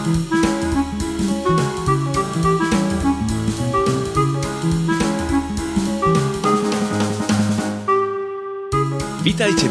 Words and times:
Vítajte 0.00 0.16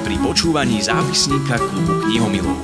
pri 0.06 0.22
počúvaní 0.22 0.86
zápisníka 0.86 1.58
klubu 1.58 2.06
knihomilov. 2.06 2.62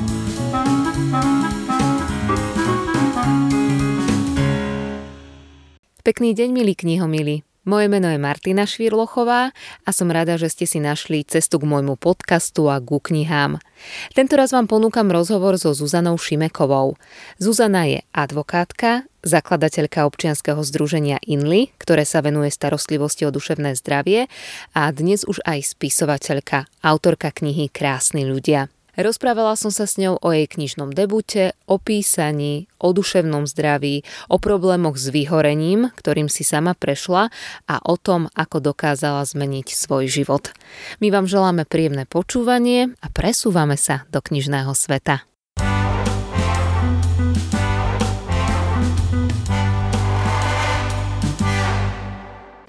Pekný 6.06 6.38
deň, 6.38 6.50
milí 6.54 6.78
knihomili. 6.78 7.55
Moje 7.66 7.90
meno 7.90 8.14
je 8.14 8.22
Martina 8.22 8.70
Švírlochová 8.70 9.50
a 9.82 9.90
som 9.90 10.14
rada, 10.14 10.38
že 10.38 10.54
ste 10.54 10.70
si 10.70 10.78
našli 10.78 11.26
cestu 11.26 11.58
k 11.58 11.66
môjmu 11.66 11.98
podcastu 11.98 12.70
a 12.70 12.78
ku 12.78 13.02
knihám. 13.02 13.58
Tento 14.14 14.38
raz 14.38 14.54
vám 14.54 14.70
ponúkam 14.70 15.10
rozhovor 15.10 15.58
so 15.58 15.74
Zuzanou 15.74 16.14
Šimekovou. 16.22 16.94
Zuzana 17.42 17.90
je 17.90 18.06
advokátka, 18.14 19.10
zakladateľka 19.26 20.06
občianskeho 20.06 20.62
združenia 20.62 21.18
INLI, 21.26 21.74
ktoré 21.82 22.06
sa 22.06 22.22
venuje 22.22 22.54
starostlivosti 22.54 23.26
o 23.26 23.34
duševné 23.34 23.74
zdravie 23.82 24.30
a 24.78 24.94
dnes 24.94 25.26
už 25.26 25.42
aj 25.42 25.66
spisovateľka, 25.66 26.70
autorka 26.86 27.34
knihy 27.34 27.74
Krásni 27.74 28.30
ľudia. 28.30 28.70
Rozprávala 28.96 29.60
som 29.60 29.76
sa 29.76 29.84
s 29.84 30.00
ňou 30.00 30.16
o 30.24 30.30
jej 30.32 30.48
knižnom 30.48 30.96
debute, 30.96 31.52
o 31.68 31.76
písaní, 31.76 32.72
o 32.80 32.96
duševnom 32.96 33.44
zdraví, 33.44 34.08
o 34.32 34.40
problémoch 34.40 34.96
s 34.96 35.12
vyhorením, 35.12 35.92
ktorým 36.00 36.32
si 36.32 36.48
sama 36.48 36.72
prešla 36.72 37.28
a 37.68 37.76
o 37.84 37.96
tom, 38.00 38.32
ako 38.40 38.64
dokázala 38.64 39.28
zmeniť 39.28 39.76
svoj 39.76 40.08
život. 40.08 40.56
My 41.04 41.12
vám 41.12 41.28
želáme 41.28 41.68
príjemné 41.68 42.08
počúvanie 42.08 42.96
a 43.04 43.08
presúvame 43.12 43.76
sa 43.76 44.08
do 44.08 44.24
knižného 44.24 44.72
sveta. 44.72 45.35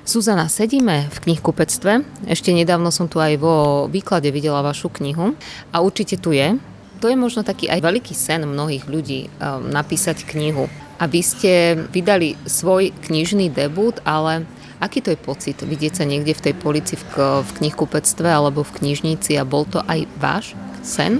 Suzana, 0.06 0.46
sedíme 0.46 1.10
v 1.10 1.16
knihkupectve. 1.18 2.06
Ešte 2.30 2.54
nedávno 2.54 2.94
som 2.94 3.10
tu 3.10 3.18
aj 3.18 3.42
vo 3.42 3.90
výklade 3.90 4.30
videla 4.30 4.62
vašu 4.62 4.86
knihu 5.02 5.34
a 5.74 5.82
určite 5.82 6.14
tu 6.14 6.30
je. 6.30 6.54
To 7.02 7.10
je 7.10 7.18
možno 7.18 7.42
taký 7.42 7.66
aj 7.66 7.82
veľký 7.82 8.14
sen 8.14 8.46
mnohých 8.46 8.86
ľudí 8.86 9.26
um, 9.26 9.66
napísať 9.66 10.22
knihu. 10.30 10.70
A 11.02 11.10
vy 11.10 11.20
ste 11.26 11.52
vydali 11.90 12.38
svoj 12.46 12.94
knižný 13.02 13.50
debut, 13.50 13.98
ale 14.06 14.46
aký 14.78 15.02
to 15.02 15.10
je 15.10 15.18
pocit 15.18 15.58
vidieť 15.58 15.98
sa 15.98 16.04
niekde 16.06 16.38
v 16.38 16.44
tej 16.48 16.54
polici 16.54 16.94
v, 16.94 17.42
knihkupectve 17.58 18.30
alebo 18.30 18.62
v 18.62 18.74
knižnici 18.78 19.34
a 19.34 19.42
bol 19.42 19.66
to 19.66 19.82
aj 19.90 20.06
váš 20.22 20.54
sen? 20.86 21.18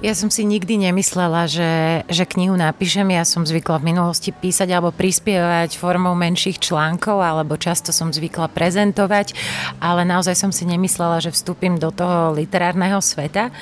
Ja 0.00 0.16
som 0.16 0.32
si 0.32 0.48
nikdy 0.48 0.88
nemyslela, 0.88 1.44
že, 1.44 2.02
že 2.08 2.24
knihu 2.24 2.56
napíšem. 2.56 3.06
Ja 3.12 3.28
som 3.28 3.44
zvykla 3.44 3.84
v 3.84 3.92
minulosti 3.92 4.32
písať 4.32 4.72
alebo 4.72 4.88
prispievať 4.90 5.76
formou 5.76 6.16
menších 6.16 6.56
článkov, 6.58 7.20
alebo 7.20 7.60
často 7.60 7.92
som 7.92 8.08
zvykla 8.08 8.48
prezentovať, 8.48 9.36
ale 9.84 10.08
naozaj 10.08 10.34
som 10.34 10.50
si 10.50 10.64
nemyslela, 10.64 11.20
že 11.20 11.30
vstúpim 11.30 11.76
do 11.76 11.92
toho 11.92 12.32
literárneho 12.32 12.98
sveta 13.04 13.52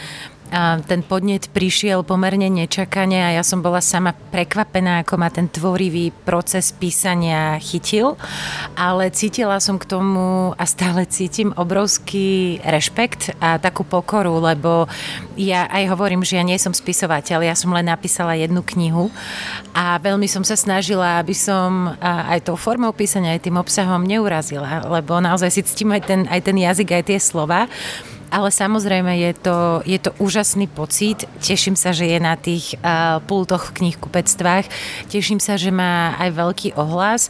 ten 0.85 1.07
podnet 1.07 1.47
prišiel 1.55 2.03
pomerne 2.03 2.51
nečakane 2.51 3.23
a 3.23 3.31
ja 3.39 3.43
som 3.47 3.63
bola 3.63 3.79
sama 3.79 4.13
prekvapená, 4.35 5.07
ako 5.07 5.15
ma 5.15 5.31
ten 5.31 5.47
tvorivý 5.47 6.11
proces 6.27 6.75
písania 6.75 7.55
chytil, 7.63 8.19
ale 8.75 9.15
cítila 9.15 9.63
som 9.63 9.79
k 9.79 9.87
tomu 9.87 10.51
a 10.59 10.65
stále 10.67 11.07
cítim 11.07 11.55
obrovský 11.55 12.59
rešpekt 12.67 13.39
a 13.39 13.63
takú 13.63 13.87
pokoru, 13.87 14.43
lebo 14.43 14.91
ja 15.39 15.71
aj 15.71 15.87
hovorím, 15.95 16.27
že 16.27 16.37
ja 16.37 16.45
nie 16.45 16.59
som 16.59 16.75
spisovateľ, 16.75 17.47
ja 17.47 17.55
som 17.55 17.71
len 17.71 17.87
napísala 17.87 18.35
jednu 18.35 18.67
knihu 18.75 19.09
a 19.71 20.03
veľmi 20.03 20.27
som 20.27 20.43
sa 20.43 20.59
snažila, 20.59 21.23
aby 21.23 21.33
som 21.33 21.95
aj 22.03 22.43
tou 22.43 22.59
formou 22.59 22.91
písania, 22.91 23.39
aj 23.39 23.47
tým 23.47 23.55
obsahom 23.55 24.03
neurazila, 24.03 24.83
lebo 24.91 25.23
naozaj 25.23 25.51
si 25.55 25.63
ctím 25.63 25.95
aj 25.95 26.03
ten, 26.11 26.21
aj 26.27 26.41
ten 26.43 26.57
jazyk, 26.59 26.91
aj 26.91 27.05
tie 27.07 27.19
slova 27.23 27.71
ale 28.31 28.49
samozrejme 28.55 29.11
je 29.19 29.33
to, 29.35 29.59
je 29.83 29.99
to 29.99 30.15
úžasný 30.23 30.71
pocit. 30.71 31.27
Teším 31.43 31.75
sa, 31.75 31.91
že 31.91 32.07
je 32.07 32.19
na 32.23 32.39
tých 32.39 32.79
uh, 32.79 33.19
pultoch 33.27 33.71
v 33.71 33.85
knihkupectvách. 33.85 34.71
Teším 35.11 35.43
sa, 35.43 35.59
že 35.59 35.75
má 35.75 36.15
aj 36.17 36.31
veľký 36.39 36.69
ohlas 36.79 37.29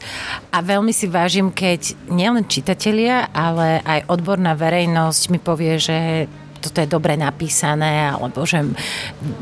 a 0.53 0.61
veľmi 0.61 0.93
si 0.93 1.09
vážim, 1.09 1.49
keď 1.49 1.97
nielen 2.13 2.45
čitatelia, 2.47 3.33
ale 3.33 3.81
aj 3.83 4.13
odborná 4.13 4.53
verejnosť 4.53 5.23
mi 5.33 5.41
povie, 5.41 5.81
že 5.81 6.29
toto 6.61 6.79
je 6.85 6.89
dobre 6.89 7.17
napísané, 7.17 8.13
alebo 8.13 8.45
že 8.45 8.61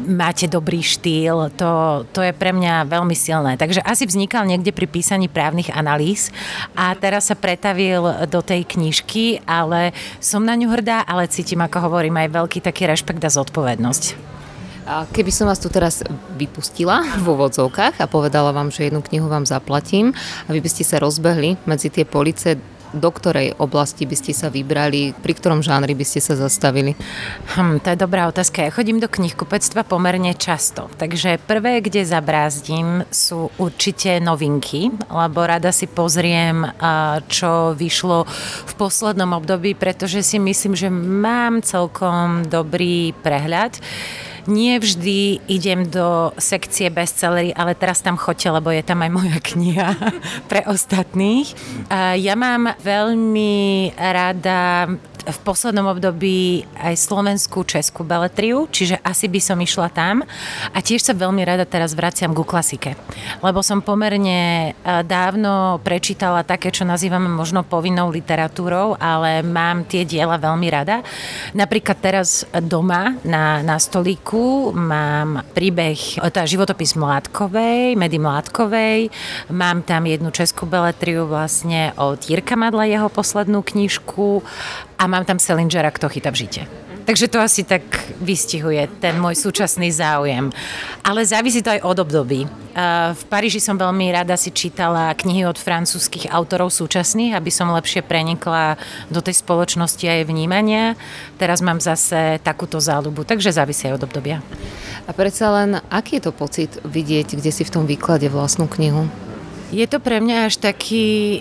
máte 0.06 0.46
dobrý 0.46 0.80
štýl, 0.80 1.50
to, 1.58 2.02
to 2.14 2.22
je 2.22 2.32
pre 2.32 2.54
mňa 2.54 2.86
veľmi 2.86 3.12
silné. 3.18 3.58
Takže 3.58 3.82
asi 3.82 4.06
vznikal 4.06 4.46
niekde 4.46 4.70
pri 4.70 4.86
písaní 4.86 5.26
právnych 5.26 5.74
analýz 5.74 6.30
a 6.78 6.94
teraz 6.94 7.28
sa 7.28 7.36
pretavil 7.36 8.26
do 8.30 8.40
tej 8.40 8.64
knižky, 8.64 9.42
ale 9.44 9.90
som 10.22 10.46
na 10.46 10.54
ňu 10.54 10.70
hrdá, 10.70 11.02
ale 11.02 11.26
cítim, 11.26 11.58
ako 11.58 11.90
hovorím, 11.90 12.22
aj 12.22 12.32
veľký 12.32 12.58
taký 12.62 12.86
rešpekt 12.86 13.20
a 13.26 13.30
zodpovednosť. 13.34 14.30
Keby 14.88 15.28
som 15.28 15.44
vás 15.44 15.60
tu 15.60 15.68
teraz 15.68 16.00
vypustila 16.40 17.04
v 17.20 17.36
úvodzovkách 17.36 18.00
a 18.00 18.08
povedala 18.08 18.56
vám, 18.56 18.72
že 18.72 18.88
jednu 18.88 19.04
knihu 19.04 19.28
vám 19.28 19.44
zaplatím 19.44 20.16
a 20.48 20.56
vy 20.56 20.64
by 20.64 20.70
ste 20.72 20.80
sa 20.80 20.96
rozbehli 20.96 21.60
medzi 21.68 21.92
tie 21.92 22.08
police 22.08 22.56
do 22.92 23.10
ktorej 23.12 23.56
oblasti 23.58 24.04
by 24.08 24.16
ste 24.16 24.32
sa 24.32 24.48
vybrali, 24.52 25.16
pri 25.16 25.32
ktorom 25.36 25.60
žánri 25.64 25.92
by 25.92 26.04
ste 26.06 26.20
sa 26.22 26.34
zastavili? 26.38 26.94
Hm, 27.56 27.80
to 27.82 27.92
je 27.92 27.98
dobrá 27.98 28.28
otázka. 28.28 28.64
Ja 28.64 28.74
chodím 28.74 29.00
do 29.00 29.08
knihkupectva 29.08 29.84
pomerne 29.84 30.32
často, 30.36 30.92
takže 31.00 31.40
prvé, 31.44 31.80
kde 31.80 32.04
zabrázdím, 32.04 33.04
sú 33.08 33.48
určite 33.56 34.20
novinky, 34.20 34.92
lebo 35.08 35.44
rada 35.44 35.72
si 35.72 35.88
pozriem, 35.88 36.64
čo 37.28 37.72
vyšlo 37.74 38.24
v 38.68 38.72
poslednom 38.76 39.36
období, 39.36 39.74
pretože 39.74 40.22
si 40.24 40.38
myslím, 40.40 40.74
že 40.76 40.88
mám 40.92 41.60
celkom 41.64 42.46
dobrý 42.46 43.12
prehľad. 43.24 43.80
Nie 44.46 44.78
vždy 44.78 45.42
idem 45.50 45.88
do 45.90 46.30
sekcie 46.38 46.92
bestsellery, 46.92 47.50
ale 47.56 47.74
teraz 47.74 48.04
tam 48.04 48.14
choďte, 48.14 48.54
lebo 48.54 48.70
je 48.70 48.84
tam 48.86 49.02
aj 49.02 49.10
moja 49.10 49.38
kniha 49.42 49.96
pre 50.50 50.62
ostatných. 50.68 51.50
Ja 52.18 52.34
mám 52.38 52.78
veľmi 52.78 53.92
rada 53.98 54.92
v 55.28 55.38
poslednom 55.44 55.92
období 55.92 56.64
aj 56.80 56.96
slovenskú 56.96 57.62
českú 57.68 58.02
beletriu, 58.02 58.64
čiže 58.72 58.96
asi 59.04 59.28
by 59.28 59.40
som 59.40 59.58
išla 59.60 59.92
tam. 59.92 60.24
A 60.72 60.78
tiež 60.80 61.04
sa 61.04 61.12
veľmi 61.12 61.44
rada 61.44 61.68
teraz 61.68 61.92
vraciam 61.92 62.32
ku 62.32 62.42
klasike, 62.42 62.96
lebo 63.44 63.60
som 63.60 63.84
pomerne 63.84 64.72
e, 64.72 65.04
dávno 65.04 65.78
prečítala 65.84 66.40
také, 66.42 66.72
čo 66.72 66.88
nazývame 66.88 67.28
možno 67.28 67.60
povinnou 67.60 68.08
literatúrou, 68.08 68.96
ale 68.96 69.44
mám 69.44 69.84
tie 69.84 70.08
diela 70.08 70.40
veľmi 70.40 70.68
rada. 70.72 71.04
Napríklad 71.52 71.98
teraz 72.00 72.48
doma 72.64 73.20
na, 73.22 73.60
na 73.60 73.76
stolíku 73.76 74.72
mám 74.72 75.44
príbeh, 75.52 76.18
je 76.18 76.48
životopis 76.48 76.96
Mládkovej, 76.96 77.98
Medy 77.98 78.16
Mládkovej, 78.16 79.12
mám 79.52 79.84
tam 79.84 80.08
jednu 80.08 80.32
českú 80.32 80.64
beletriu 80.64 81.28
vlastne 81.28 81.92
od 82.00 82.22
Jirka 82.24 82.56
Madla, 82.56 82.88
jeho 82.88 83.12
poslednú 83.12 83.60
knižku 83.60 84.40
a 84.98 85.06
mám 85.06 85.22
tam 85.24 85.38
Selingera, 85.38 85.94
kto 85.94 86.10
chyta 86.10 86.34
v 86.34 86.40
žite. 86.44 86.62
Takže 87.08 87.32
to 87.32 87.40
asi 87.40 87.64
tak 87.64 87.88
vystihuje 88.20 88.84
ten 89.00 89.16
môj 89.16 89.32
súčasný 89.32 89.88
záujem. 89.88 90.52
Ale 91.00 91.24
závisí 91.24 91.64
to 91.64 91.72
aj 91.72 91.80
od 91.80 92.04
období. 92.04 92.44
V 93.16 93.22
Paríži 93.32 93.64
som 93.64 93.80
veľmi 93.80 94.12
rada 94.12 94.36
si 94.36 94.52
čítala 94.52 95.16
knihy 95.16 95.48
od 95.48 95.56
francúzskych 95.56 96.28
autorov 96.28 96.68
súčasných, 96.68 97.32
aby 97.32 97.48
som 97.48 97.72
lepšie 97.72 98.04
prenikla 98.04 98.76
do 99.08 99.24
tej 99.24 99.40
spoločnosti 99.40 100.04
aj 100.04 100.28
vnímania. 100.28 101.00
Teraz 101.40 101.64
mám 101.64 101.80
zase 101.80 102.44
takúto 102.44 102.76
záľubu, 102.76 103.24
takže 103.24 103.56
závisí 103.56 103.88
aj 103.88 104.04
od 104.04 104.04
obdobia. 104.04 104.44
A 105.08 105.10
predsa 105.16 105.48
len, 105.48 105.80
aký 105.88 106.20
je 106.20 106.28
to 106.28 106.32
pocit 106.36 106.76
vidieť, 106.84 107.40
kde 107.40 107.48
si 107.48 107.64
v 107.64 107.72
tom 107.72 107.88
výklade 107.88 108.28
vlastnú 108.28 108.68
knihu? 108.68 109.08
Je 109.72 109.88
to 109.88 109.96
pre 109.96 110.20
mňa 110.20 110.52
až 110.52 110.60
taký 110.60 111.40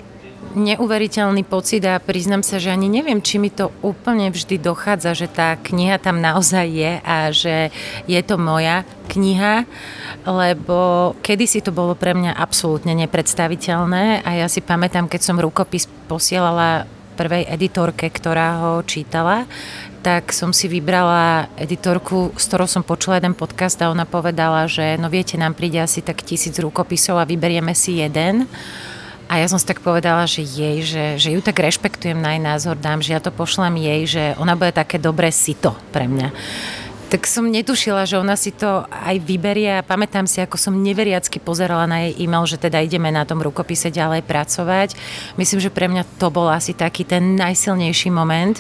neuveriteľný 0.57 1.45
pocit 1.45 1.85
a 1.85 2.01
priznam 2.01 2.41
sa, 2.41 2.57
že 2.57 2.73
ani 2.73 2.89
neviem, 2.89 3.21
či 3.21 3.37
mi 3.37 3.53
to 3.53 3.69
úplne 3.85 4.33
vždy 4.33 4.57
dochádza, 4.57 5.13
že 5.13 5.27
tá 5.29 5.53
kniha 5.53 6.01
tam 6.01 6.17
naozaj 6.17 6.65
je 6.65 6.93
a 7.05 7.17
že 7.29 7.69
je 8.09 8.21
to 8.25 8.41
moja 8.41 8.81
kniha, 9.13 9.69
lebo 10.25 11.13
kedysi 11.21 11.61
to 11.61 11.69
bolo 11.69 11.93
pre 11.93 12.17
mňa 12.17 12.33
absolútne 12.33 12.97
nepredstaviteľné 12.97 14.25
a 14.25 14.29
ja 14.33 14.47
si 14.49 14.65
pamätám, 14.65 15.05
keď 15.05 15.21
som 15.21 15.37
rukopis 15.37 15.85
posielala 16.09 16.89
prvej 17.17 17.49
editorke, 17.49 18.13
ktorá 18.13 18.61
ho 18.61 18.73
čítala, 18.85 19.49
tak 20.05 20.29
som 20.29 20.53
si 20.53 20.69
vybrala 20.69 21.49
editorku, 21.57 22.31
s 22.37 22.45
ktorou 22.45 22.69
som 22.69 22.85
počula 22.85 23.17
jeden 23.17 23.33
podcast 23.33 23.81
a 23.81 23.89
ona 23.89 24.05
povedala, 24.05 24.69
že 24.69 24.95
no 25.01 25.09
viete, 25.09 25.35
nám 25.35 25.57
príde 25.57 25.81
asi 25.81 26.05
tak 26.05 26.21
tisíc 26.21 26.53
rukopisov 26.61 27.17
a 27.17 27.27
vyberieme 27.27 27.73
si 27.73 27.99
jeden. 27.99 28.45
A 29.27 29.43
ja 29.43 29.47
som 29.51 29.59
si 29.59 29.67
tak 29.67 29.83
povedala, 29.83 30.23
že 30.23 30.39
jej, 30.39 30.79
že, 30.83 31.19
že 31.19 31.35
ju 31.35 31.43
tak 31.43 31.59
rešpektujem 31.59 32.15
na 32.15 32.35
jej 32.35 32.41
názor, 32.43 32.79
dám, 32.79 33.03
že 33.03 33.11
ja 33.11 33.19
to 33.19 33.35
pošlem 33.35 33.75
jej, 33.75 34.01
že 34.07 34.23
ona 34.39 34.55
bude 34.55 34.71
také 34.71 34.95
dobré 34.95 35.35
sito 35.35 35.75
pre 35.91 36.07
mňa. 36.07 36.31
Tak 37.07 37.23
som 37.23 37.47
netušila, 37.47 38.03
že 38.03 38.19
ona 38.19 38.35
si 38.35 38.51
to 38.51 38.83
aj 38.91 39.15
vyberie 39.23 39.79
a 39.79 39.85
pamätám 39.85 40.27
si, 40.27 40.43
ako 40.43 40.59
som 40.59 40.75
neveriacky 40.75 41.39
pozerala 41.39 41.87
na 41.87 42.03
jej 42.03 42.27
e-mail, 42.27 42.43
že 42.43 42.59
teda 42.59 42.83
ideme 42.83 43.07
na 43.07 43.23
tom 43.23 43.39
rukopise 43.39 43.87
ďalej 43.87 44.27
pracovať. 44.27 44.99
Myslím, 45.39 45.63
že 45.63 45.71
pre 45.71 45.87
mňa 45.87 46.03
to 46.19 46.27
bol 46.27 46.51
asi 46.51 46.75
taký 46.75 47.07
ten 47.07 47.39
najsilnejší 47.39 48.11
moment. 48.11 48.59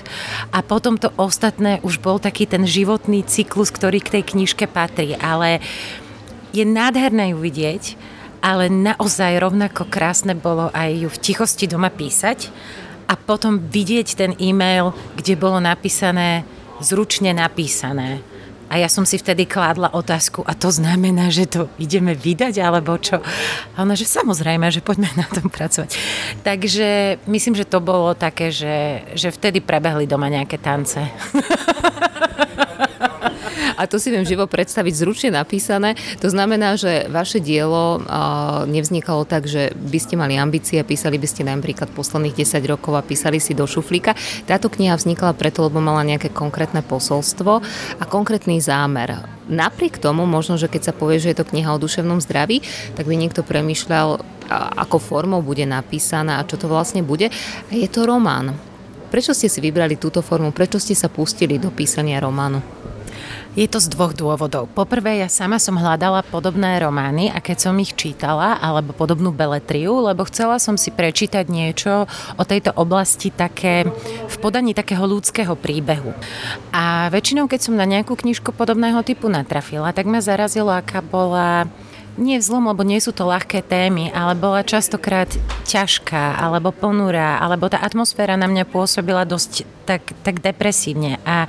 A 0.55 0.63
potom 0.63 0.95
to 0.95 1.11
ostatné 1.19 1.83
už 1.83 1.99
bol 1.99 2.23
taký 2.23 2.47
ten 2.47 2.63
životný 2.63 3.27
cyklus, 3.27 3.67
ktorý 3.67 3.99
k 3.99 4.19
tej 4.19 4.23
knižke 4.23 4.63
patrí. 4.71 5.19
Ale 5.19 5.59
je 6.55 6.63
nádherné 6.63 7.35
ju 7.35 7.43
vidieť, 7.43 7.99
ale 8.41 8.69
naozaj 8.69 9.41
rovnako 9.41 9.89
krásne 9.89 10.37
bolo 10.37 10.69
aj 10.71 10.89
ju 10.93 11.09
v 11.09 11.21
tichosti 11.21 11.65
doma 11.65 11.89
písať 11.89 12.49
a 13.07 13.15
potom 13.15 13.59
vidieť 13.59 14.07
ten 14.13 14.31
e-mail, 14.37 14.91
kde 15.15 15.39
bolo 15.39 15.57
napísané 15.63 16.43
zručne 16.83 17.33
napísané 17.33 18.21
a 18.67 18.83
ja 18.83 18.91
som 18.91 19.07
si 19.07 19.15
vtedy 19.15 19.47
kládla 19.47 19.95
otázku, 19.95 20.43
a 20.43 20.51
to 20.51 20.67
znamená, 20.67 21.31
že 21.31 21.47
to 21.47 21.71
ideme 21.79 22.11
vydať, 22.11 22.59
alebo 22.59 22.99
čo? 22.99 23.23
A 23.75 23.87
ona, 23.87 23.95
že 23.95 24.03
samozrejme, 24.03 24.67
že 24.67 24.83
poďme 24.83 25.07
na 25.15 25.23
tom 25.23 25.47
pracovať. 25.47 25.95
Takže 26.43 27.19
myslím, 27.31 27.55
že 27.55 27.63
to 27.63 27.79
bolo 27.79 28.11
také, 28.11 28.51
že, 28.51 29.07
že 29.15 29.31
vtedy 29.31 29.63
prebehli 29.63 30.03
doma 30.03 30.27
nejaké 30.27 30.59
tance. 30.59 30.99
A 33.77 33.85
to 33.85 34.01
si 34.01 34.09
viem 34.09 34.25
živo 34.25 34.49
predstaviť 34.49 34.93
zručne 34.97 35.29
napísané. 35.37 35.93
To 36.19 36.27
znamená, 36.27 36.75
že 36.75 37.05
vaše 37.07 37.37
dielo 37.37 38.01
nevznikalo 38.65 39.23
tak, 39.23 39.45
že 39.45 39.69
by 39.77 39.99
ste 40.01 40.17
mali 40.17 40.33
ambície, 40.35 40.81
písali 40.81 41.21
by 41.21 41.27
ste 41.29 41.45
napríklad 41.45 41.93
posledných 41.93 42.41
10 42.41 42.57
rokov 42.65 42.97
a 42.97 43.05
písali 43.05 43.37
si 43.37 43.53
do 43.53 43.69
šuflíka. 43.69 44.17
Táto 44.49 44.73
kniha 44.73 44.97
vznikla 44.97 45.37
preto, 45.37 45.61
lebo 45.69 45.77
mala 45.77 46.01
nejaké 46.01 46.33
konkrétne 46.33 46.81
posolstvo 46.81 47.61
a 48.01 48.03
konkrétny 48.09 48.57
zámer. 48.57 49.29
Napriek 49.47 50.01
tomu, 50.01 50.25
možno, 50.27 50.57
že 50.57 50.67
keď 50.67 50.91
sa 50.91 50.97
povie, 50.97 51.21
že 51.21 51.31
je 51.31 51.39
to 51.39 51.47
kniha 51.47 51.71
o 51.71 51.79
duševnom 51.79 52.19
zdraví, 52.19 52.65
tak 52.97 53.05
by 53.05 53.15
niekto 53.15 53.45
premyšľal, 53.45 54.19
ako 54.75 54.97
formou 54.97 55.39
bude 55.45 55.63
napísaná 55.69 56.41
a 56.41 56.47
čo 56.49 56.57
to 56.57 56.65
vlastne 56.65 57.05
bude. 57.05 57.29
A 57.69 57.71
je 57.71 57.87
to 57.87 58.03
román. 58.09 58.57
Prečo 59.07 59.31
ste 59.31 59.47
si 59.47 59.63
vybrali 59.63 59.95
túto 59.95 60.19
formu? 60.19 60.51
Prečo 60.51 60.83
ste 60.83 60.91
sa 60.91 61.07
pustili 61.07 61.55
do 61.55 61.71
písania 61.71 62.19
románu? 62.19 62.59
Je 63.57 63.65
to 63.65 63.81
z 63.81 63.89
dvoch 63.89 64.13
dôvodov. 64.13 64.69
Poprvé, 64.69 65.17
ja 65.17 65.25
sama 65.25 65.57
som 65.57 65.81
hľadala 65.81 66.21
podobné 66.29 66.77
romány 66.77 67.33
a 67.33 67.41
keď 67.41 67.57
som 67.57 67.81
ich 67.81 67.97
čítala, 67.97 68.53
alebo 68.61 68.93
podobnú 68.93 69.33
beletriu, 69.33 69.97
lebo 69.97 70.29
chcela 70.29 70.61
som 70.61 70.77
si 70.77 70.93
prečítať 70.93 71.49
niečo 71.49 72.05
o 72.37 72.43
tejto 72.45 72.69
oblasti 72.77 73.33
také 73.33 73.89
v 74.29 74.35
podaní 74.37 74.77
takého 74.77 75.01
ľudského 75.09 75.57
príbehu. 75.57 76.13
A 76.69 77.09
väčšinou, 77.09 77.49
keď 77.49 77.65
som 77.65 77.73
na 77.73 77.89
nejakú 77.89 78.13
knižku 78.13 78.53
podobného 78.53 79.01
typu 79.01 79.25
natrafila, 79.25 79.89
tak 79.89 80.05
ma 80.05 80.21
zarazilo, 80.21 80.69
aká 80.69 81.01
bola 81.01 81.65
nie 82.17 82.41
vzlom, 82.41 82.73
lebo 82.73 82.81
nie 82.81 82.97
sú 82.97 83.13
to 83.13 83.29
ľahké 83.29 83.61
témy, 83.61 84.09
ale 84.11 84.33
bola 84.33 84.65
častokrát 84.65 85.29
ťažká, 85.69 86.41
alebo 86.41 86.73
ponurá, 86.73 87.37
alebo 87.37 87.69
tá 87.69 87.77
atmosféra 87.79 88.35
na 88.35 88.49
mňa 88.49 88.65
pôsobila 88.65 89.23
dosť 89.23 89.69
tak, 89.85 90.03
tak 90.25 90.41
depresívne. 90.43 91.21
A 91.23 91.47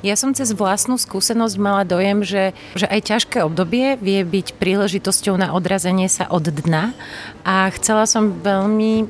ja 0.00 0.16
som 0.18 0.32
cez 0.32 0.50
vlastnú 0.56 0.96
skúsenosť 0.96 1.54
mala 1.60 1.84
dojem, 1.86 2.24
že, 2.24 2.56
že 2.74 2.88
aj 2.88 3.00
ťažké 3.12 3.38
obdobie 3.44 4.00
vie 4.00 4.24
byť 4.24 4.56
príležitosťou 4.56 5.36
na 5.36 5.52
odrazenie 5.52 6.10
sa 6.10 6.26
od 6.26 6.48
dna 6.48 6.96
a 7.44 7.68
chcela 7.76 8.08
som 8.08 8.34
veľmi 8.42 9.06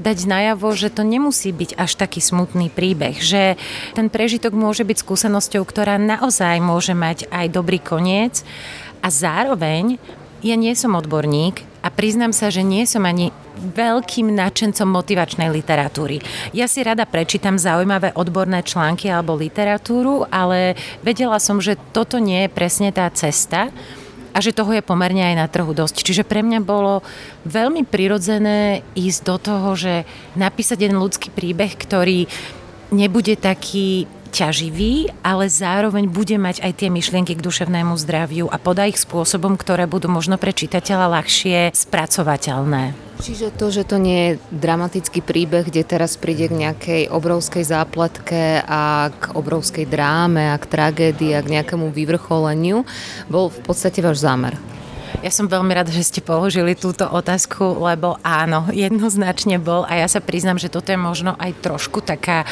dať 0.00 0.18
najavo, 0.24 0.72
že 0.72 0.88
to 0.88 1.04
nemusí 1.04 1.52
byť 1.52 1.76
až 1.76 1.92
taký 2.00 2.24
smutný 2.24 2.72
príbeh, 2.72 3.20
že 3.20 3.60
ten 3.92 4.08
prežitok 4.08 4.56
môže 4.56 4.82
byť 4.82 4.96
skúsenosťou, 5.04 5.60
ktorá 5.68 6.00
naozaj 6.00 6.56
môže 6.64 6.96
mať 6.96 7.28
aj 7.28 7.46
dobrý 7.52 7.76
koniec 7.76 8.40
a 9.04 9.12
zároveň 9.12 10.00
ja 10.40 10.56
nie 10.56 10.72
som 10.72 10.96
odborník 10.96 11.62
a 11.84 11.88
priznám 11.88 12.32
sa, 12.32 12.52
že 12.52 12.64
nie 12.64 12.84
som 12.84 13.04
ani 13.04 13.32
veľkým 13.60 14.32
nadšencom 14.32 14.88
motivačnej 14.88 15.52
literatúry. 15.52 16.24
Ja 16.56 16.64
si 16.64 16.80
rada 16.80 17.04
prečítam 17.04 17.60
zaujímavé 17.60 18.16
odborné 18.16 18.64
články 18.64 19.12
alebo 19.12 19.36
literatúru, 19.36 20.24
ale 20.32 20.80
vedela 21.04 21.36
som, 21.36 21.60
že 21.60 21.76
toto 21.92 22.16
nie 22.16 22.48
je 22.48 22.54
presne 22.54 22.88
tá 22.88 23.08
cesta 23.12 23.68
a 24.30 24.38
že 24.38 24.54
toho 24.54 24.72
je 24.72 24.84
pomerne 24.84 25.20
aj 25.20 25.36
na 25.36 25.46
trhu 25.50 25.74
dosť. 25.74 26.06
Čiže 26.06 26.24
pre 26.24 26.40
mňa 26.40 26.62
bolo 26.62 27.02
veľmi 27.44 27.84
prirodzené 27.84 28.86
ísť 28.94 29.20
do 29.26 29.36
toho, 29.36 29.68
že 29.74 30.08
napísať 30.38 30.86
jeden 30.86 31.02
ľudský 31.02 31.28
príbeh, 31.34 31.74
ktorý 31.74 32.30
nebude 32.94 33.34
taký 33.38 34.06
ťaživý, 34.30 35.10
ale 35.26 35.50
zároveň 35.50 36.06
bude 36.06 36.38
mať 36.38 36.62
aj 36.62 36.72
tie 36.80 36.88
myšlienky 36.88 37.34
k 37.34 37.44
duševnému 37.44 37.98
zdraviu 37.98 38.46
a 38.48 38.56
podá 38.56 38.86
ich 38.86 38.96
spôsobom, 38.96 39.58
ktoré 39.58 39.90
budú 39.90 40.06
možno 40.06 40.38
pre 40.38 40.54
čitateľa 40.54 41.20
ľahšie 41.20 41.74
spracovateľné. 41.74 43.10
Čiže 43.20 43.52
to, 43.52 43.68
že 43.68 43.84
to 43.84 44.00
nie 44.00 44.16
je 44.16 44.32
dramatický 44.48 45.20
príbeh, 45.20 45.68
kde 45.68 45.84
teraz 45.84 46.16
príde 46.16 46.48
k 46.48 46.56
nejakej 46.56 47.02
obrovskej 47.12 47.68
zápletke 47.68 48.64
a 48.64 49.12
k 49.12 49.36
obrovskej 49.36 49.84
dráme 49.84 50.54
a 50.54 50.56
k 50.56 50.64
tragédii 50.64 51.36
a 51.36 51.44
k 51.44 51.60
nejakému 51.60 51.92
vyvrcholeniu, 51.92 52.88
bol 53.28 53.52
v 53.52 53.60
podstate 53.60 54.00
váš 54.00 54.24
zámer. 54.24 54.56
Ja 55.20 55.34
som 55.34 55.50
veľmi 55.50 55.74
rada, 55.74 55.90
že 55.90 56.06
ste 56.06 56.20
položili 56.22 56.78
túto 56.78 57.02
otázku, 57.02 57.82
lebo 57.82 58.16
áno, 58.22 58.70
jednoznačne 58.70 59.58
bol 59.58 59.82
a 59.90 59.98
ja 59.98 60.06
sa 60.06 60.22
priznám, 60.22 60.62
že 60.62 60.70
toto 60.70 60.94
je 60.94 61.00
možno 61.00 61.34
aj 61.34 61.58
trošku 61.58 61.98
taká 61.98 62.46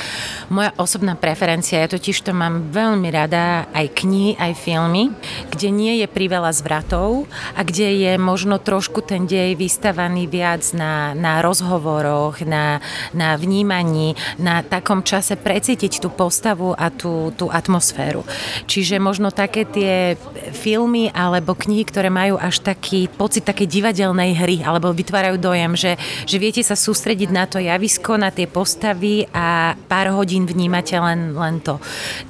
moja 0.50 0.75
osobná 0.75 1.14
preferencia. 1.14 1.78
Ja 1.78 1.88
totiž 1.88 2.26
to 2.26 2.34
mám 2.34 2.75
veľmi 2.75 3.08
rada 3.14 3.70
aj 3.70 4.02
knihy, 4.02 4.34
aj 4.37 4.52
filmy, 4.58 5.14
kde 5.55 5.69
nie 5.70 6.02
je 6.02 6.10
priveľa 6.10 6.50
zvratov 6.58 7.31
a 7.55 7.60
kde 7.62 7.88
je 8.05 8.12
možno 8.19 8.58
trošku 8.58 9.06
ten 9.06 9.31
dej 9.31 9.54
vystavaný 9.54 10.26
viac 10.26 10.66
na, 10.75 11.14
na 11.14 11.38
rozhovoroch, 11.38 12.43
na, 12.43 12.82
na 13.14 13.38
vnímaní, 13.38 14.19
na 14.37 14.66
takom 14.66 15.06
čase 15.06 15.38
precítiť 15.38 16.02
tú 16.02 16.11
postavu 16.11 16.75
a 16.75 16.90
tú, 16.90 17.31
tú 17.38 17.49
atmosféru. 17.54 18.26
Čiže 18.66 18.99
možno 18.99 19.31
také 19.31 19.62
tie 19.62 20.19
filmy 20.52 21.14
alebo 21.14 21.54
knihy, 21.54 21.84
ktoré 21.87 22.08
majú 22.11 22.40
až 22.48 22.64
taký 22.64 23.06
pocit 23.12 23.44
takej 23.44 23.68
divadelnej 23.68 24.32
hry, 24.34 24.56
alebo 24.64 24.90
vytvárajú 24.90 25.36
dojem, 25.36 25.76
že, 25.76 25.92
že 26.24 26.36
viete 26.40 26.64
sa 26.64 26.74
sústrediť 26.74 27.28
na 27.28 27.44
to 27.44 27.60
javisko, 27.60 28.16
na 28.16 28.32
tie 28.32 28.48
postavy 28.48 29.28
a 29.30 29.76
pár 29.86 30.10
hodín 30.16 30.48
vnímate 30.48 30.96
len, 30.96 31.36
len 31.36 31.60
to. 31.60 31.76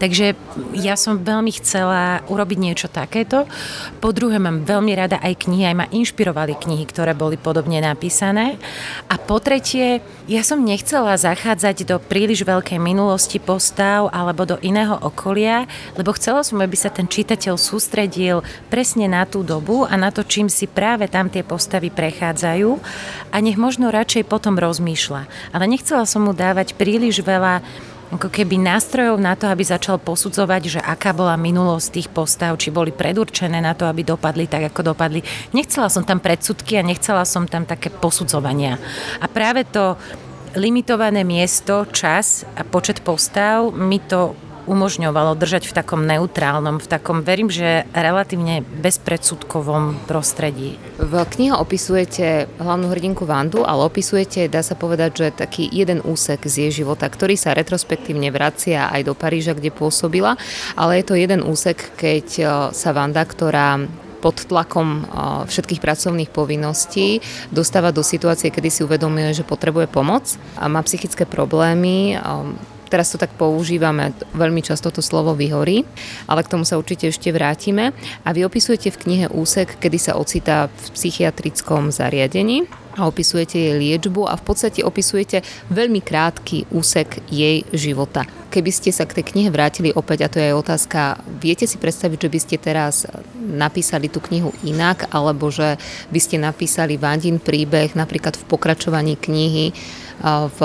Takže 0.03 0.35
ja 0.75 0.99
som 0.99 1.23
veľmi 1.23 1.55
chcela 1.63 2.27
urobiť 2.27 2.59
niečo 2.59 2.89
takéto. 2.91 3.47
Po 4.03 4.11
druhé, 4.11 4.43
mám 4.43 4.67
veľmi 4.67 4.93
rada 4.99 5.23
aj 5.23 5.47
knihy, 5.47 5.65
aj 5.71 5.77
ma 5.79 5.87
inšpirovali 5.89 6.59
knihy, 6.59 6.85
ktoré 6.91 7.15
boli 7.15 7.39
podobne 7.39 7.79
napísané. 7.79 8.59
A 9.07 9.17
po 9.17 9.39
tretie, 9.39 10.03
ja 10.27 10.43
som 10.43 10.61
nechcela 10.61 11.15
zachádzať 11.15 11.87
do 11.87 11.97
príliš 12.03 12.43
veľkej 12.43 12.77
minulosti 12.83 13.39
postav 13.39 14.11
alebo 14.11 14.45
do 14.45 14.57
iného 14.61 14.99
okolia, 14.99 15.65
lebo 15.95 16.13
chcela 16.17 16.43
som, 16.43 16.59
aby 16.59 16.75
sa 16.75 16.91
ten 16.91 17.07
čitateľ 17.07 17.55
sústredil 17.55 18.43
presne 18.69 19.07
na 19.07 19.25
tú 19.25 19.47
dobu 19.47 19.87
a 19.87 19.95
na 19.95 20.08
na 20.09 20.17
to, 20.17 20.25
čím 20.25 20.49
si 20.49 20.65
práve 20.65 21.05
tam 21.05 21.29
tie 21.29 21.45
postavy 21.45 21.93
prechádzajú 21.93 22.81
a 23.29 23.37
nech 23.45 23.61
možno 23.61 23.93
radšej 23.93 24.25
potom 24.25 24.57
rozmýšľa. 24.57 25.53
Ale 25.53 25.69
nechcela 25.69 26.09
som 26.09 26.25
mu 26.25 26.33
dávať 26.33 26.73
príliš 26.81 27.21
veľa 27.21 27.61
ako 28.09 28.33
keby 28.33 28.57
nástrojov 28.57 29.21
na 29.21 29.37
to, 29.37 29.53
aby 29.53 29.61
začal 29.61 30.01
posudzovať, 30.01 30.63
že 30.65 30.81
aká 30.81 31.13
bola 31.13 31.37
minulosť 31.37 31.89
tých 31.93 32.09
postav, 32.09 32.57
či 32.57 32.73
boli 32.73 32.89
predurčené 32.89 33.61
na 33.61 33.77
to, 33.77 33.85
aby 33.85 34.01
dopadli 34.01 34.49
tak, 34.49 34.73
ako 34.73 34.97
dopadli. 34.97 35.21
Nechcela 35.53 35.93
som 35.93 36.09
tam 36.09 36.17
predsudky 36.17 36.81
a 36.81 36.87
nechcela 36.89 37.29
som 37.29 37.45
tam 37.45 37.69
také 37.69 37.93
posudzovania. 37.93 38.81
A 39.21 39.29
práve 39.29 39.69
to 39.69 40.01
limitované 40.57 41.21
miesto, 41.21 41.85
čas 41.93 42.49
a 42.57 42.65
počet 42.65 43.05
postav 43.05 43.69
mi 43.77 44.01
to 44.01 44.33
umožňovalo 44.69 45.33
držať 45.41 45.65
v 45.65 45.73
takom 45.73 46.05
neutrálnom, 46.05 46.77
v 46.77 46.87
takom, 46.87 47.25
verím, 47.25 47.49
že 47.49 47.89
relatívne 47.97 48.61
bezpredsudkovom 48.61 50.05
prostredí. 50.05 50.77
V 51.01 51.13
knihe 51.25 51.57
opisujete 51.57 52.53
hlavnú 52.61 52.93
hrdinku 52.93 53.25
Vandu, 53.25 53.65
ale 53.65 53.89
opisujete, 53.89 54.53
dá 54.53 54.61
sa 54.61 54.77
povedať, 54.77 55.11
že 55.17 55.27
taký 55.33 55.65
jeden 55.73 56.05
úsek 56.05 56.45
z 56.45 56.69
jej 56.69 56.85
života, 56.85 57.09
ktorý 57.09 57.41
sa 57.41 57.57
retrospektívne 57.57 58.29
vracia 58.29 58.93
aj 58.93 59.09
do 59.09 59.17
Paríža, 59.17 59.57
kde 59.57 59.73
pôsobila, 59.73 60.37
ale 60.77 61.01
je 61.01 61.05
to 61.09 61.15
jeden 61.17 61.41
úsek, 61.41 61.97
keď 61.97 62.27
e, 62.37 62.45
sa 62.77 62.91
Vanda, 62.93 63.25
ktorá 63.25 63.81
pod 64.19 64.45
tlakom 64.51 64.89
e, 64.89 65.03
všetkých 65.47 65.81
pracovných 65.81 66.31
povinností 66.35 67.23
dostáva 67.55 67.95
do 67.95 68.03
situácie, 68.03 68.51
kedy 68.51 68.69
si 68.69 68.81
uvedomuje, 68.83 69.31
že 69.33 69.47
potrebuje 69.47 69.87
pomoc 69.89 70.35
a 70.59 70.67
má 70.67 70.83
psychické 70.83 71.25
problémy, 71.25 72.19
e, 72.19 72.77
Teraz 72.89 73.13
to 73.13 73.21
tak 73.21 73.33
používame, 73.37 74.17
veľmi 74.33 74.65
často 74.65 74.89
to 74.89 75.05
slovo 75.05 75.37
vyhorí, 75.37 75.85
ale 76.27 76.41
k 76.43 76.53
tomu 76.53 76.65
sa 76.65 76.81
určite 76.81 77.13
ešte 77.13 77.29
vrátime. 77.31 77.93
A 78.25 78.33
vy 78.33 78.49
opisujete 78.49 78.89
v 78.93 79.01
knihe 79.05 79.27
úsek, 79.29 79.77
kedy 79.77 79.99
sa 80.01 80.17
ocitá 80.17 80.73
v 80.73 80.85
psychiatrickom 80.97 81.93
zariadení 81.93 82.65
a 82.99 83.07
opisujete 83.07 83.55
jej 83.55 83.75
liečbu 83.79 84.27
a 84.27 84.35
v 84.35 84.43
podstate 84.43 84.83
opisujete 84.83 85.47
veľmi 85.71 86.03
krátky 86.03 86.67
úsek 86.75 87.23
jej 87.31 87.63
života. 87.71 88.27
Keby 88.51 88.75
ste 88.75 88.91
sa 88.91 89.07
k 89.07 89.23
tej 89.23 89.25
knihe 89.31 89.55
vrátili 89.55 89.95
opäť, 89.95 90.27
a 90.27 90.33
to 90.33 90.43
je 90.43 90.51
aj 90.51 90.57
otázka, 90.59 91.01
viete 91.39 91.69
si 91.71 91.79
predstaviť, 91.79 92.19
že 92.27 92.33
by 92.33 92.39
ste 92.43 92.57
teraz 92.59 93.07
napísali 93.39 94.11
tú 94.11 94.19
knihu 94.27 94.51
inak, 94.67 95.07
alebo 95.15 95.47
že 95.47 95.79
by 96.11 96.19
ste 96.19 96.43
napísali 96.43 96.99
Vandin 96.99 97.39
príbeh 97.39 97.95
napríklad 97.95 98.35
v 98.35 98.49
pokračovaní 98.51 99.15
knihy 99.15 99.71
v 100.27 100.61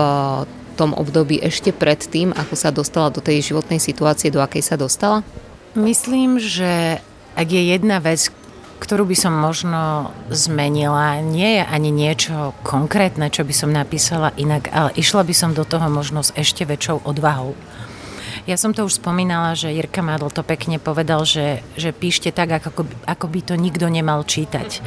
tom 0.74 0.92
období 0.98 1.38
ešte 1.40 1.70
pred 1.70 2.02
tým, 2.02 2.34
ako 2.34 2.54
sa 2.58 2.74
dostala 2.74 3.14
do 3.14 3.22
tej 3.22 3.54
životnej 3.54 3.78
situácie, 3.78 4.34
do 4.34 4.42
akej 4.42 4.66
sa 4.66 4.76
dostala? 4.76 5.22
Myslím, 5.78 6.38
že 6.42 7.02
ak 7.34 7.48
je 7.50 7.64
jedna 7.74 7.98
vec, 8.02 8.30
ktorú 8.84 9.08
by 9.08 9.16
som 9.16 9.34
možno 9.34 10.12
zmenila, 10.28 11.24
nie 11.24 11.62
je 11.62 11.64
ani 11.64 11.90
niečo 11.90 12.52
konkrétne, 12.68 13.32
čo 13.32 13.48
by 13.48 13.54
som 13.56 13.72
napísala 13.72 14.36
inak, 14.36 14.68
ale 14.76 14.92
išla 15.00 15.24
by 15.24 15.34
som 15.34 15.56
do 15.56 15.64
toho 15.64 15.88
možno 15.88 16.20
s 16.20 16.36
ešte 16.36 16.68
väčšou 16.68 17.08
odvahou. 17.08 17.56
Ja 18.44 18.60
som 18.60 18.76
to 18.76 18.84
už 18.84 19.00
spomínala, 19.00 19.56
že 19.56 19.72
Jirka 19.72 20.04
Mádl 20.04 20.28
to 20.28 20.44
pekne 20.44 20.76
povedal, 20.76 21.24
že, 21.24 21.64
že 21.80 21.96
píšte 21.96 22.36
tak, 22.36 22.60
ako, 22.60 22.84
ako 23.08 23.26
by 23.32 23.40
to 23.40 23.56
nikto 23.56 23.88
nemal 23.88 24.20
čítať. 24.28 24.84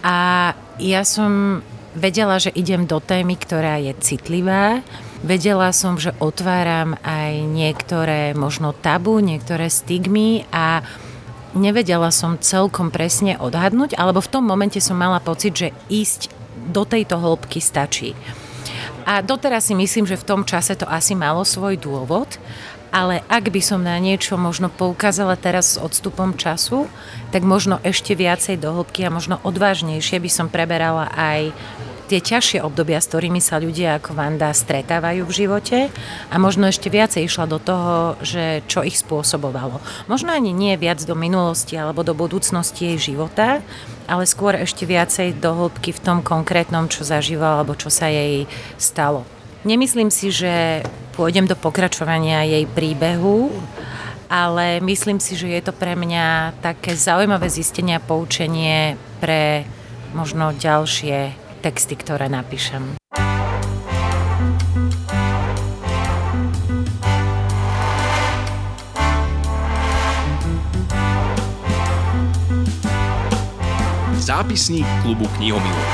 A 0.00 0.56
ja 0.80 1.04
som 1.04 1.60
vedela, 1.92 2.40
že 2.40 2.56
idem 2.56 2.88
do 2.88 2.96
témy, 2.96 3.36
ktorá 3.36 3.76
je 3.84 3.92
citlivá, 4.00 4.80
Vedela 5.24 5.72
som, 5.72 5.96
že 5.96 6.12
otváram 6.20 7.00
aj 7.00 7.32
niektoré 7.48 8.36
možno 8.36 8.76
tabu, 8.76 9.20
niektoré 9.24 9.72
stigmy 9.72 10.44
a 10.52 10.84
nevedela 11.56 12.12
som 12.12 12.36
celkom 12.36 12.92
presne 12.92 13.40
odhadnúť, 13.40 13.96
alebo 13.96 14.20
v 14.20 14.30
tom 14.30 14.44
momente 14.44 14.76
som 14.78 15.00
mala 15.00 15.18
pocit, 15.18 15.56
že 15.56 15.68
ísť 15.88 16.28
do 16.68 16.84
tejto 16.84 17.16
hĺbky 17.16 17.62
stačí. 17.64 18.12
A 19.06 19.22
doteraz 19.22 19.70
si 19.70 19.74
myslím, 19.78 20.04
že 20.04 20.18
v 20.18 20.26
tom 20.26 20.42
čase 20.42 20.74
to 20.74 20.84
asi 20.84 21.14
malo 21.14 21.46
svoj 21.46 21.78
dôvod, 21.78 22.36
ale 22.90 23.22
ak 23.30 23.50
by 23.50 23.60
som 23.62 23.82
na 23.82 23.96
niečo 24.02 24.34
možno 24.34 24.66
poukázala 24.66 25.38
teraz 25.38 25.74
s 25.74 25.80
odstupom 25.80 26.34
času, 26.34 26.90
tak 27.30 27.46
možno 27.46 27.78
ešte 27.82 28.18
viacej 28.18 28.58
do 28.58 28.74
hĺbky 28.74 29.06
a 29.06 29.14
možno 29.14 29.38
odvážnejšie 29.42 30.18
by 30.18 30.30
som 30.30 30.46
preberala 30.50 31.10
aj 31.14 31.54
tie 32.06 32.22
ťažšie 32.22 32.62
obdobia, 32.62 33.02
s 33.02 33.10
ktorými 33.10 33.42
sa 33.42 33.58
ľudia 33.58 33.98
ako 33.98 34.14
Vanda 34.14 34.54
stretávajú 34.54 35.26
v 35.26 35.36
živote 35.44 35.78
a 36.30 36.34
možno 36.38 36.70
ešte 36.70 36.86
viacej 36.86 37.26
išla 37.26 37.50
do 37.50 37.58
toho, 37.58 38.14
že 38.22 38.62
čo 38.70 38.86
ich 38.86 38.94
spôsobovalo. 38.96 39.82
Možno 40.06 40.30
ani 40.30 40.54
nie 40.54 40.78
viac 40.78 41.02
do 41.02 41.18
minulosti 41.18 41.74
alebo 41.74 42.06
do 42.06 42.14
budúcnosti 42.14 42.94
jej 42.94 43.12
života, 43.12 43.60
ale 44.06 44.24
skôr 44.24 44.54
ešte 44.54 44.86
viacej 44.86 45.42
do 45.42 45.50
hĺbky 45.52 45.90
v 45.90 46.02
tom 46.02 46.18
konkrétnom, 46.22 46.86
čo 46.86 47.02
zažívala 47.02 47.66
alebo 47.66 47.74
čo 47.74 47.90
sa 47.90 48.06
jej 48.06 48.46
stalo. 48.78 49.26
Nemyslím 49.66 50.14
si, 50.14 50.30
že 50.30 50.86
pôjdem 51.18 51.50
do 51.50 51.58
pokračovania 51.58 52.46
jej 52.46 52.70
príbehu, 52.70 53.50
ale 54.30 54.78
myslím 54.82 55.18
si, 55.18 55.34
že 55.34 55.50
je 55.50 55.62
to 55.62 55.74
pre 55.74 55.98
mňa 55.98 56.54
také 56.62 56.94
zaujímavé 56.94 57.50
zistenie 57.50 57.98
a 57.98 58.02
poučenie 58.02 58.94
pre 59.18 59.66
možno 60.14 60.54
ďalšie 60.54 61.45
texty, 61.66 61.98
ktoré 61.98 62.30
napíšem. 62.30 62.94
Zápisník 74.22 74.86
klubu 75.02 75.26
knihomilov. 75.34 75.90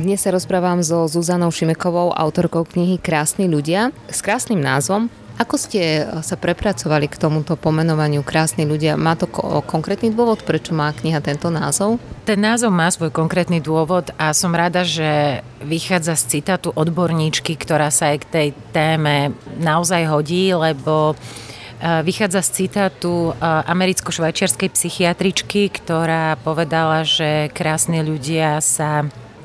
Dnes 0.00 0.24
sa 0.24 0.32
rozprávam 0.32 0.80
so 0.80 1.04
Zuzanou 1.04 1.52
Šimekovou, 1.52 2.16
autorkou 2.16 2.64
knihy 2.64 2.96
Krásni 2.96 3.44
ľudia 3.44 3.92
s 4.08 4.24
krásnym 4.24 4.60
názvom 4.60 5.12
ako 5.36 5.54
ste 5.60 5.80
eh, 5.80 6.04
sa 6.24 6.36
prepracovali 6.40 7.06
k 7.12 7.20
tomuto 7.20 7.54
pomenovaniu 7.60 8.24
Krásni 8.24 8.64
ľudia? 8.64 8.96
Má 8.96 9.14
to 9.14 9.28
ko- 9.28 9.60
konkrétny 9.62 10.08
dôvod, 10.12 10.42
prečo 10.42 10.72
má 10.72 10.90
kniha 10.92 11.20
tento 11.20 11.52
názov? 11.52 12.00
Ten 12.24 12.40
názov 12.40 12.72
má 12.72 12.88
svoj 12.88 13.12
konkrétny 13.12 13.60
dôvod 13.60 14.10
a 14.16 14.32
som 14.32 14.50
rada, 14.56 14.82
že 14.82 15.44
vychádza 15.62 16.16
z 16.18 16.40
citátu 16.40 16.72
odborníčky, 16.74 17.54
ktorá 17.54 17.92
sa 17.92 18.16
aj 18.16 18.18
k 18.26 18.30
tej 18.32 18.48
téme 18.72 19.36
naozaj 19.60 20.08
hodí, 20.08 20.56
lebo 20.56 21.12
eh, 21.12 22.00
vychádza 22.00 22.40
z 22.40 22.50
citátu 22.64 23.30
eh, 23.30 23.36
americko-švajčiarskej 23.68 24.72
psychiatričky, 24.72 25.68
ktorá 25.68 26.40
povedala, 26.40 27.04
že 27.04 27.52
krásni 27.52 28.00
ľudia 28.00 28.64
sa 28.64 29.04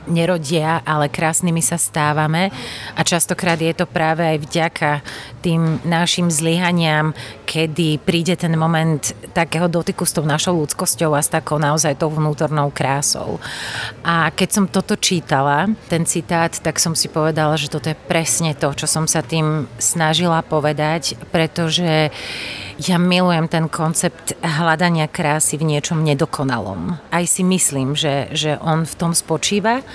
nerodia, 0.09 0.81
ale 0.85 1.11
krásnymi 1.11 1.61
sa 1.61 1.77
stávame 1.77 2.49
a 2.97 3.01
častokrát 3.05 3.59
je 3.61 3.73
to 3.73 3.85
práve 3.85 4.25
aj 4.25 4.37
vďaka 4.41 4.91
tým 5.41 5.81
našim 5.85 6.29
zlyhaniam, 6.29 7.13
kedy 7.45 8.01
príde 8.01 8.37
ten 8.37 8.53
moment 8.57 9.13
takého 9.35 9.67
dotyku 9.67 10.05
s 10.05 10.15
tou 10.15 10.25
našou 10.25 10.57
ľudskosťou 10.61 11.13
a 11.13 11.21
s 11.21 11.33
takou 11.33 11.57
naozaj 11.61 11.97
tou 11.97 12.09
vnútornou 12.09 12.71
krásou. 12.73 13.37
A 14.01 14.29
keď 14.33 14.49
som 14.49 14.65
toto 14.71 14.95
čítala, 14.97 15.69
ten 15.91 16.07
citát, 16.07 16.53
tak 16.53 16.79
som 16.79 16.97
si 16.97 17.11
povedala, 17.11 17.57
že 17.57 17.69
toto 17.69 17.89
je 17.91 17.97
presne 18.07 18.53
to, 18.57 18.73
čo 18.73 18.87
som 18.87 19.05
sa 19.05 19.21
tým 19.25 19.67
snažila 19.77 20.41
povedať, 20.45 21.17
pretože 21.29 22.09
ja 22.81 22.97
milujem 22.97 23.45
ten 23.45 23.69
koncept 23.69 24.33
hľadania 24.41 25.05
krásy 25.05 25.61
v 25.61 25.69
niečom 25.69 26.01
nedokonalom. 26.01 26.97
Aj 27.13 27.25
si 27.29 27.45
myslím, 27.45 27.93
že, 27.93 28.33
že 28.33 28.57
on 28.57 28.89
v 28.89 28.93
tom 28.97 29.13
spočíva 29.13 29.85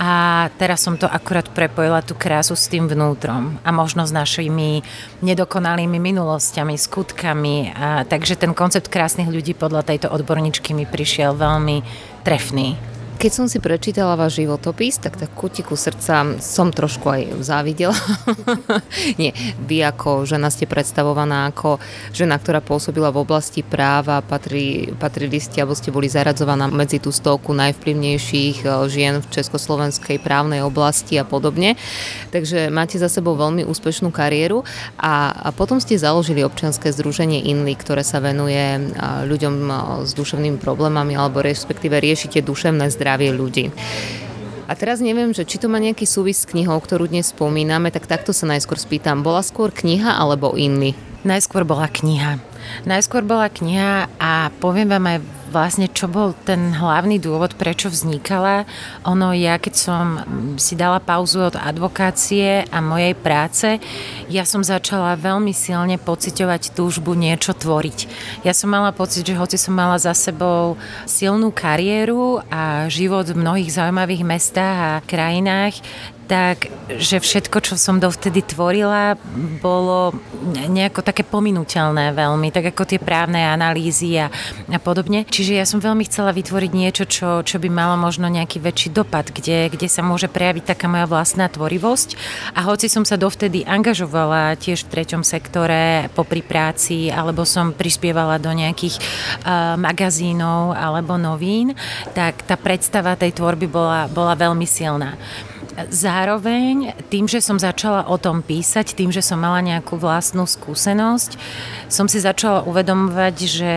a 0.00 0.48
teraz 0.56 0.80
som 0.80 0.96
to 0.96 1.04
akurát 1.04 1.44
prepojila 1.52 2.00
tú 2.00 2.16
krásu 2.16 2.56
s 2.56 2.72
tým 2.72 2.88
vnútrom 2.88 3.60
a 3.60 3.68
možno 3.68 4.08
s 4.08 4.16
našimi 4.16 4.80
nedokonalými 5.20 6.00
minulosťami, 6.00 6.72
skutkami. 6.72 7.76
A, 7.76 8.08
takže 8.08 8.40
ten 8.40 8.56
koncept 8.56 8.88
krásnych 8.88 9.28
ľudí 9.28 9.52
podľa 9.52 9.84
tejto 9.84 10.08
odborničky 10.08 10.72
mi 10.72 10.88
prišiel 10.88 11.36
veľmi 11.36 11.84
trefný. 12.24 12.89
Keď 13.20 13.32
som 13.36 13.52
si 13.52 13.60
prečítala 13.60 14.16
váš 14.16 14.40
životopis, 14.40 14.96
tak 14.96 15.20
tak 15.20 15.28
kutiku 15.36 15.76
srdca 15.76 16.40
som 16.40 16.72
trošku 16.72 17.04
aj 17.04 17.44
závidela. 17.44 17.92
Nie, 19.20 19.36
vy 19.60 19.84
ako 19.84 20.24
žena 20.24 20.48
ste 20.48 20.64
predstavovaná 20.64 21.52
ako 21.52 21.84
žena, 22.16 22.40
ktorá 22.40 22.64
pôsobila 22.64 23.12
v 23.12 23.20
oblasti 23.20 23.60
práva, 23.60 24.24
patrí, 24.24 24.96
patrili 24.96 25.36
ste, 25.36 25.60
alebo 25.60 25.76
ste 25.76 25.92
boli 25.92 26.08
zaradzovaná 26.08 26.72
medzi 26.72 26.96
tú 26.96 27.12
stovku 27.12 27.52
najvplyvnejších 27.60 28.64
eh, 28.64 28.88
žien 28.88 29.20
v 29.20 29.28
československej 29.28 30.16
právnej 30.24 30.64
oblasti 30.64 31.20
a 31.20 31.24
podobne. 31.28 31.76
Takže 32.32 32.72
máte 32.72 32.96
za 32.96 33.12
sebou 33.12 33.36
veľmi 33.36 33.68
úspešnú 33.68 34.08
kariéru 34.08 34.64
a, 34.96 35.28
a 35.44 35.52
potom 35.52 35.76
ste 35.76 36.00
založili 36.00 36.40
občianske 36.40 36.88
združenie 36.88 37.44
INLI, 37.52 37.76
ktoré 37.76 38.00
sa 38.00 38.24
venuje 38.24 38.80
ľuďom 39.28 39.54
eh, 39.68 39.76
s 40.08 40.16
duševnými 40.16 40.56
problémami 40.56 41.20
alebo 41.20 41.44
respektíve 41.44 42.00
riešite 42.00 42.40
duševné 42.40 42.88
zdravie 42.88 43.09
zdravie 43.10 43.34
ľudí. 43.34 43.64
A 44.70 44.78
teraz 44.78 45.02
neviem, 45.02 45.34
že 45.34 45.42
či 45.42 45.58
to 45.58 45.66
má 45.66 45.82
nejaký 45.82 46.06
súvis 46.06 46.46
s 46.46 46.46
knihou, 46.46 46.78
ktorú 46.78 47.10
dnes 47.10 47.34
spomíname, 47.34 47.90
tak 47.90 48.06
takto 48.06 48.30
sa 48.30 48.46
najskôr 48.46 48.78
spýtam. 48.78 49.26
Bola 49.26 49.42
skôr 49.42 49.74
kniha 49.74 50.14
alebo 50.14 50.54
iný? 50.54 50.94
Najskôr 51.26 51.66
bola 51.66 51.90
kniha. 51.90 52.38
Najskôr 52.86 53.26
bola 53.26 53.50
kniha 53.50 54.06
a 54.22 54.54
poviem 54.62 54.94
vám 54.94 55.10
aj 55.10 55.18
vlastne, 55.50 55.90
čo 55.90 56.06
bol 56.06 56.32
ten 56.46 56.72
hlavný 56.72 57.18
dôvod, 57.18 57.58
prečo 57.58 57.90
vznikala. 57.90 58.64
Ono, 59.04 59.34
ja 59.34 59.58
keď 59.58 59.74
som 59.74 60.04
si 60.56 60.78
dala 60.78 61.02
pauzu 61.02 61.50
od 61.50 61.58
advokácie 61.58 62.64
a 62.70 62.78
mojej 62.78 63.12
práce, 63.18 63.82
ja 64.30 64.46
som 64.46 64.62
začala 64.62 65.18
veľmi 65.18 65.50
silne 65.50 65.98
pociťovať 65.98 66.72
túžbu 66.72 67.18
niečo 67.18 67.52
tvoriť. 67.52 67.98
Ja 68.46 68.54
som 68.54 68.70
mala 68.70 68.94
pocit, 68.94 69.26
že 69.26 69.36
hoci 69.36 69.58
som 69.58 69.74
mala 69.74 69.98
za 69.98 70.14
sebou 70.14 70.78
silnú 71.04 71.50
kariéru 71.50 72.40
a 72.48 72.86
život 72.86 73.26
v 73.28 73.42
mnohých 73.42 73.74
zaujímavých 73.74 74.22
mestách 74.22 74.78
a 74.78 74.92
krajinách, 75.04 75.82
tak, 76.30 76.70
že 76.86 77.18
všetko, 77.18 77.58
čo 77.58 77.74
som 77.74 77.98
dovtedy 77.98 78.46
tvorila, 78.46 79.18
bolo 79.58 80.14
nejako 80.70 81.02
také 81.02 81.26
pominuteľné 81.26 82.14
veľmi, 82.14 82.54
tak 82.54 82.70
ako 82.70 82.86
tie 82.86 83.02
právne 83.02 83.50
analýzy 83.50 84.14
a, 84.14 84.30
a 84.70 84.78
podobne. 84.78 85.26
Čiže 85.26 85.58
ja 85.58 85.66
som 85.66 85.82
veľmi 85.82 86.06
chcela 86.06 86.30
vytvoriť 86.30 86.70
niečo, 86.70 87.04
čo, 87.10 87.42
čo 87.42 87.58
by 87.58 87.66
malo 87.66 87.98
možno 87.98 88.30
nejaký 88.30 88.62
väčší 88.62 88.94
dopad, 88.94 89.34
kde, 89.34 89.74
kde 89.74 89.90
sa 89.90 90.06
môže 90.06 90.30
prejaviť 90.30 90.70
taká 90.70 90.86
moja 90.86 91.10
vlastná 91.10 91.50
tvorivosť. 91.50 92.14
A 92.54 92.62
hoci 92.62 92.86
som 92.86 93.02
sa 93.02 93.18
dovtedy 93.18 93.66
angažovala 93.66 94.54
tiež 94.54 94.86
v 94.86 94.92
treťom 94.94 95.26
sektore 95.26 96.06
popri 96.14 96.46
práci, 96.46 97.10
alebo 97.10 97.42
som 97.42 97.74
prispievala 97.74 98.38
do 98.38 98.54
nejakých 98.54 99.02
uh, 99.02 99.74
magazínov 99.74 100.78
alebo 100.78 101.18
novín, 101.18 101.74
tak 102.14 102.46
tá 102.46 102.54
predstava 102.54 103.18
tej 103.18 103.34
tvorby 103.34 103.66
bola, 103.66 104.06
bola 104.06 104.38
veľmi 104.38 104.66
silná. 104.68 105.18
Zároveň 105.90 106.98
tým, 107.08 107.30
že 107.30 107.38
som 107.38 107.58
začala 107.58 108.10
o 108.10 108.18
tom 108.18 108.42
písať, 108.42 108.98
tým, 108.98 109.14
že 109.14 109.22
som 109.22 109.38
mala 109.38 109.62
nejakú 109.62 109.94
vlastnú 109.96 110.44
skúsenosť, 110.44 111.38
som 111.86 112.10
si 112.10 112.18
začala 112.18 112.66
uvedomovať, 112.66 113.36
že 113.46 113.74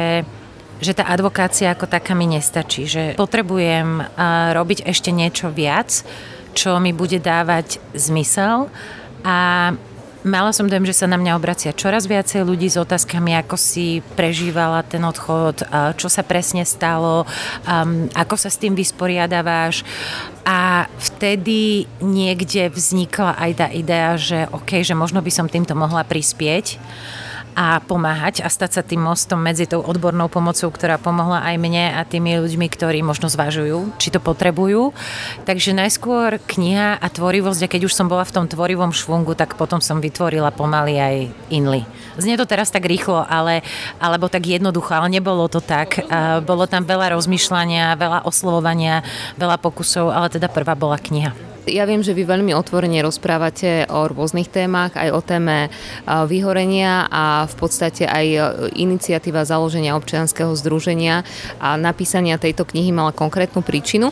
že 0.84 0.92
tá 0.92 1.08
advokácia 1.08 1.72
ako 1.72 1.88
taká 1.88 2.12
mi 2.12 2.28
nestačí, 2.28 2.84
že 2.84 3.04
potrebujem 3.16 4.04
robiť 4.52 4.84
ešte 4.84 5.16
niečo 5.16 5.48
viac, 5.48 6.04
čo 6.52 6.76
mi 6.84 6.92
bude 6.92 7.24
dávať 7.24 7.80
zmysel. 7.96 8.68
A 9.24 9.72
Mala 10.24 10.56
som 10.56 10.72
dojem, 10.72 10.88
že 10.88 10.96
sa 10.96 11.12
na 11.12 11.20
mňa 11.20 11.36
obracia 11.36 11.76
čoraz 11.76 12.08
viacej 12.08 12.48
ľudí 12.48 12.72
s 12.72 12.80
otázkami, 12.80 13.36
ako 13.44 13.60
si 13.60 14.00
prežívala 14.16 14.80
ten 14.88 15.04
odchod, 15.04 15.68
čo 16.00 16.08
sa 16.08 16.24
presne 16.24 16.64
stalo, 16.64 17.28
ako 18.16 18.36
sa 18.40 18.48
s 18.48 18.56
tým 18.56 18.72
vysporiadaváš. 18.72 19.84
A 20.48 20.88
vtedy 20.96 21.92
niekde 22.00 22.72
vznikla 22.72 23.36
aj 23.36 23.52
tá 23.52 23.68
idea, 23.68 24.16
že 24.16 24.48
OK, 24.56 24.80
že 24.88 24.96
možno 24.96 25.20
by 25.20 25.28
som 25.28 25.52
týmto 25.52 25.76
mohla 25.76 26.08
prispieť 26.08 26.80
a 27.54 27.80
pomáhať 27.82 28.42
a 28.42 28.50
stať 28.50 28.72
sa 28.76 28.82
tým 28.82 29.02
mostom 29.02 29.40
medzi 29.40 29.70
tou 29.70 29.80
odbornou 29.80 30.28
pomocou, 30.28 30.70
ktorá 30.74 30.98
pomohla 30.98 31.46
aj 31.46 31.56
mne 31.62 31.96
a 31.96 32.02
tými 32.04 32.42
ľuďmi, 32.42 32.68
ktorí 32.68 33.06
možno 33.06 33.30
zvažujú, 33.30 33.96
či 34.02 34.10
to 34.10 34.18
potrebujú. 34.18 34.92
Takže 35.46 35.78
najskôr 35.78 36.42
kniha 36.44 36.98
a 36.98 37.08
tvorivosť 37.08 37.66
a 37.66 37.72
keď 37.72 37.82
už 37.86 37.94
som 37.94 38.10
bola 38.10 38.26
v 38.26 38.34
tom 38.34 38.46
tvorivom 38.50 38.90
švungu, 38.90 39.38
tak 39.38 39.54
potom 39.54 39.78
som 39.80 40.02
vytvorila 40.02 40.50
pomaly 40.50 40.98
aj 40.98 41.16
Inly. 41.54 41.86
Znie 42.18 42.38
to 42.38 42.50
teraz 42.50 42.74
tak 42.74 42.86
rýchlo, 42.90 43.26
ale, 43.26 43.62
alebo 44.02 44.30
tak 44.30 44.46
jednoducho, 44.46 44.94
ale 44.94 45.14
nebolo 45.14 45.46
to 45.50 45.62
tak. 45.62 46.02
Bolo 46.46 46.66
tam 46.66 46.86
veľa 46.86 47.14
rozmýšľania, 47.18 47.98
veľa 47.98 48.26
oslovovania, 48.26 49.06
veľa 49.38 49.58
pokusov, 49.62 50.10
ale 50.10 50.30
teda 50.30 50.50
prvá 50.50 50.74
bola 50.74 50.98
kniha. 50.98 51.53
Ja 51.64 51.88
viem, 51.88 52.04
že 52.04 52.12
vy 52.12 52.28
veľmi 52.28 52.52
otvorene 52.52 53.00
rozprávate 53.00 53.88
o 53.88 54.12
rôznych 54.12 54.52
témach, 54.52 55.00
aj 55.00 55.10
o 55.16 55.22
téme 55.24 55.72
vyhorenia 56.04 57.08
a 57.08 57.48
v 57.48 57.56
podstate 57.56 58.04
aj 58.04 58.26
iniciatíva 58.76 59.48
založenia 59.48 59.96
občianskeho 59.96 60.52
združenia 60.60 61.24
a 61.64 61.80
napísania 61.80 62.36
tejto 62.36 62.68
knihy 62.68 62.92
mala 62.92 63.16
konkrétnu 63.16 63.64
príčinu. 63.64 64.12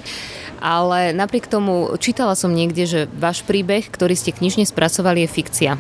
Ale 0.63 1.11
napriek 1.11 1.49
tomu 1.51 1.91
čítala 1.99 2.39
som 2.39 2.55
niekde, 2.55 2.87
že 2.87 3.01
váš 3.11 3.43
príbeh, 3.43 3.89
ktorý 3.89 4.15
ste 4.15 4.31
knižne 4.31 4.63
spracovali, 4.63 5.25
je 5.25 5.35
fikcia. 5.35 5.71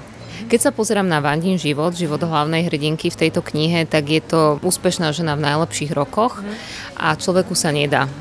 Keď 0.51 0.59
sa 0.67 0.75
pozerám 0.75 1.07
na 1.07 1.23
Vandin 1.23 1.55
život, 1.55 1.95
život 1.95 2.19
hlavnej 2.19 2.67
hrdinky 2.67 3.07
v 3.07 3.15
tejto 3.15 3.39
knihe, 3.39 3.87
tak 3.87 4.11
je 4.11 4.19
to 4.19 4.59
úspešná 4.59 5.15
žena 5.15 5.39
v 5.39 5.47
najlepších 5.47 5.95
rokoch 5.95 6.43
a 6.99 7.15
človeku 7.15 7.55
sa 7.55 7.71
nedá 7.71 8.11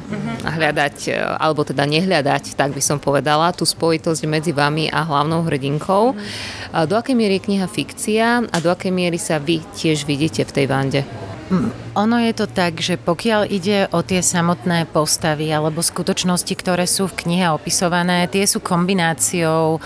hľadať, 0.47 1.11
alebo 1.43 1.67
teda 1.67 1.91
nehľadať, 1.91 2.55
tak 2.55 2.71
by 2.71 2.79
som 2.79 3.03
povedala, 3.03 3.51
tú 3.51 3.67
spojitosť 3.67 4.31
medzi 4.31 4.55
vami 4.55 4.87
a 4.87 5.03
hlavnou 5.03 5.43
hrdinkou. 5.43 6.15
Do 6.87 6.95
akej 6.95 7.19
miery 7.19 7.43
je 7.43 7.47
kniha 7.51 7.67
fikcia 7.67 8.47
a 8.47 8.57
do 8.63 8.71
akej 8.71 8.95
miery 8.95 9.19
sa 9.19 9.43
vy 9.43 9.59
tiež 9.75 10.07
vidíte 10.07 10.47
v 10.47 10.55
tej 10.55 10.67
Vande? 10.71 11.03
Hm, 11.51 11.99
ono 11.99 12.23
je 12.23 12.31
to 12.31 12.47
tak, 12.47 12.79
že 12.79 12.95
pokiaľ 12.95 13.51
ide 13.51 13.91
o 13.91 14.07
tie 14.07 14.23
samotné 14.23 14.87
postavy 14.87 15.51
alebo 15.51 15.83
skutočnosti, 15.83 16.55
ktoré 16.55 16.87
sú 16.87 17.11
v 17.11 17.27
knihe 17.27 17.51
opisované, 17.51 18.31
tie 18.31 18.47
sú 18.47 18.63
kombináciou 18.63 19.83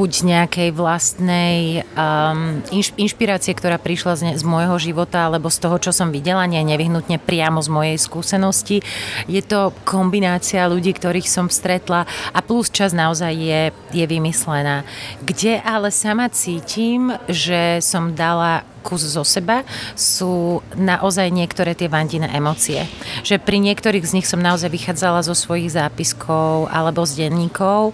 buď 0.00 0.12
nejakej 0.24 0.68
vlastnej 0.72 1.84
um, 1.92 2.64
inš, 2.72 2.96
inšpirácie, 2.96 3.52
ktorá 3.52 3.76
prišla 3.76 4.12
z, 4.16 4.22
ne, 4.24 4.32
z 4.32 4.44
môjho 4.48 4.80
života, 4.80 5.28
alebo 5.28 5.52
z 5.52 5.60
toho, 5.60 5.76
čo 5.76 5.92
som 5.92 6.08
videla, 6.08 6.48
nie 6.48 6.64
nevyhnutne 6.64 7.20
priamo 7.20 7.60
z 7.60 7.68
mojej 7.68 7.96
skúsenosti. 8.00 8.80
Je 9.28 9.44
to 9.44 9.76
kombinácia 9.84 10.64
ľudí, 10.64 10.96
ktorých 10.96 11.28
som 11.28 11.52
stretla 11.52 12.08
a 12.32 12.38
plus 12.40 12.72
čas 12.72 12.96
naozaj 12.96 13.32
je, 13.36 13.62
je 13.92 14.04
vymyslená. 14.08 14.88
Kde 15.20 15.60
ale 15.60 15.92
sama 15.92 16.32
cítim, 16.32 17.12
že 17.28 17.84
som 17.84 18.16
dala 18.16 18.64
kus 18.82 19.04
zo 19.04 19.22
seba, 19.22 19.62
sú 19.94 20.64
naozaj 20.74 21.28
niektoré 21.30 21.76
tie 21.76 21.86
vandine 21.86 22.26
emócie. 22.32 22.88
Že 23.22 23.38
pri 23.40 23.60
niektorých 23.60 24.04
z 24.04 24.14
nich 24.20 24.26
som 24.26 24.40
naozaj 24.40 24.72
vychádzala 24.72 25.22
zo 25.22 25.36
svojich 25.36 25.72
zápiskov 25.72 26.72
alebo 26.72 27.04
z 27.04 27.26
denníkov 27.26 27.92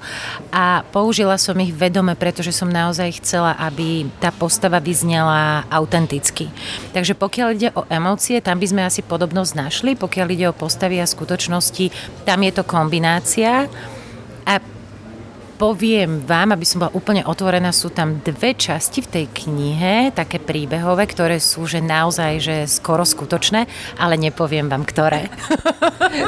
a 0.55 0.87
použila 0.95 1.37
som 1.37 1.59
ich 1.59 1.75
vedome, 1.75 2.14
pretože 2.14 2.55
som 2.55 2.71
naozaj 2.71 3.21
chcela, 3.21 3.59
aby 3.59 4.07
tá 4.23 4.31
postava 4.31 4.78
vyznela 4.78 5.66
autenticky. 5.69 6.49
Takže 6.95 7.19
pokiaľ 7.19 7.49
ide 7.52 7.69
o 7.75 7.85
emócie, 7.90 8.38
tam 8.40 8.62
by 8.62 8.66
sme 8.66 8.83
asi 8.87 9.02
podobnosť 9.02 9.52
našli, 9.59 9.93
pokiaľ 9.99 10.26
ide 10.33 10.47
o 10.50 10.57
postavy 10.57 11.02
a 11.02 11.07
skutočnosti, 11.07 11.90
tam 12.25 12.38
je 12.43 12.52
to 12.55 12.62
kombinácia. 12.62 13.66
Poviem 15.57 16.21
vám, 16.21 16.53
aby 16.53 16.69
som 16.69 16.85
bola 16.85 16.92
úplne 16.92 17.25
otvorená, 17.25 17.73
sú 17.73 17.88
tam 17.88 18.21
dve 18.21 18.53
časti 18.53 19.01
v 19.01 19.09
tej 19.09 19.25
knihe, 19.33 20.12
také 20.12 20.37
príbehové, 20.37 21.09
ktoré 21.09 21.40
sú 21.40 21.64
že 21.64 21.81
naozaj 21.81 22.33
že 22.45 22.57
skoro 22.69 23.09
skutočné, 23.09 23.64
ale 23.97 24.21
nepoviem 24.21 24.69
vám, 24.69 24.85
ktoré. 24.85 25.33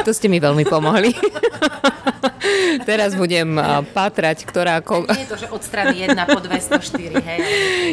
To 0.08 0.16
ste 0.16 0.32
mi 0.32 0.40
veľmi 0.40 0.64
pomohli. 0.64 1.12
Teraz 2.88 3.14
budem 3.14 3.58
patrať, 3.92 4.44
ktorá... 4.46 4.80
Ko... 4.84 5.04
Nie 5.06 5.26
je 5.26 5.30
to, 5.30 5.38
že 5.38 5.48
od 5.50 5.62
strany 5.62 6.06
1 6.06 6.14
po 6.28 6.40
204, 6.40 7.18
hej. 7.18 7.40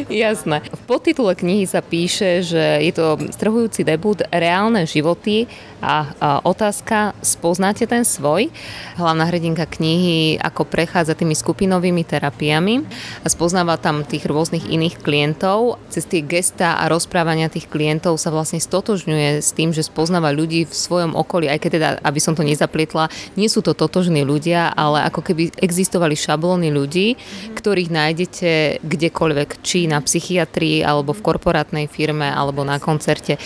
Jasné. 0.10 0.66
V 0.66 0.82
podtitule 0.86 1.34
knihy 1.34 1.66
sa 1.66 1.82
píše, 1.82 2.46
že 2.46 2.82
je 2.82 2.94
to 2.94 3.18
strhujúci 3.32 3.82
debut 3.88 4.22
Reálne 4.30 4.86
životy 4.86 5.48
a, 5.86 6.12
a 6.18 6.30
otázka, 6.42 7.14
spoznáte 7.22 7.86
ten 7.86 8.02
svoj? 8.02 8.50
Hlavná 8.98 9.30
hrdinka 9.30 9.70
knihy, 9.70 10.42
ako 10.42 10.66
prechádza 10.66 11.14
tými 11.14 11.38
skupinovými 11.38 12.02
terapiami 12.02 12.82
a 13.22 13.28
spoznáva 13.30 13.78
tam 13.78 14.02
tých 14.02 14.26
rôznych 14.26 14.66
iných 14.66 15.04
klientov. 15.06 15.78
Cez 15.94 16.10
tie 16.10 16.26
gesta 16.26 16.82
a 16.82 16.90
rozprávania 16.90 17.54
tých 17.54 17.70
klientov 17.70 18.18
sa 18.18 18.34
vlastne 18.34 18.58
stotožňuje 18.58 19.44
s 19.44 19.54
tým, 19.54 19.76
že 19.76 19.86
spoznáva 19.86 20.34
ľudí 20.34 20.66
v 20.66 20.74
svojom 20.74 21.14
okolí, 21.14 21.52
aj 21.52 21.60
keď 21.62 21.72
teda, 21.78 21.90
aby 22.02 22.20
som 22.20 22.34
to 22.34 22.42
nezaplietla, 22.42 23.12
nie 23.38 23.46
sú 23.46 23.62
to 23.62 23.78
totožní 23.78 24.26
ľudia, 24.26 24.35
ale 24.76 25.08
ako 25.08 25.22
keby 25.22 25.56
existovali 25.60 26.18
šablóny 26.18 26.74
ľudí, 26.74 27.16
ktorých 27.56 27.90
nájdete 27.90 28.52
kdekoľvek, 28.84 29.50
či 29.64 29.88
na 29.88 30.04
psychiatrii, 30.04 30.84
alebo 30.84 31.16
v 31.16 31.24
korporátnej 31.24 31.86
firme, 31.88 32.28
alebo 32.28 32.68
na 32.68 32.78
koncerte. 32.82 33.40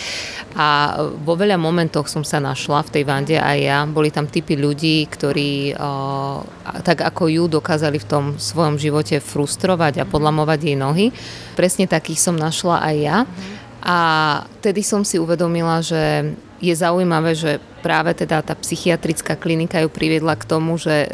A 0.58 0.98
vo 1.22 1.38
veľa 1.38 1.60
momentoch 1.60 2.10
som 2.10 2.26
sa 2.26 2.42
našla 2.42 2.82
v 2.86 2.92
tej 2.98 3.04
vande 3.06 3.36
aj 3.38 3.58
ja. 3.60 3.78
Boli 3.86 4.10
tam 4.10 4.26
typy 4.26 4.58
ľudí, 4.58 5.06
ktorí 5.06 5.78
o, 5.78 5.92
tak 6.82 7.06
ako 7.06 7.30
ju 7.30 7.44
dokázali 7.46 8.02
v 8.02 8.08
tom 8.08 8.24
svojom 8.40 8.76
živote 8.80 9.22
frustrovať 9.22 10.02
a 10.02 10.08
podlamovať 10.08 10.58
jej 10.60 10.76
nohy. 10.76 11.06
Presne 11.54 11.86
takých 11.86 12.20
som 12.20 12.34
našla 12.34 12.82
aj 12.82 12.96
ja. 12.98 13.18
A 13.80 13.98
tedy 14.60 14.84
som 14.84 15.06
si 15.08 15.16
uvedomila, 15.16 15.80
že 15.80 16.36
je 16.60 16.76
zaujímavé, 16.76 17.32
že 17.32 17.56
práve 17.80 18.12
teda 18.12 18.44
tá 18.44 18.52
psychiatrická 18.52 19.40
klinika 19.40 19.80
ju 19.80 19.88
priviedla 19.88 20.36
k 20.36 20.44
tomu, 20.44 20.76
že 20.76 21.08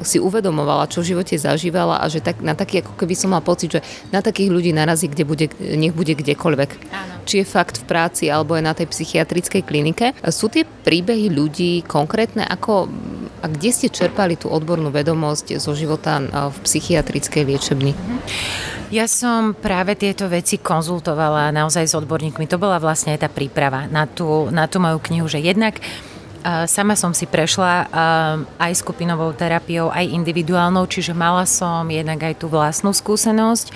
si 0.00 0.16
uvedomovala, 0.16 0.88
čo 0.88 1.04
v 1.04 1.12
živote 1.12 1.36
zažívala 1.36 2.00
a 2.00 2.08
že 2.08 2.24
tak, 2.24 2.40
na 2.40 2.56
taký, 2.56 2.80
ako 2.80 2.96
keby 2.96 3.12
som 3.12 3.36
mal 3.36 3.44
pocit, 3.44 3.76
že 3.76 3.84
na 4.08 4.24
takých 4.24 4.48
ľudí 4.48 4.72
narazí, 4.72 5.12
kde 5.12 5.28
bude, 5.28 5.46
nech 5.60 5.92
bude 5.92 6.16
kdekoľvek. 6.16 6.70
Áno. 6.90 7.12
Či 7.28 7.44
je 7.44 7.46
fakt 7.46 7.84
v 7.84 7.84
práci, 7.84 8.32
alebo 8.32 8.56
je 8.56 8.64
na 8.64 8.72
tej 8.72 8.88
psychiatrickej 8.88 9.62
klinike. 9.62 10.16
Sú 10.32 10.48
tie 10.48 10.64
príbehy 10.64 11.28
ľudí 11.28 11.84
konkrétne, 11.84 12.48
ako 12.48 12.88
a 13.40 13.48
kde 13.48 13.70
ste 13.72 13.88
čerpali 13.88 14.36
tú 14.36 14.52
odbornú 14.52 14.92
vedomosť 14.92 15.56
zo 15.56 15.72
života 15.72 16.20
v 16.52 16.56
psychiatrickej 16.60 17.42
liečebni? 17.48 17.92
Ja 18.92 19.08
som 19.08 19.56
práve 19.56 19.96
tieto 19.96 20.28
veci 20.28 20.60
konzultovala 20.60 21.54
naozaj 21.54 21.88
s 21.88 21.94
odborníkmi. 21.96 22.44
To 22.50 22.60
bola 22.60 22.76
vlastne 22.82 23.16
aj 23.16 23.24
tá 23.24 23.28
príprava 23.32 23.88
na 23.88 24.04
tú, 24.04 24.50
na 24.50 24.66
tú 24.66 24.82
moju 24.82 24.98
knihu, 25.08 25.26
že 25.30 25.40
jednak 25.40 25.78
Sama 26.66 26.96
som 26.96 27.12
si 27.12 27.28
prešla 27.28 27.92
aj 28.56 28.72
skupinovou 28.80 29.36
terapiou, 29.36 29.92
aj 29.92 30.08
individuálnou, 30.08 30.88
čiže 30.88 31.12
mala 31.12 31.44
som 31.44 31.84
jednak 31.84 32.16
aj 32.16 32.40
tú 32.40 32.48
vlastnú 32.48 32.96
skúsenosť. 32.96 33.68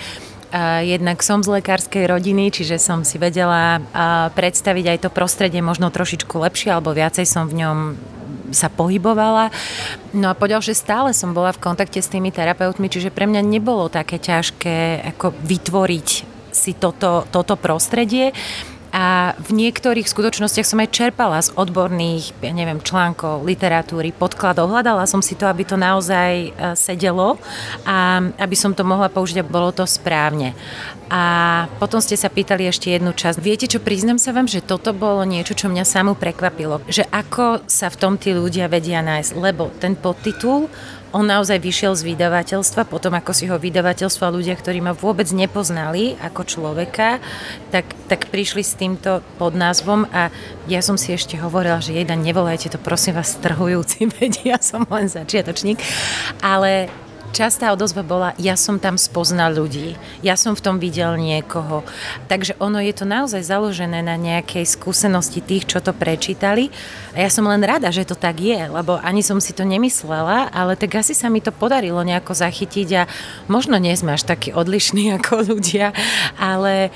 Jednak 0.81 1.21
som 1.21 1.45
z 1.45 1.61
lekárskej 1.61 2.09
rodiny, 2.09 2.49
čiže 2.49 2.81
som 2.81 3.05
si 3.05 3.21
vedela 3.21 3.85
predstaviť 4.33 4.85
aj 4.97 4.99
to 5.05 5.09
prostredie 5.13 5.61
možno 5.61 5.93
trošičku 5.93 6.41
lepšie, 6.41 6.73
alebo 6.73 6.89
viacej 6.89 7.29
som 7.29 7.45
v 7.45 7.61
ňom 7.61 7.77
sa 8.51 8.67
pohybovala. 8.69 9.49
No 10.13 10.29
a 10.29 10.37
poďalšie 10.37 10.75
stále 10.77 11.15
som 11.15 11.33
bola 11.33 11.55
v 11.55 11.61
kontakte 11.63 12.01
s 12.01 12.11
tými 12.11 12.29
terapeutmi, 12.29 12.91
čiže 12.91 13.13
pre 13.13 13.25
mňa 13.25 13.41
nebolo 13.41 13.89
také 13.89 14.21
ťažké 14.21 15.05
ako 15.15 15.33
vytvoriť 15.33 16.09
si 16.55 16.71
toto, 16.71 17.27
toto 17.29 17.59
prostredie 17.59 18.31
a 18.95 19.35
v 19.35 19.51
niektorých 19.59 20.07
skutočnostiach 20.07 20.63
som 20.63 20.79
aj 20.79 20.95
čerpala 20.95 21.43
z 21.43 21.51
odborných, 21.59 22.31
ja 22.39 22.55
neviem, 22.55 22.79
článkov, 22.79 23.43
literatúry, 23.43 24.15
podkladov. 24.15 24.71
Hľadala 24.71 25.03
som 25.03 25.19
si 25.19 25.35
to, 25.35 25.51
aby 25.51 25.67
to 25.67 25.75
naozaj 25.75 26.31
e, 26.31 26.49
sedelo 26.79 27.35
a 27.83 28.23
aby 28.39 28.55
som 28.55 28.71
to 28.71 28.87
mohla 28.87 29.11
použiť 29.11 29.43
a 29.43 29.49
bolo 29.51 29.75
to 29.75 29.83
správne. 29.83 30.55
A 31.11 31.67
potom 31.75 31.99
ste 31.99 32.15
sa 32.15 32.31
pýtali 32.31 32.71
ešte 32.71 32.87
jednu 32.87 33.11
časť. 33.11 33.35
Viete 33.43 33.67
čo, 33.67 33.83
priznám 33.83 34.15
sa 34.15 34.31
vám, 34.31 34.47
že 34.47 34.63
toto 34.63 34.95
bolo 34.95 35.27
niečo, 35.27 35.59
čo 35.59 35.67
mňa 35.67 35.83
samú 35.83 36.15
prekvapilo. 36.15 36.79
Že 36.87 37.03
ako 37.11 37.67
sa 37.67 37.91
v 37.91 37.99
tom 37.99 38.15
tí 38.15 38.31
ľudia 38.31 38.71
vedia 38.71 39.03
nájsť, 39.03 39.31
lebo 39.35 39.75
ten 39.75 39.99
podtitul 39.99 40.71
on 41.15 41.23
naozaj 41.23 41.63
vyšiel 41.63 41.95
z 41.95 42.11
vydavateľstva, 42.11 42.91
potom 42.91 43.15
ako 43.15 43.31
si 43.31 43.47
ho 43.47 43.55
vydavateľstva 43.55 44.35
ľudia, 44.35 44.59
ktorí 44.59 44.83
ma 44.83 44.91
vôbec 44.91 45.31
nepoznali 45.31 46.19
ako 46.19 46.43
človeka, 46.43 47.23
tak, 47.71 47.87
tak 48.11 48.27
prišli 48.27 48.59
s 48.59 48.75
týmto 48.75 49.23
pod 49.39 49.55
názvom 49.55 50.03
a 50.11 50.27
ja 50.67 50.83
som 50.83 50.99
si 50.99 51.15
ešte 51.15 51.39
hovorila, 51.39 51.79
že 51.79 51.95
jeden 51.95 52.19
nevolajte 52.19 52.67
to 52.67 52.79
prosím 52.83 53.15
vás 53.15 53.31
strhujúci, 53.31 54.11
veď 54.19 54.33
ja 54.43 54.57
som 54.59 54.83
len 54.91 55.07
začiatočník, 55.07 55.79
ale 56.43 56.91
častá 57.35 57.75
odozva 57.75 57.99
bola, 57.99 58.31
ja 58.39 58.55
som 58.55 58.79
tam 58.79 58.95
spoznal 58.95 59.51
ľudí, 59.51 59.99
ja 60.23 60.39
som 60.39 60.55
v 60.55 60.63
tom 60.63 60.79
videl 60.79 61.19
niekoho. 61.19 61.83
Takže 62.31 62.55
ono 62.63 62.79
je 62.79 62.95
to 62.95 63.03
naozaj 63.03 63.43
založené 63.43 63.99
na 63.99 64.15
nejakej 64.15 64.63
skúsenosti 64.63 65.43
tých, 65.43 65.67
čo 65.67 65.83
to 65.83 65.91
prečítali. 65.91 66.71
A 67.11 67.27
ja 67.27 67.29
som 67.29 67.43
len 67.43 67.59
rada, 67.59 67.91
že 67.91 68.07
to 68.07 68.15
tak 68.15 68.39
je, 68.39 68.71
lebo 68.71 68.95
ani 69.03 69.19
som 69.19 69.43
si 69.43 69.51
to 69.51 69.67
nemyslela, 69.67 70.47
ale 70.55 70.79
tak 70.79 70.95
asi 70.95 71.11
sa 71.11 71.27
mi 71.27 71.43
to 71.43 71.51
podarilo 71.51 71.99
nejako 72.07 72.31
zachytiť 72.31 72.89
a 72.95 73.03
možno 73.51 73.75
nie 73.75 73.91
sme 73.99 74.15
až 74.15 74.23
takí 74.23 74.55
odlišní 74.55 75.11
ako 75.19 75.43
ľudia, 75.51 75.91
ale 76.39 76.95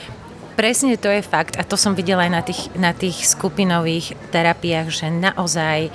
presne 0.59 0.99
to 0.99 1.07
je 1.07 1.23
fakt 1.23 1.55
a 1.55 1.63
to 1.63 1.79
som 1.79 1.95
videla 1.95 2.27
aj 2.27 2.31
na 2.35 2.43
tých, 2.43 2.61
na 2.75 2.91
tých 2.91 3.31
skupinových 3.31 4.19
terapiách, 4.27 4.91
že 4.91 5.07
naozaj 5.07 5.87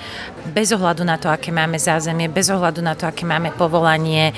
bez 0.56 0.72
ohľadu 0.72 1.04
na 1.04 1.20
to, 1.20 1.28
aké 1.28 1.52
máme 1.52 1.76
zázemie, 1.76 2.32
bez 2.32 2.48
ohľadu 2.48 2.80
na 2.80 2.96
to, 2.96 3.04
aké 3.04 3.28
máme 3.28 3.52
povolanie, 3.52 4.32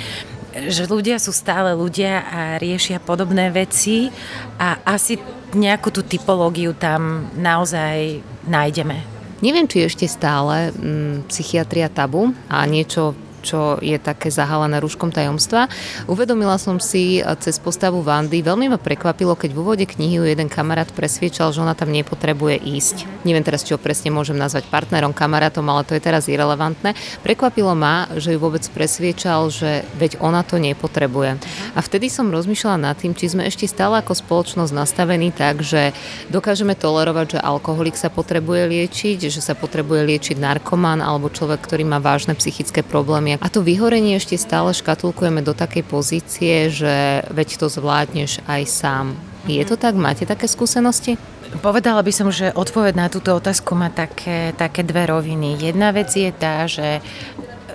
že 0.66 0.90
ľudia 0.90 1.22
sú 1.22 1.30
stále 1.30 1.78
ľudia 1.78 2.26
a 2.26 2.40
riešia 2.58 2.98
podobné 2.98 3.54
veci 3.54 4.10
a 4.58 4.82
asi 4.82 5.14
nejakú 5.54 5.94
tú 5.94 6.02
typológiu 6.02 6.74
tam 6.74 7.30
naozaj 7.38 8.18
nájdeme. 8.50 9.06
Neviem, 9.46 9.70
či 9.70 9.86
ešte 9.86 10.10
stále 10.10 10.74
mm, 10.74 11.30
psychiatria 11.30 11.86
tabu 11.86 12.34
a 12.50 12.66
niečo 12.66 13.14
čo 13.46 13.78
je 13.78 13.94
také 14.02 14.34
zahalené 14.34 14.82
rúškom 14.82 15.14
tajomstva. 15.14 15.70
Uvedomila 16.10 16.58
som 16.58 16.82
si 16.82 17.22
cez 17.38 17.62
postavu 17.62 18.02
Vandy, 18.02 18.42
veľmi 18.42 18.74
ma 18.74 18.82
prekvapilo, 18.82 19.38
keď 19.38 19.54
v 19.54 19.60
úvode 19.62 19.86
knihy 19.86 20.18
jeden 20.18 20.50
kamarát 20.50 20.90
presviečal, 20.90 21.54
že 21.54 21.62
ona 21.62 21.78
tam 21.78 21.94
nepotrebuje 21.94 22.58
ísť. 22.58 23.06
Neviem 23.22 23.46
teraz, 23.46 23.62
čo 23.62 23.78
presne 23.78 24.10
môžem 24.10 24.34
nazvať 24.34 24.66
partnerom, 24.66 25.14
kamarátom, 25.14 25.62
ale 25.70 25.86
to 25.86 25.94
je 25.94 26.02
teraz 26.02 26.26
irrelevantné. 26.26 26.98
Prekvapilo 27.22 27.76
ma, 27.78 28.10
že 28.16 28.34
ju 28.34 28.42
vôbec 28.42 28.66
presviečal, 28.74 29.46
že 29.52 29.86
veď 30.00 30.18
ona 30.18 30.42
to 30.42 30.56
nepotrebuje. 30.56 31.38
A 31.76 31.84
vtedy 31.84 32.08
som 32.08 32.32
rozmýšľala 32.32 32.90
nad 32.90 32.96
tým, 32.96 33.12
či 33.12 33.28
sme 33.28 33.44
ešte 33.44 33.68
stále 33.68 34.00
ako 34.00 34.16
spoločnosť 34.16 34.72
nastavení 34.72 35.28
tak, 35.36 35.60
že 35.60 35.92
dokážeme 36.32 36.72
tolerovať, 36.72 37.36
že 37.36 37.44
alkoholik 37.44 38.00
sa 38.00 38.08
potrebuje 38.08 38.72
liečiť, 38.72 39.28
že 39.28 39.44
sa 39.44 39.52
potrebuje 39.52 40.08
liečiť 40.08 40.36
narkoman 40.40 41.04
alebo 41.04 41.28
človek, 41.28 41.60
ktorý 41.60 41.84
má 41.84 42.00
vážne 42.00 42.32
psychické 42.32 42.80
problémy 42.80 43.35
a 43.40 43.46
to 43.52 43.64
vyhorenie 43.64 44.16
ešte 44.16 44.36
stále 44.40 44.72
škatulkujeme 44.72 45.40
do 45.40 45.52
takej 45.56 45.84
pozície, 45.86 46.68
že 46.72 47.26
veď 47.30 47.48
to 47.60 47.66
zvládneš 47.70 48.40
aj 48.48 48.62
sám. 48.68 49.06
Je 49.46 49.62
to 49.62 49.78
tak? 49.78 49.94
Máte 49.94 50.26
také 50.26 50.50
skúsenosti? 50.50 51.14
Povedala 51.62 52.02
by 52.02 52.12
som, 52.12 52.28
že 52.34 52.50
odpoveď 52.50 52.94
na 52.98 53.06
túto 53.06 53.30
otázku 53.32 53.78
má 53.78 53.88
také, 53.88 54.50
také 54.58 54.82
dve 54.82 55.06
roviny. 55.06 55.56
Jedna 55.56 55.94
vec 55.94 56.10
je 56.10 56.28
tá, 56.34 56.66
že 56.66 56.98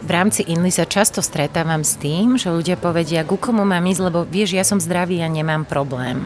v 0.01 0.09
rámci 0.09 0.41
Inly 0.49 0.73
sa 0.73 0.89
často 0.89 1.21
stretávam 1.21 1.85
s 1.85 1.93
tým, 2.01 2.33
že 2.33 2.49
ľudia 2.49 2.73
povedia, 2.73 3.21
ku 3.21 3.37
komu 3.37 3.61
mám 3.61 3.85
ísť, 3.85 4.01
lebo 4.01 4.25
vieš, 4.25 4.57
ja 4.57 4.65
som 4.65 4.81
zdravý 4.81 5.21
a 5.21 5.29
nemám 5.29 5.61
problém. 5.63 6.25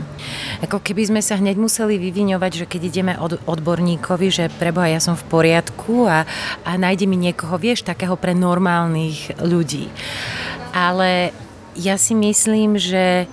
Ako 0.64 0.80
keby 0.80 1.12
sme 1.12 1.22
sa 1.22 1.36
hneď 1.36 1.60
museli 1.60 2.00
vyviňovať, 2.00 2.52
že 2.64 2.66
keď 2.66 2.82
ideme 2.88 3.14
od 3.20 3.36
odborníkovi, 3.44 4.28
že 4.32 4.54
preboha, 4.56 4.88
ja 4.96 5.04
som 5.04 5.20
v 5.20 5.28
poriadku 5.28 6.08
a, 6.08 6.24
a 6.64 6.72
nájde 6.80 7.06
mi 7.06 7.20
niekoho, 7.20 7.60
vieš, 7.60 7.84
takého 7.84 8.16
pre 8.16 8.32
normálnych 8.32 9.36
ľudí. 9.44 9.92
Ale 10.72 11.36
ja 11.76 12.00
si 12.00 12.16
myslím, 12.16 12.80
že 12.80 13.28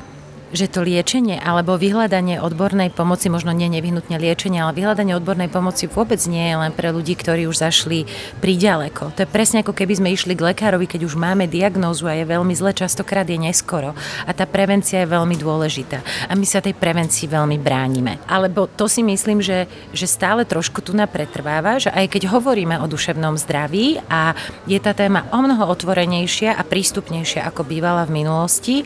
že 0.53 0.69
to 0.69 0.85
liečenie 0.85 1.41
alebo 1.41 1.81
vyhľadanie 1.81 2.39
odbornej 2.39 2.93
pomoci, 2.93 3.33
možno 3.33 3.51
nie 3.57 3.73
nevyhnutne 3.73 4.21
liečenie, 4.21 4.61
ale 4.61 4.77
vyhľadanie 4.77 5.17
odbornej 5.17 5.49
pomoci 5.49 5.89
vôbec 5.89 6.21
nie 6.29 6.53
je 6.53 6.57
len 6.61 6.73
pre 6.73 6.93
ľudí, 6.93 7.17
ktorí 7.17 7.49
už 7.49 7.65
zašli 7.65 8.05
príďaleko. 8.45 9.17
To 9.17 9.25
je 9.25 9.29
presne 9.29 9.65
ako 9.65 9.73
keby 9.73 9.99
sme 9.99 10.13
išli 10.13 10.37
k 10.37 10.53
lekárovi, 10.53 10.85
keď 10.85 11.09
už 11.09 11.17
máme 11.17 11.49
diagnózu 11.49 12.05
a 12.07 12.15
je 12.15 12.29
veľmi 12.29 12.53
zle, 12.53 12.77
častokrát 12.77 13.25
je 13.25 13.41
neskoro. 13.41 13.97
A 14.29 14.31
tá 14.37 14.45
prevencia 14.45 15.01
je 15.03 15.09
veľmi 15.09 15.35
dôležitá. 15.41 16.05
A 16.29 16.37
my 16.37 16.45
sa 16.45 16.61
tej 16.61 16.77
prevencii 16.77 17.33
veľmi 17.33 17.57
bránime. 17.57 18.21
Alebo 18.29 18.69
to 18.69 18.87
si 18.87 19.01
myslím, 19.01 19.41
že, 19.41 19.65
že 19.97 20.05
stále 20.05 20.45
trošku 20.45 20.85
tu 20.85 20.93
napretrváva, 20.93 21.81
že 21.81 21.89
aj 21.89 22.13
keď 22.13 22.29
hovoríme 22.29 22.77
o 22.77 22.87
duševnom 22.87 23.41
zdraví 23.41 24.05
a 24.13 24.37
je 24.69 24.77
tá 24.77 24.93
téma 24.93 25.25
o 25.33 25.41
mnoho 25.41 25.65
otvorenejšia 25.73 26.53
a 26.55 26.63
prístupnejšia 26.63 27.49
ako 27.49 27.65
bývala 27.65 28.05
v 28.05 28.21
minulosti, 28.21 28.77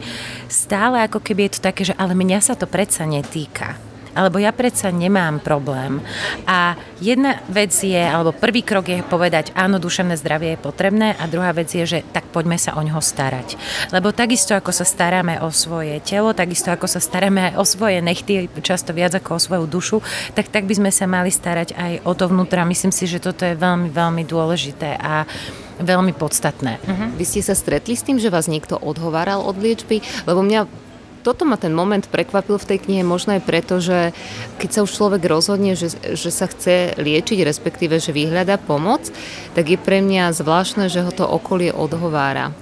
stále 0.47 1.03
ako 1.03 1.19
keby 1.19 1.51
je 1.51 1.56
to 1.57 1.65
také, 1.73 1.89
že 1.89 1.97
ale 1.97 2.13
mňa 2.13 2.39
sa 2.45 2.55
to 2.55 2.69
predsa 2.69 3.09
netýka 3.09 3.81
alebo 4.17 4.41
ja 4.41 4.49
predsa 4.57 4.89
nemám 4.89 5.45
problém. 5.45 6.01
A 6.49 6.73
jedna 7.05 7.45
vec 7.53 7.77
je, 7.77 8.01
alebo 8.01 8.33
prvý 8.33 8.65
krok 8.65 8.89
je 8.89 9.05
povedať, 9.05 9.53
áno, 9.53 9.77
duševné 9.77 10.17
zdravie 10.17 10.57
je 10.57 10.65
potrebné 10.65 11.13
a 11.21 11.29
druhá 11.29 11.53
vec 11.53 11.69
je, 11.69 11.85
že 11.85 12.01
tak 12.17 12.25
poďme 12.33 12.57
sa 12.57 12.81
o 12.81 12.83
ňoho 12.83 13.05
starať. 13.05 13.61
Lebo 13.93 14.17
takisto 14.17 14.57
ako 14.57 14.73
sa 14.73 14.89
staráme 14.89 15.45
o 15.45 15.53
svoje 15.53 16.01
telo, 16.01 16.33
takisto 16.33 16.73
ako 16.73 16.89
sa 16.89 16.99
staráme 16.99 17.53
aj 17.53 17.55
o 17.61 17.65
svoje 17.69 18.01
nechty, 18.01 18.49
často 18.65 18.97
viac 18.97 19.13
ako 19.13 19.37
o 19.37 19.45
svoju 19.45 19.65
dušu, 19.69 19.99
tak 20.33 20.49
tak 20.49 20.65
by 20.65 20.81
sme 20.81 20.91
sa 20.91 21.05
mali 21.05 21.29
starať 21.29 21.77
aj 21.77 21.93
o 22.09 22.17
to 22.17 22.33
vnútra. 22.33 22.65
Myslím 22.65 22.97
si, 22.97 23.05
že 23.05 23.21
toto 23.21 23.45
je 23.45 23.53
veľmi, 23.53 23.93
veľmi 23.93 24.25
dôležité 24.25 24.97
a 24.97 25.29
veľmi 25.77 26.17
podstatné. 26.17 26.81
Uh-huh. 26.81 27.09
Vy 27.21 27.25
ste 27.29 27.45
sa 27.45 27.53
stretli 27.53 27.93
s 27.93 28.01
tým, 28.01 28.17
že 28.17 28.33
vás 28.33 28.49
niekto 28.49 28.81
odhováral 28.81 29.45
od 29.45 29.61
liečby? 29.61 30.01
Lebo 30.25 30.41
mňa 30.41 30.86
toto 31.27 31.43
ma 31.43 31.59
ten 31.59 31.75
moment 31.75 32.07
prekvapil 32.07 32.55
v 32.55 32.69
tej 32.71 32.79
knihe, 32.87 33.03
možno 33.03 33.35
aj 33.35 33.43
preto, 33.43 33.83
že 33.83 34.15
keď 34.63 34.71
sa 34.71 34.81
už 34.87 34.95
človek 34.95 35.27
rozhodne, 35.27 35.75
že, 35.75 35.91
že 36.15 36.31
sa 36.31 36.47
chce 36.47 36.95
liečiť, 36.95 37.43
respektíve, 37.43 37.99
že 37.99 38.15
vyhľada 38.15 38.63
pomoc, 38.63 39.11
tak 39.59 39.67
je 39.67 39.75
pre 39.75 39.99
mňa 39.99 40.31
zvláštne, 40.31 40.87
že 40.87 41.03
ho 41.03 41.11
to 41.11 41.27
okolie 41.27 41.75
odhovára. 41.75 42.55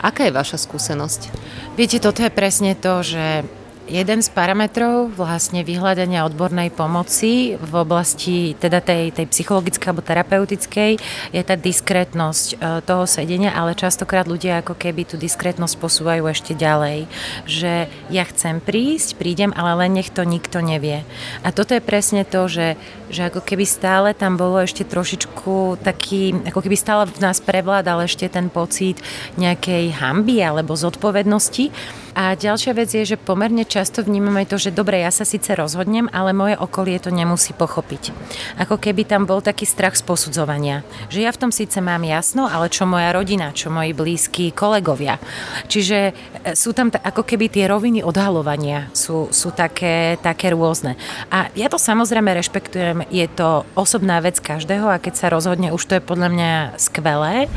Aká 0.00 0.24
je 0.24 0.32
vaša 0.32 0.56
skúsenosť? 0.56 1.28
Viete, 1.76 2.00
toto 2.00 2.24
je 2.24 2.32
presne 2.32 2.72
to, 2.72 3.04
že 3.04 3.44
Jeden 3.86 4.18
z 4.18 4.34
parametrov 4.34 5.14
vlastne 5.14 5.62
vyhľadania 5.62 6.26
odbornej 6.26 6.74
pomoci 6.74 7.54
v 7.54 7.72
oblasti 7.78 8.58
teda 8.58 8.82
tej, 8.82 9.14
tej 9.14 9.30
psychologickej 9.30 9.86
alebo 9.86 10.02
terapeutickej 10.02 10.92
je 11.30 11.42
tá 11.46 11.54
diskrétnosť 11.54 12.46
e, 12.50 12.54
toho 12.82 13.06
sedenia, 13.06 13.54
ale 13.54 13.78
častokrát 13.78 14.26
ľudia 14.26 14.58
ako 14.58 14.74
keby 14.74 15.06
tú 15.06 15.14
diskrétnosť 15.14 15.78
posúvajú 15.78 16.26
ešte 16.26 16.58
ďalej. 16.58 17.06
Že 17.46 17.86
ja 18.10 18.24
chcem 18.26 18.58
prísť, 18.58 19.22
prídem, 19.22 19.54
ale 19.54 19.86
len 19.86 20.02
nech 20.02 20.10
to 20.10 20.26
nikto 20.26 20.58
nevie. 20.58 21.06
A 21.46 21.54
toto 21.54 21.70
je 21.70 21.78
presne 21.78 22.26
to, 22.26 22.50
že, 22.50 22.74
že 23.10 23.28
ako 23.30 23.42
keby 23.42 23.64
stále 23.66 24.08
tam 24.12 24.34
bolo 24.34 24.62
ešte 24.62 24.82
trošičku 24.86 25.82
taký, 25.82 26.34
ako 26.48 26.60
keby 26.62 26.76
stále 26.78 27.06
v 27.06 27.18
nás 27.22 27.38
prevládal 27.38 28.04
ešte 28.06 28.26
ten 28.26 28.50
pocit 28.50 28.98
nejakej 29.38 29.96
hamby 29.98 30.42
alebo 30.42 30.74
zodpovednosti. 30.74 31.70
A 32.16 32.32
ďalšia 32.32 32.72
vec 32.72 32.88
je, 32.88 33.04
že 33.04 33.20
pomerne 33.20 33.68
často 33.68 34.00
vnímame 34.00 34.48
to, 34.48 34.56
že 34.56 34.72
dobre, 34.72 35.04
ja 35.04 35.12
sa 35.12 35.28
síce 35.28 35.52
rozhodnem, 35.52 36.08
ale 36.16 36.32
moje 36.32 36.56
okolie 36.56 36.96
to 36.96 37.12
nemusí 37.12 37.52
pochopiť. 37.52 38.08
Ako 38.56 38.80
keby 38.80 39.04
tam 39.04 39.28
bol 39.28 39.44
taký 39.44 39.68
strach 39.68 40.00
z 40.00 40.00
posudzovania. 40.00 40.80
Že 41.12 41.28
ja 41.28 41.30
v 41.36 41.40
tom 41.44 41.52
síce 41.52 41.76
mám 41.84 42.00
jasno, 42.08 42.48
ale 42.48 42.72
čo 42.72 42.88
moja 42.88 43.12
rodina, 43.12 43.52
čo 43.52 43.68
moji 43.68 43.92
blízki 43.92 44.56
kolegovia. 44.56 45.20
Čiže 45.68 45.98
e, 46.08 46.12
sú 46.56 46.72
tam 46.72 46.88
t- 46.88 46.96
ako 46.96 47.20
keby 47.20 47.52
tie 47.52 47.68
roviny 47.68 48.00
odhalovania 48.00 48.88
sú, 48.96 49.28
sú 49.28 49.52
také, 49.52 50.16
také 50.24 50.56
rôzne. 50.56 50.96
A 51.28 51.52
ja 51.52 51.68
to 51.68 51.76
samozrejme 51.76 52.32
rešpektujem, 52.32 52.95
je 53.10 53.26
to 53.28 53.66
osobná 53.74 54.22
vec 54.22 54.38
každého 54.40 54.88
a 54.88 55.02
keď 55.02 55.14
sa 55.16 55.32
rozhodne, 55.32 55.74
už 55.74 55.82
to 55.84 55.96
je 55.98 56.04
podľa 56.04 56.28
mňa 56.32 56.52
skvelé, 56.78 57.50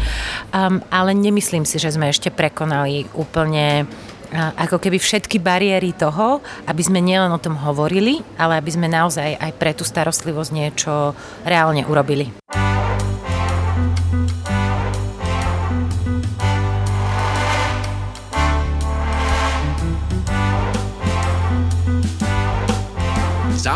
um, 0.52 0.82
ale 0.89 1.15
nemyslím 1.15 1.63
si, 1.63 1.78
že 1.80 1.93
sme 1.93 2.12
ešte 2.12 2.34
prekonali 2.34 3.08
úplne 3.13 3.88
ako 4.34 4.78
keby 4.78 5.02
všetky 5.02 5.41
bariéry 5.41 5.89
toho, 5.97 6.41
aby 6.69 6.82
sme 6.86 7.02
nielen 7.02 7.34
o 7.34 7.41
tom 7.41 7.58
hovorili, 7.58 8.21
ale 8.38 8.62
aby 8.62 8.69
sme 8.69 8.86
naozaj 8.86 9.41
aj 9.41 9.52
pre 9.58 9.73
tú 9.73 9.82
starostlivosť 9.82 10.52
niečo 10.54 11.17
reálne 11.41 11.82
urobili. 11.89 12.30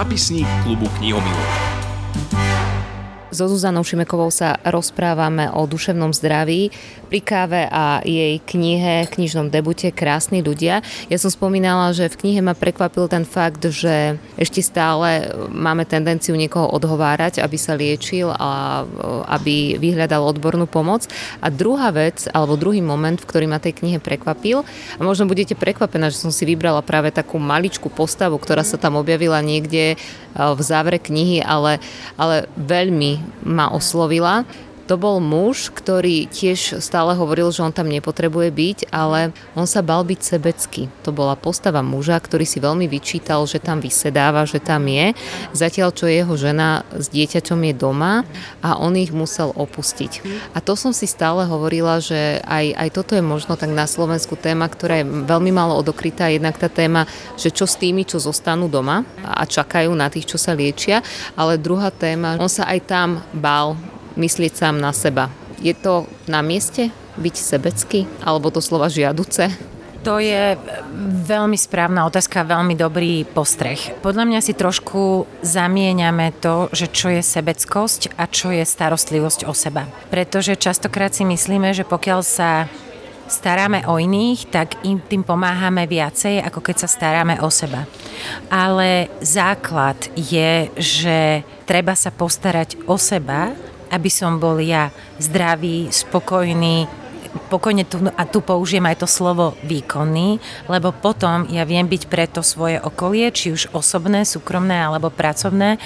Zápisník 0.03 0.43
klubu 0.67 0.91
knihomilov. 0.99 1.72
So 3.33 3.49
Zuzanou 3.49 3.81
Šimekovou 3.81 4.29
sa 4.29 4.61
rozprávame 4.61 5.49
o 5.49 5.65
duševnom 5.65 6.13
zdraví 6.13 6.69
pri 7.09 7.19
káve 7.19 7.65
a 7.65 8.05
jej 8.05 8.37
knihe, 8.37 9.09
knižnom 9.09 9.49
debute 9.49 9.89
Krásni 9.89 10.45
ľudia. 10.45 10.85
Ja 11.09 11.17
som 11.17 11.33
spomínala, 11.33 11.97
že 11.97 12.13
v 12.13 12.19
knihe 12.21 12.45
ma 12.45 12.53
prekvapil 12.53 13.09
ten 13.09 13.25
fakt, 13.25 13.65
že 13.65 14.21
ešte 14.37 14.61
stále 14.61 15.33
máme 15.49 15.81
tendenciu 15.89 16.37
niekoho 16.37 16.69
odhovárať, 16.77 17.41
aby 17.41 17.57
sa 17.57 17.73
liečil 17.73 18.29
a 18.29 18.85
aby 19.25 19.81
vyhľadal 19.81 20.21
odbornú 20.29 20.69
pomoc. 20.69 21.09
A 21.41 21.49
druhá 21.49 21.89
vec, 21.89 22.29
alebo 22.29 22.53
druhý 22.53 22.85
moment, 22.85 23.17
v 23.17 23.25
ktorý 23.25 23.49
ma 23.49 23.57
tej 23.57 23.81
knihe 23.81 23.97
prekvapil, 23.97 24.61
a 24.97 25.01
možno 25.01 25.25
budete 25.25 25.57
prekvapená, 25.57 26.13
že 26.13 26.21
som 26.21 26.29
si 26.29 26.45
vybrala 26.45 26.85
práve 26.85 27.09
takú 27.09 27.41
maličkú 27.41 27.89
postavu, 27.89 28.37
ktorá 28.37 28.61
sa 28.61 28.77
tam 28.77 28.93
objavila 28.93 29.41
niekde 29.41 29.97
v 30.33 30.61
závere 30.61 31.01
knihy, 31.01 31.41
ale, 31.41 31.81
ale 32.17 32.49
veľmi 32.57 33.22
ma 33.43 33.69
oslovila. 33.69 34.43
To 34.91 34.99
bol 34.99 35.23
muž, 35.23 35.71
ktorý 35.71 36.27
tiež 36.27 36.83
stále 36.83 37.15
hovoril, 37.15 37.55
že 37.55 37.63
on 37.63 37.71
tam 37.71 37.87
nepotrebuje 37.87 38.49
byť, 38.51 38.77
ale 38.91 39.31
on 39.55 39.63
sa 39.63 39.79
bal 39.79 40.03
byť 40.03 40.19
sebecký. 40.19 40.91
To 41.07 41.15
bola 41.15 41.39
postava 41.39 41.79
muža, 41.79 42.19
ktorý 42.19 42.43
si 42.43 42.59
veľmi 42.59 42.91
vyčítal, 42.91 43.47
že 43.47 43.63
tam 43.63 43.79
vysedáva, 43.79 44.43
že 44.43 44.59
tam 44.59 44.83
je, 44.91 45.15
zatiaľ 45.55 45.95
čo 45.95 46.11
jeho 46.11 46.35
žena 46.35 46.83
s 46.91 47.07
dieťaťom 47.07 47.59
je 47.71 47.73
doma 47.79 48.27
a 48.59 48.75
on 48.75 48.99
ich 48.99 49.15
musel 49.15 49.55
opustiť. 49.55 50.19
A 50.51 50.59
to 50.59 50.75
som 50.75 50.91
si 50.91 51.07
stále 51.07 51.47
hovorila, 51.47 52.03
že 52.03 52.43
aj, 52.43 52.75
aj 52.75 52.89
toto 52.91 53.15
je 53.15 53.23
možno 53.23 53.55
tak 53.55 53.71
na 53.71 53.87
Slovensku 53.87 54.35
téma, 54.35 54.67
ktorá 54.67 54.99
je 54.99 55.07
veľmi 55.07 55.55
málo 55.55 55.79
odokrytá. 55.79 56.27
Jednak 56.27 56.59
tá 56.59 56.67
téma, 56.67 57.07
že 57.39 57.55
čo 57.55 57.63
s 57.63 57.79
tými, 57.79 58.03
čo 58.03 58.19
zostanú 58.19 58.67
doma 58.67 59.07
a 59.23 59.47
čakajú 59.47 59.95
na 59.95 60.11
tých, 60.11 60.27
čo 60.27 60.35
sa 60.35 60.51
liečia, 60.51 60.99
ale 61.39 61.55
druhá 61.55 61.87
téma, 61.87 62.35
on 62.35 62.51
sa 62.51 62.67
aj 62.67 62.79
tam 62.83 63.09
bál 63.31 63.79
myslieť 64.15 64.53
sám 64.53 64.79
na 64.79 64.91
seba. 64.95 65.29
Je 65.61 65.73
to 65.77 66.09
na 66.27 66.43
mieste 66.43 66.91
byť 67.17 67.35
sebecký, 67.37 67.99
alebo 68.25 68.49
to 68.49 68.59
slova 68.59 68.89
žiaduce? 68.89 69.73
To 70.03 70.19
je 70.19 70.59
veľmi 71.23 71.55
správna 71.55 72.03
otázka, 72.03 72.43
veľmi 72.43 72.75
dobrý 72.75 73.23
postreh. 73.23 73.79
Podľa 74.03 74.27
mňa 74.27 74.39
si 74.43 74.51
trošku 74.51 75.23
zamieňame 75.39 76.35
to, 76.43 76.67
že 76.75 76.91
čo 76.91 77.07
je 77.07 77.23
sebeckosť 77.23 78.19
a 78.19 78.27
čo 78.27 78.51
je 78.51 78.67
starostlivosť 78.67 79.47
o 79.47 79.55
seba. 79.55 79.87
Pretože 80.11 80.59
častokrát 80.59 81.15
si 81.15 81.23
myslíme, 81.23 81.71
že 81.71 81.87
pokiaľ 81.87 82.19
sa 82.19 82.67
staráme 83.31 83.87
o 83.87 83.95
iných, 83.95 84.51
tak 84.51 84.75
im 84.83 84.99
tým 84.99 85.23
pomáhame 85.23 85.87
viacej, 85.87 86.43
ako 86.43 86.59
keď 86.59 86.83
sa 86.83 86.89
staráme 86.91 87.39
o 87.39 87.47
seba. 87.47 87.87
Ale 88.51 89.07
základ 89.23 89.95
je, 90.19 90.67
že 90.75 91.47
treba 91.63 91.95
sa 91.95 92.11
postarať 92.11 92.75
o 92.91 92.99
seba 92.99 93.55
aby 93.93 94.09
som 94.09 94.41
bol 94.41 94.57
ja 94.57 94.89
zdravý, 95.21 95.93
spokojný, 95.93 96.89
pokojne 97.49 97.85
tu, 97.85 98.01
a 98.13 98.23
tu 98.25 98.41
použijem 98.41 98.85
aj 98.89 99.05
to 99.05 99.07
slovo 99.09 99.53
výkonný, 99.65 100.41
lebo 100.69 100.89
potom 100.93 101.45
ja 101.49 101.65
viem 101.65 101.85
byť 101.85 102.03
pre 102.09 102.25
to 102.25 102.41
svoje 102.41 102.81
okolie, 102.81 103.29
či 103.29 103.53
už 103.53 103.73
osobné, 103.73 104.25
súkromné 104.25 104.81
alebo 104.81 105.13
pracovné, 105.13 105.77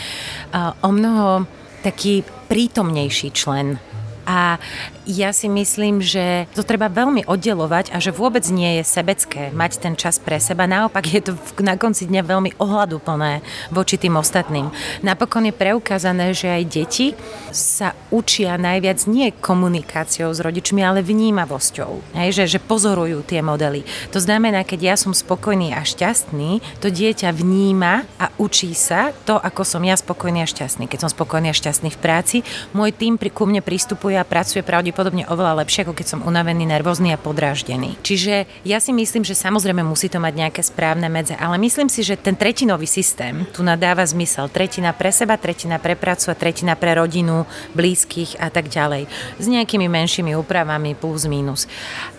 o 0.84 0.90
mnoho 0.92 1.48
taký 1.84 2.24
prítomnejší 2.48 3.32
člen 3.36 3.80
a 4.28 4.60
ja 5.08 5.32
si 5.32 5.48
myslím, 5.48 6.04
že 6.04 6.52
to 6.52 6.68
treba 6.68 6.92
veľmi 6.92 7.24
oddelovať 7.24 7.96
a 7.96 8.04
že 8.04 8.12
vôbec 8.12 8.44
nie 8.52 8.78
je 8.78 8.84
sebecké 8.84 9.56
mať 9.56 9.80
ten 9.80 9.96
čas 9.96 10.20
pre 10.20 10.36
seba. 10.36 10.68
Naopak 10.68 11.08
je 11.08 11.32
to 11.32 11.32
na 11.64 11.80
konci 11.80 12.12
dňa 12.12 12.28
veľmi 12.28 12.52
ohľaduplné 12.60 13.40
voči 13.72 13.96
tým 13.96 14.20
ostatným. 14.20 14.68
Napokon 15.00 15.48
je 15.48 15.56
preukázané, 15.56 16.36
že 16.36 16.52
aj 16.52 16.64
deti 16.68 17.08
sa 17.56 17.96
učia 18.12 18.60
najviac 18.60 19.08
nie 19.08 19.32
komunikáciou 19.32 20.36
s 20.36 20.44
rodičmi, 20.44 20.84
ale 20.84 21.00
vnímavosťou. 21.00 22.20
Hej, 22.20 22.44
že, 22.44 22.60
že 22.60 22.60
pozorujú 22.60 23.24
tie 23.24 23.40
modely. 23.40 23.88
To 24.12 24.20
znamená, 24.20 24.68
keď 24.68 24.80
ja 24.92 24.96
som 25.00 25.16
spokojný 25.16 25.72
a 25.72 25.88
šťastný, 25.88 26.60
to 26.84 26.92
dieťa 26.92 27.32
vníma 27.32 28.04
a 28.20 28.28
učí 28.36 28.76
sa 28.76 29.16
to, 29.24 29.40
ako 29.40 29.64
som 29.64 29.88
ja 29.88 29.96
spokojný 29.96 30.44
a 30.44 30.48
šťastný. 30.52 30.92
Keď 30.92 31.08
som 31.08 31.12
spokojný 31.16 31.48
a 31.48 31.56
šťastný 31.56 31.96
v 31.96 32.02
práci, 32.04 32.38
môj 32.76 32.92
tým 32.92 33.16
ku 33.16 33.48
mne 33.48 33.64
pristupuje 33.64 34.17
a 34.18 34.28
pracuje 34.28 34.66
pravdepodobne 34.66 35.30
oveľa 35.30 35.64
lepšie, 35.64 35.86
ako 35.86 35.94
keď 35.94 36.08
som 36.10 36.26
unavený, 36.26 36.66
nervózny 36.66 37.14
a 37.14 37.22
podráždený. 37.22 37.96
Čiže 38.02 38.50
ja 38.66 38.82
si 38.82 38.92
myslím, 38.92 39.22
že 39.22 39.38
samozrejme 39.38 39.86
musí 39.86 40.10
to 40.10 40.18
mať 40.18 40.34
nejaké 40.34 40.62
správne 40.66 41.08
medze, 41.08 41.38
ale 41.38 41.62
myslím 41.62 41.88
si, 41.88 42.02
že 42.02 42.18
ten 42.18 42.34
tretinový 42.34 42.90
systém 42.90 43.46
tu 43.54 43.62
nadáva 43.62 44.04
zmysel. 44.04 44.50
Tretina 44.50 44.92
pre 44.92 45.14
seba, 45.14 45.38
tretina 45.38 45.78
pre 45.78 45.94
prácu 45.94 46.34
a 46.34 46.36
tretina 46.36 46.74
pre 46.74 46.98
rodinu, 46.98 47.46
blízkych 47.78 48.42
a 48.42 48.50
tak 48.50 48.68
ďalej. 48.68 49.06
S 49.38 49.46
nejakými 49.46 49.86
menšími 49.86 50.34
úpravami 50.36 50.98
plus 50.98 51.30
minus. 51.30 51.70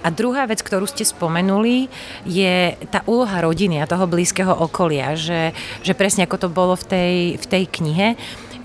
A 0.01 0.15
druhá 0.15 0.47
vec, 0.47 0.63
ktorú 0.63 0.87
ste 0.87 1.03
spomenuli, 1.03 1.91
je 2.25 2.79
tá 2.89 3.03
úloha 3.05 3.43
rodiny 3.43 3.83
a 3.83 3.91
toho 3.91 4.07
blízkeho 4.07 4.55
okolia, 4.55 5.19
že, 5.19 5.53
že 5.83 5.93
presne 5.93 6.25
ako 6.25 6.47
to 6.47 6.49
bolo 6.49 6.79
v 6.79 6.85
tej, 6.87 7.15
v 7.37 7.47
tej 7.47 7.65
knihe, 7.69 8.09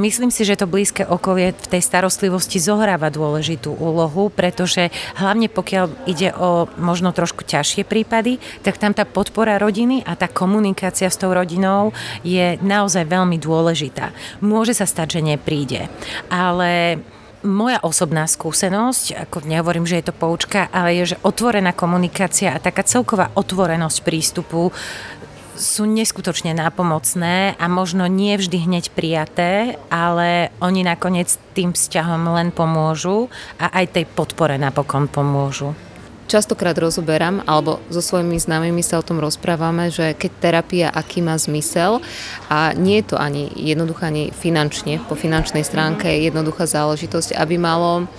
Myslím 0.01 0.33
si, 0.33 0.41
že 0.41 0.57
to 0.57 0.65
blízke 0.65 1.05
okolie 1.05 1.53
v 1.53 1.67
tej 1.69 1.81
starostlivosti 1.85 2.57
zohráva 2.57 3.13
dôležitú 3.13 3.77
úlohu, 3.77 4.33
pretože 4.33 4.89
hlavne 5.17 5.49
pokiaľ 5.51 6.09
ide 6.09 6.33
o 6.33 6.65
možno 6.81 7.13
trošku 7.13 7.45
ťažšie 7.45 7.85
prípady, 7.85 8.41
tak 8.65 8.81
tam 8.81 8.97
tá 8.97 9.05
podpora 9.05 9.61
rodiny 9.61 10.01
a 10.01 10.17
tá 10.17 10.25
komunikácia 10.25 11.09
s 11.09 11.19
tou 11.19 11.29
rodinou 11.29 11.93
je 12.25 12.57
naozaj 12.65 13.05
veľmi 13.05 13.37
dôležitá. 13.37 14.09
Môže 14.41 14.73
sa 14.73 14.89
stať, 14.89 15.19
že 15.19 15.35
nepríde, 15.35 15.85
ale 16.33 16.97
moja 17.43 17.77
osobná 17.83 18.23
skúsenosť, 18.23 19.27
ako 19.27 19.43
nehovorím, 19.43 19.83
že 19.83 19.99
je 19.99 20.07
to 20.09 20.15
poučka, 20.15 20.71
ale 20.71 20.95
je, 21.03 21.13
že 21.13 21.21
otvorená 21.27 21.75
komunikácia 21.75 22.55
a 22.55 22.63
taká 22.63 22.87
celková 22.87 23.35
otvorenosť 23.35 23.97
prístupu 24.01 24.71
sú 25.53 25.85
neskutočne 25.85 26.57
nápomocné 26.57 27.53
a 27.57 27.65
možno 27.69 28.09
nie 28.09 28.37
vždy 28.37 28.57
hneď 28.65 28.89
prijaté, 28.93 29.77
ale 29.93 30.49
oni 30.61 30.81
nakoniec 30.81 31.37
tým 31.53 31.73
vzťahom 31.73 32.25
len 32.33 32.49
pomôžu 32.49 33.29
a 33.61 33.69
aj 33.69 33.97
tej 33.97 34.05
podpore 34.09 34.57
napokon 34.57 35.05
pomôžu. 35.05 35.77
Častokrát 36.23 36.73
rozoberám, 36.79 37.45
alebo 37.45 37.83
so 37.93 38.01
svojimi 38.01 38.39
známymi 38.39 38.81
sa 38.81 38.97
o 38.97 39.05
tom 39.05 39.21
rozprávame, 39.21 39.93
že 39.93 40.17
keď 40.17 40.31
terapia, 40.41 40.87
aký 40.89 41.21
má 41.21 41.37
zmysel 41.37 42.01
a 42.49 42.73
nie 42.73 43.03
je 43.03 43.13
to 43.13 43.21
ani 43.21 43.51
jednoduché, 43.53 44.09
ani 44.09 44.33
finančne, 44.33 45.03
po 45.05 45.13
finančnej 45.13 45.61
stránke 45.61 46.09
je 46.09 46.31
jednoduchá 46.31 46.65
záležitosť, 46.65 47.37
aby 47.37 47.61
malo 47.61 48.09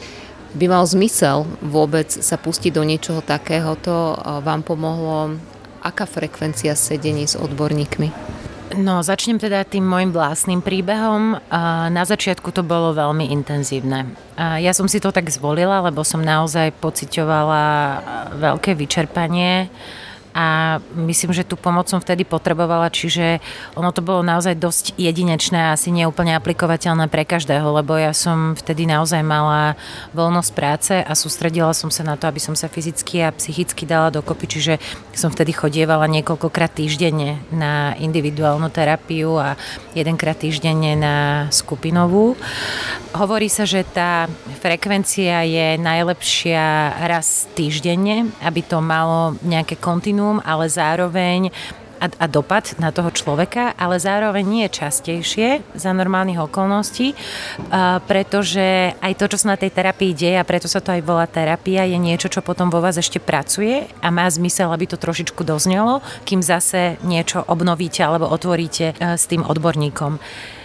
by 0.54 0.70
mal 0.70 0.86
zmysel 0.86 1.50
vôbec 1.58 2.06
sa 2.06 2.38
pustiť 2.38 2.70
do 2.70 2.86
niečoho 2.86 3.18
takéhoto, 3.18 4.14
vám 4.46 4.62
pomohlo 4.62 5.34
aká 5.84 6.08
frekvencia 6.08 6.72
sedení 6.72 7.28
s 7.28 7.36
odborníkmi? 7.36 8.08
No, 8.74 9.06
začnem 9.06 9.38
teda 9.38 9.62
tým 9.62 9.86
môjim 9.86 10.10
vlastným 10.10 10.58
príbehom. 10.58 11.38
Na 11.92 12.02
začiatku 12.02 12.50
to 12.50 12.66
bolo 12.66 12.90
veľmi 12.96 13.30
intenzívne. 13.30 14.10
Ja 14.34 14.74
som 14.74 14.90
si 14.90 14.98
to 14.98 15.14
tak 15.14 15.30
zvolila, 15.30 15.78
lebo 15.84 16.02
som 16.02 16.24
naozaj 16.24 16.74
pocitovala 16.82 17.62
veľké 18.34 18.74
vyčerpanie 18.74 19.70
a 20.34 20.82
myslím, 20.98 21.30
že 21.30 21.46
tú 21.46 21.54
pomoc 21.54 21.86
som 21.86 22.02
vtedy 22.02 22.26
potrebovala, 22.26 22.90
čiže 22.90 23.38
ono 23.78 23.94
to 23.94 24.02
bolo 24.02 24.26
naozaj 24.26 24.58
dosť 24.58 24.98
jedinečné 24.98 25.70
a 25.70 25.78
asi 25.78 25.94
neúplne 25.94 26.34
aplikovateľné 26.34 27.06
pre 27.06 27.22
každého, 27.22 27.62
lebo 27.70 27.94
ja 27.94 28.10
som 28.10 28.58
vtedy 28.58 28.90
naozaj 28.90 29.22
mala 29.22 29.78
voľnosť 30.10 30.50
práce 30.50 30.94
a 30.98 31.12
sústredila 31.14 31.70
som 31.70 31.86
sa 31.86 32.02
na 32.02 32.18
to, 32.18 32.26
aby 32.26 32.42
som 32.42 32.58
sa 32.58 32.66
fyzicky 32.66 33.22
a 33.22 33.30
psychicky 33.30 33.86
dala 33.86 34.10
dokopy, 34.10 34.50
čiže 34.50 34.82
som 35.14 35.30
vtedy 35.30 35.54
chodievala 35.54 36.10
niekoľkokrát 36.10 36.74
týždenne 36.74 37.38
na 37.54 37.94
individuálnu 38.02 38.66
terapiu 38.74 39.38
a 39.38 39.54
jedenkrát 39.94 40.34
týždenne 40.34 40.98
na 40.98 41.46
skupinovú. 41.54 42.34
Hovorí 43.14 43.46
sa, 43.46 43.62
že 43.62 43.86
tá 43.86 44.26
frekvencia 44.58 45.46
je 45.46 45.78
najlepšia 45.78 46.98
raz 47.06 47.46
týždenne, 47.54 48.34
aby 48.42 48.66
to 48.66 48.82
malo 48.82 49.38
nejaké 49.46 49.78
kontinuum 49.78 50.23
minimum, 50.24 50.40
ale 50.40 50.72
zároveň 50.72 51.52
a, 52.00 52.10
a 52.10 52.26
dopad 52.26 52.74
na 52.82 52.90
toho 52.90 53.08
človeka, 53.14 53.72
ale 53.78 53.96
zároveň 54.02 54.44
nie 54.44 54.66
častejšie 54.66 55.62
za 55.78 55.94
normálnych 55.94 56.42
okolností, 56.42 57.14
a 57.70 58.02
pretože 58.04 58.92
aj 58.98 59.12
to, 59.14 59.24
čo 59.30 59.38
sa 59.40 59.54
na 59.54 59.60
tej 59.60 59.70
terapii 59.72 60.12
deje, 60.12 60.36
a 60.36 60.44
preto 60.44 60.66
sa 60.66 60.82
to 60.82 60.90
aj 60.90 61.00
volá 61.06 61.24
terapia, 61.24 61.86
je 61.86 61.96
niečo, 61.96 62.28
čo 62.28 62.44
potom 62.44 62.68
vo 62.68 62.82
vás 62.82 62.98
ešte 62.98 63.22
pracuje 63.22 63.86
a 64.02 64.08
má 64.10 64.26
zmysel, 64.26 64.68
aby 64.74 64.90
to 64.90 65.00
trošičku 65.00 65.46
doznelo, 65.46 66.02
kým 66.26 66.42
zase 66.42 66.98
niečo 67.06 67.40
obnovíte 67.46 68.02
alebo 68.04 68.28
otvoríte 68.28 68.92
e, 68.92 69.14
s 69.14 69.24
tým 69.30 69.46
odborníkom. 69.46 70.18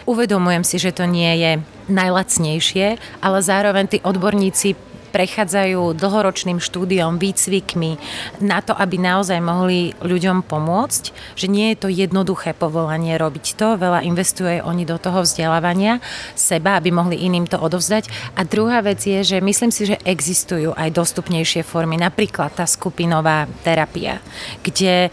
Uvedomujem 0.09 0.65
si, 0.65 0.81
že 0.81 0.89
to 0.89 1.05
nie 1.05 1.37
je 1.37 1.51
najlacnejšie, 1.93 2.97
ale 3.21 3.37
zároveň 3.45 3.85
tí 3.85 3.97
odborníci 4.01 4.88
prechádzajú 5.09 5.97
dlhoročným 5.97 6.61
štúdiom, 6.61 7.17
výcvikmi 7.17 7.97
na 8.39 8.61
to, 8.61 8.77
aby 8.77 9.01
naozaj 9.01 9.41
mohli 9.41 9.91
ľuďom 9.99 10.45
pomôcť, 10.45 11.35
že 11.35 11.49
nie 11.49 11.73
je 11.73 11.77
to 11.81 11.89
jednoduché 11.89 12.53
povolanie 12.53 13.17
robiť 13.17 13.57
to, 13.57 13.75
veľa 13.75 14.05
investuje 14.05 14.61
oni 14.61 14.85
do 14.85 15.01
toho 15.01 15.25
vzdelávania 15.25 15.99
seba, 16.37 16.77
aby 16.77 16.93
mohli 16.93 17.19
iným 17.25 17.49
to 17.49 17.57
odovzdať. 17.57 18.07
A 18.37 18.45
druhá 18.45 18.79
vec 18.85 19.01
je, 19.03 19.21
že 19.25 19.37
myslím 19.41 19.73
si, 19.73 19.89
že 19.89 20.01
existujú 20.05 20.77
aj 20.77 20.93
dostupnejšie 20.95 21.65
formy, 21.65 21.97
napríklad 21.97 22.55
tá 22.55 22.69
skupinová 22.69 23.49
terapia, 23.65 24.21
kde 24.61 25.09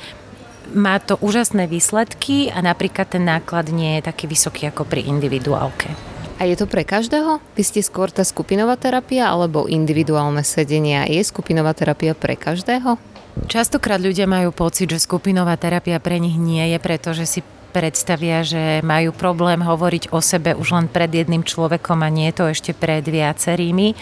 má 0.74 0.98
to 0.98 1.14
úžasné 1.22 1.70
výsledky 1.70 2.50
a 2.50 2.58
napríklad 2.58 3.06
ten 3.06 3.22
náklad 3.22 3.70
nie 3.70 3.98
je 3.98 4.10
taký 4.10 4.26
vysoký 4.26 4.66
ako 4.66 4.82
pri 4.82 5.06
individuálke. 5.06 6.15
A 6.36 6.44
je 6.44 6.52
to 6.52 6.68
pre 6.68 6.84
každého? 6.84 7.40
Vy 7.56 7.62
ste 7.64 7.80
skôr 7.80 8.12
tá 8.12 8.20
skupinová 8.20 8.76
terapia 8.76 9.32
alebo 9.32 9.64
individuálne 9.64 10.44
sedenia? 10.44 11.08
Je 11.08 11.24
skupinová 11.24 11.72
terapia 11.72 12.12
pre 12.12 12.36
každého? 12.36 13.00
Častokrát 13.48 13.96
ľudia 13.96 14.28
majú 14.28 14.52
pocit, 14.52 14.92
že 14.92 15.00
skupinová 15.00 15.56
terapia 15.56 15.96
pre 15.96 16.20
nich 16.20 16.36
nie 16.36 16.76
je, 16.76 16.78
pretože 16.80 17.24
si 17.24 17.40
predstavia, 17.72 18.40
že 18.40 18.80
majú 18.80 19.12
problém 19.12 19.60
hovoriť 19.60 20.12
o 20.12 20.24
sebe 20.24 20.56
už 20.56 20.76
len 20.76 20.86
pred 20.88 21.12
jedným 21.12 21.44
človekom 21.44 22.00
a 22.00 22.08
nie 22.08 22.32
to 22.32 22.48
ešte 22.48 22.72
pred 22.72 23.04
viacerými. 23.04 23.92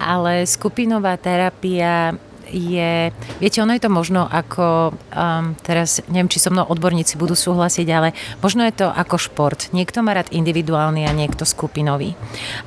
Ale 0.00 0.48
skupinová 0.48 1.20
terapia 1.20 2.16
je, 2.52 3.10
viete, 3.40 3.58
ono 3.64 3.72
je 3.72 3.82
to 3.82 3.90
možno 3.90 4.28
ako, 4.28 4.92
um, 5.16 5.56
teraz 5.64 6.04
neviem, 6.12 6.28
či 6.28 6.38
so 6.38 6.52
mnou 6.52 6.68
odborníci 6.68 7.16
budú 7.16 7.32
súhlasiť, 7.32 7.88
ale 7.88 8.12
možno 8.44 8.62
je 8.68 8.84
to 8.84 8.86
ako 8.92 9.16
šport. 9.16 9.72
Niekto 9.72 10.04
má 10.04 10.12
rád 10.12 10.28
individuálny 10.30 11.08
a 11.08 11.16
niekto 11.16 11.48
skupinový. 11.48 12.12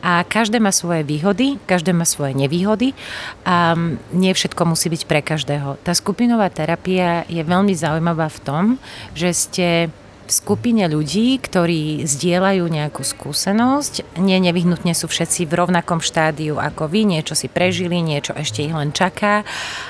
A 0.02 0.26
každé 0.26 0.58
má 0.58 0.74
svoje 0.74 1.06
výhody, 1.06 1.62
každé 1.70 1.94
má 1.94 2.04
svoje 2.04 2.34
nevýhody 2.34 2.98
a 3.46 3.78
um, 3.78 4.02
nie 4.12 4.34
všetko 4.34 4.66
musí 4.66 4.90
byť 4.90 5.02
pre 5.06 5.22
každého. 5.22 5.78
Tá 5.86 5.94
skupinová 5.94 6.50
terapia 6.50 7.24
je 7.30 7.46
veľmi 7.46 7.78
zaujímavá 7.78 8.28
v 8.34 8.40
tom, 8.42 8.64
že 9.14 9.30
ste 9.32 9.68
skupine 10.30 10.86
ľudí, 10.90 11.38
ktorí 11.38 12.06
zdieľajú 12.06 12.66
nejakú 12.66 13.02
skúsenosť. 13.06 14.18
Nie 14.22 14.42
nevyhnutne 14.42 14.94
sú 14.98 15.06
všetci 15.10 15.46
v 15.46 15.58
rovnakom 15.58 16.02
štádiu 16.02 16.58
ako 16.58 16.90
vy, 16.90 17.06
niečo 17.06 17.34
si 17.38 17.52
prežili, 17.52 18.02
niečo 18.02 18.34
ešte 18.34 18.66
ich 18.66 18.74
len 18.74 18.94
čaká 18.94 19.46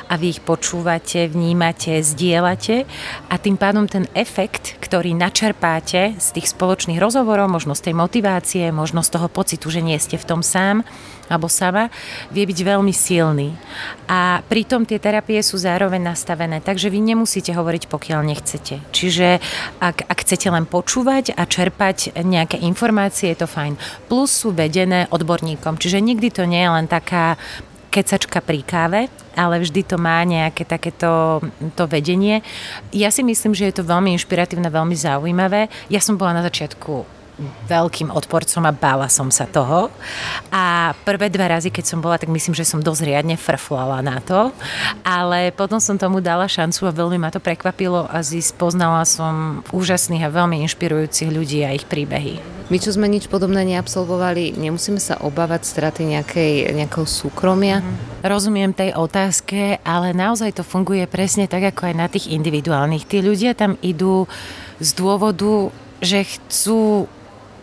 a 0.07 0.13
vy 0.15 0.37
ich 0.37 0.41
počúvate, 0.43 1.27
vnímate, 1.31 2.03
zdieľate 2.03 2.85
a 3.31 3.35
tým 3.35 3.55
pádom 3.55 3.87
ten 3.87 4.05
efekt, 4.13 4.79
ktorý 4.79 5.15
načerpáte 5.15 6.15
z 6.19 6.27
tých 6.35 6.51
spoločných 6.51 6.99
rozhovorov, 6.99 7.51
možno 7.51 7.73
z 7.75 7.91
tej 7.91 7.95
motivácie, 7.95 8.63
možno 8.75 9.01
z 9.01 9.13
toho 9.15 9.27
pocitu, 9.27 9.71
že 9.71 9.83
nie 9.83 9.97
ste 9.97 10.19
v 10.19 10.27
tom 10.27 10.41
sám, 10.43 10.83
alebo 11.29 11.49
sama, 11.49 11.89
vie 12.29 12.45
byť 12.45 12.59
veľmi 12.61 12.93
silný. 12.93 13.53
A 14.05 14.45
pritom 14.45 14.85
tie 14.85 15.01
terapie 15.01 15.41
sú 15.41 15.57
zároveň 15.57 16.01
nastavené, 16.01 16.61
takže 16.61 16.93
vy 16.93 17.01
nemusíte 17.01 17.53
hovoriť, 17.53 17.89
pokiaľ 17.89 18.19
nechcete. 18.25 18.81
Čiže 18.93 19.41
ak, 19.81 20.05
ak 20.05 20.17
chcete 20.21 20.47
len 20.53 20.69
počúvať 20.69 21.33
a 21.33 21.43
čerpať 21.49 22.13
nejaké 22.21 22.61
informácie, 22.61 23.33
je 23.33 23.45
to 23.45 23.47
fajn. 23.49 23.77
Plus 24.05 24.29
sú 24.29 24.53
vedené 24.53 25.09
odborníkom, 25.09 25.81
čiže 25.81 26.01
nikdy 26.01 26.29
to 26.29 26.45
nie 26.45 26.61
je 26.61 26.69
len 26.69 26.85
taká 26.85 27.37
kecačka 27.95 28.43
pri 28.43 28.59
káve, 28.59 29.01
ale 29.39 29.63
vždy 29.63 29.81
to 29.87 29.95
má 29.95 30.19
nejaké 30.27 30.67
takéto 30.67 31.39
to 31.79 31.83
vedenie. 31.87 32.43
Ja 32.91 33.07
si 33.07 33.23
myslím, 33.23 33.55
že 33.55 33.71
je 33.71 33.79
to 33.79 33.87
veľmi 33.87 34.11
inšpiratívne, 34.19 34.67
veľmi 34.67 34.99
zaujímavé. 34.99 35.71
Ja 35.87 36.03
som 36.03 36.19
bola 36.19 36.35
na 36.35 36.43
začiatku 36.43 37.15
veľkým 37.67 38.11
odporcom 38.11 38.63
a 38.65 38.73
bála 38.73 39.11
som 39.11 39.27
sa 39.29 39.45
toho. 39.45 39.91
A 40.51 40.95
prvé 41.03 41.27
dva 41.27 41.51
razy, 41.51 41.69
keď 41.69 41.85
som 41.85 41.99
bola, 41.99 42.19
tak 42.19 42.31
myslím, 42.31 42.55
že 42.55 42.67
som 42.67 42.83
dosť 42.83 43.01
riadne 43.05 43.35
frflala 43.35 43.99
na 43.99 44.23
to. 44.23 44.51
Ale 45.03 45.51
potom 45.51 45.79
som 45.79 45.99
tomu 45.99 46.23
dala 46.23 46.47
šancu 46.47 46.87
a 46.87 46.95
veľmi 46.95 47.19
ma 47.19 47.29
to 47.29 47.43
prekvapilo 47.43 48.07
a 48.07 48.23
zist, 48.23 48.55
poznala 48.55 49.03
som 49.03 49.65
úžasných 49.75 50.25
a 50.27 50.33
veľmi 50.33 50.63
inšpirujúcich 50.65 51.29
ľudí 51.29 51.63
a 51.67 51.75
ich 51.75 51.85
príbehy. 51.85 52.55
My, 52.65 52.81
čo 52.81 52.89
sme 52.89 53.05
nič 53.05 53.29
podobné 53.29 53.61
neabsolvovali, 53.61 54.57
nemusíme 54.57 54.97
sa 54.97 55.21
obávať 55.21 55.69
straty 55.69 56.01
nejakej, 56.17 56.73
nejakého 56.73 57.05
súkromia? 57.05 57.85
Mm. 57.85 58.25
Rozumiem 58.25 58.73
tej 58.73 58.97
otázke, 58.97 59.77
ale 59.85 60.17
naozaj 60.17 60.57
to 60.57 60.63
funguje 60.65 61.05
presne 61.05 61.45
tak, 61.45 61.61
ako 61.61 61.93
aj 61.93 61.95
na 61.95 62.09
tých 62.09 62.33
individuálnych. 62.33 63.05
Tí 63.05 63.21
ľudia 63.21 63.53
tam 63.53 63.77
idú 63.85 64.25
z 64.81 64.89
dôvodu, 64.97 65.69
že 66.01 66.25
chcú 66.25 67.05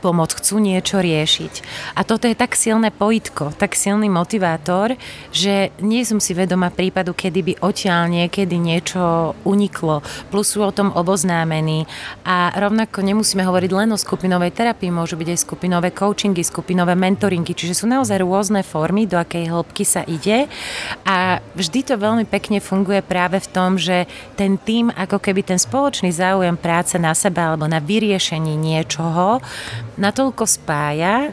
pomoc, 0.03 0.35
chcú 0.35 0.59
niečo 0.59 0.99
riešiť. 0.99 1.62
A 1.95 2.03
toto 2.03 2.27
je 2.27 2.35
tak 2.35 2.59
silné 2.59 2.91
pojitko, 2.91 3.55
tak 3.55 3.79
silný 3.79 4.11
motivátor, 4.11 4.99
že 5.31 5.71
nie 5.79 6.03
som 6.03 6.19
si 6.19 6.35
vedoma 6.35 6.75
prípadu, 6.75 7.15
kedy 7.15 7.41
by 7.47 7.53
odtiaľ 7.62 8.11
niekedy 8.11 8.59
niečo 8.59 9.38
uniklo, 9.47 10.03
plus 10.35 10.51
sú 10.51 10.67
o 10.67 10.75
tom 10.75 10.91
oboznámení. 10.91 11.87
A 12.27 12.51
rovnako 12.59 13.07
nemusíme 13.07 13.47
hovoriť 13.47 13.71
len 13.71 13.95
o 13.95 13.99
skupinovej 14.01 14.51
terapii, 14.51 14.91
môžu 14.91 15.15
byť 15.15 15.29
aj 15.31 15.38
skupinové 15.38 15.95
coachingy, 15.95 16.43
skupinové 16.43 16.99
mentoringy, 16.99 17.55
čiže 17.55 17.79
sú 17.79 17.87
naozaj 17.87 18.19
rôzne 18.19 18.67
formy, 18.67 19.07
do 19.07 19.15
akej 19.15 19.47
hĺbky 19.47 19.85
sa 19.87 20.03
ide. 20.03 20.51
A 21.07 21.38
vždy 21.55 21.81
to 21.87 21.95
veľmi 21.95 22.27
pekne 22.27 22.59
funguje 22.59 23.05
práve 23.05 23.38
v 23.38 23.49
tom, 23.53 23.77
že 23.79 24.09
ten 24.35 24.57
tým, 24.57 24.88
ako 24.88 25.21
keby 25.21 25.45
ten 25.45 25.61
spoločný 25.61 26.09
záujem 26.11 26.57
práce 26.57 26.97
na 26.97 27.12
seba 27.12 27.53
alebo 27.53 27.69
na 27.69 27.79
vyriešení 27.79 28.57
niečoho 28.57 29.45
natoľko 29.97 30.45
spája, 30.49 31.33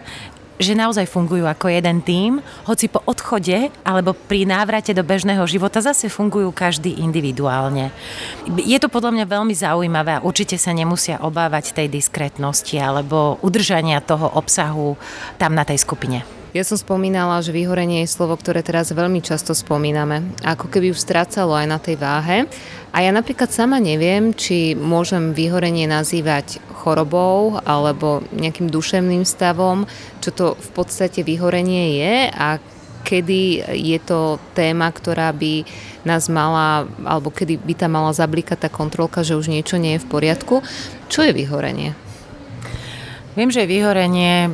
že 0.59 0.75
naozaj 0.75 1.07
fungujú 1.07 1.47
ako 1.47 1.71
jeden 1.71 2.03
tým, 2.03 2.43
hoci 2.67 2.91
po 2.91 2.99
odchode 3.07 3.71
alebo 3.87 4.11
pri 4.11 4.43
návrate 4.43 4.91
do 4.91 5.07
bežného 5.07 5.47
života 5.47 5.79
zase 5.79 6.11
fungujú 6.11 6.51
každý 6.51 6.99
individuálne. 6.99 7.95
Je 8.59 8.75
to 8.75 8.91
podľa 8.91 9.15
mňa 9.15 9.25
veľmi 9.25 9.55
zaujímavé 9.55 10.19
a 10.19 10.23
určite 10.27 10.59
sa 10.59 10.75
nemusia 10.75 11.23
obávať 11.23 11.71
tej 11.71 11.87
diskrétnosti 11.87 12.75
alebo 12.75 13.39
udržania 13.39 14.03
toho 14.03 14.27
obsahu 14.35 14.99
tam 15.39 15.55
na 15.55 15.63
tej 15.63 15.79
skupine. 15.79 16.27
Ja 16.49 16.65
som 16.65 16.81
spomínala, 16.81 17.45
že 17.45 17.53
vyhorenie 17.53 18.01
je 18.03 18.09
slovo, 18.09 18.33
ktoré 18.33 18.65
teraz 18.65 18.89
veľmi 18.89 19.21
často 19.21 19.53
spomíname. 19.53 20.33
Ako 20.41 20.65
keby 20.65 20.89
už 20.89 20.97
strácalo 20.97 21.53
aj 21.53 21.67
na 21.69 21.77
tej 21.77 21.95
váhe. 22.01 22.49
A 22.89 23.05
ja 23.05 23.13
napríklad 23.13 23.53
sama 23.53 23.77
neviem, 23.77 24.33
či 24.33 24.73
môžem 24.73 25.37
vyhorenie 25.37 25.85
nazývať 25.85 26.57
chorobou 26.89 27.61
alebo 27.61 28.25
nejakým 28.33 28.73
duševným 28.73 29.21
stavom, 29.21 29.85
čo 30.25 30.33
to 30.33 30.45
v 30.57 30.69
podstate 30.73 31.21
vyhorenie 31.21 32.01
je 32.01 32.15
a 32.33 32.57
kedy 33.05 33.63
je 33.77 33.99
to 34.01 34.41
téma, 34.57 34.89
ktorá 34.89 35.29
by 35.31 35.63
nás 36.03 36.25
mala, 36.27 36.89
alebo 37.05 37.29
kedy 37.29 37.61
by 37.61 37.73
tam 37.77 37.95
mala 37.95 38.11
zablikať 38.11 38.65
tá 38.65 38.69
kontrolka, 38.73 39.21
že 39.21 39.37
už 39.37 39.53
niečo 39.53 39.77
nie 39.77 39.95
je 39.95 40.03
v 40.03 40.09
poriadku. 40.09 40.65
Čo 41.07 41.29
je 41.29 41.31
vyhorenie? 41.31 41.93
Viem, 43.39 43.55
že 43.55 43.63
vyhorenie 43.63 44.51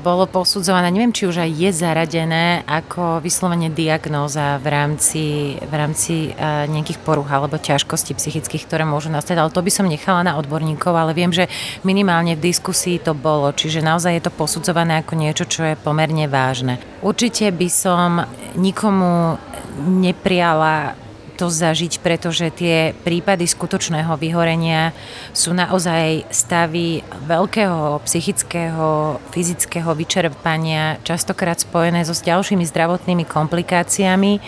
bolo 0.00 0.24
posudzované, 0.24 0.88
neviem, 0.88 1.12
či 1.12 1.28
už 1.28 1.44
aj 1.44 1.52
je 1.52 1.68
zaradené 1.68 2.64
ako 2.64 3.20
vyslovene 3.20 3.68
diagnóza 3.68 4.56
v 4.56 4.72
rámci, 4.72 5.24
v 5.60 5.74
rámci 5.76 6.32
nejakých 6.40 6.96
poruch 7.04 7.28
alebo 7.28 7.60
ťažkostí 7.60 8.16
psychických, 8.16 8.64
ktoré 8.64 8.88
môžu 8.88 9.12
nastať, 9.12 9.36
ale 9.36 9.52
to 9.52 9.60
by 9.60 9.68
som 9.68 9.84
nechala 9.84 10.24
na 10.24 10.40
odborníkov, 10.40 10.96
ale 10.96 11.12
viem, 11.12 11.28
že 11.28 11.44
minimálne 11.84 12.32
v 12.32 12.48
diskusii 12.48 13.04
to 13.04 13.12
bolo, 13.12 13.52
čiže 13.52 13.84
naozaj 13.84 14.16
je 14.16 14.24
to 14.24 14.32
posudzované 14.32 15.04
ako 15.04 15.12
niečo, 15.12 15.44
čo 15.44 15.68
je 15.68 15.76
pomerne 15.76 16.24
vážne. 16.24 16.80
Určite 17.04 17.52
by 17.52 17.68
som 17.68 18.24
nikomu 18.56 19.36
nepriala 19.76 20.96
to 21.42 21.50
zažiť, 21.50 21.98
pretože 21.98 22.54
tie 22.54 22.94
prípady 23.02 23.50
skutočného 23.50 24.14
vyhorenia 24.14 24.94
sú 25.34 25.50
naozaj 25.50 26.30
stavy 26.30 27.02
veľkého 27.26 27.98
psychického, 28.06 29.18
fyzického 29.34 29.90
vyčerpania, 29.90 31.02
častokrát 31.02 31.58
spojené 31.58 32.06
so 32.06 32.14
ďalšími 32.14 32.62
zdravotnými 32.62 33.26
komplikáciami 33.26 34.38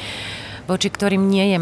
voči 0.64 0.88
ktorým 0.88 1.28
nie 1.28 1.52
je 1.52 1.58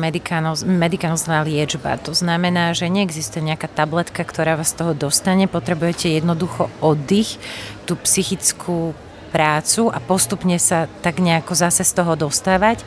medikanozná 0.62 1.42
liečba. 1.42 1.98
To 2.06 2.14
znamená, 2.14 2.70
že 2.70 2.86
neexistuje 2.86 3.42
nejaká 3.42 3.66
tabletka, 3.66 4.22
ktorá 4.22 4.54
vás 4.54 4.70
z 4.70 4.78
toho 4.78 4.94
dostane. 4.94 5.50
Potrebujete 5.50 6.06
jednoducho 6.06 6.70
oddych, 6.78 7.34
tú 7.82 7.98
psychickú 7.98 8.94
prácu 9.34 9.90
a 9.90 9.98
postupne 9.98 10.54
sa 10.62 10.86
tak 11.02 11.18
nejako 11.18 11.50
zase 11.58 11.82
z 11.82 11.92
toho 11.98 12.14
dostávať. 12.14 12.86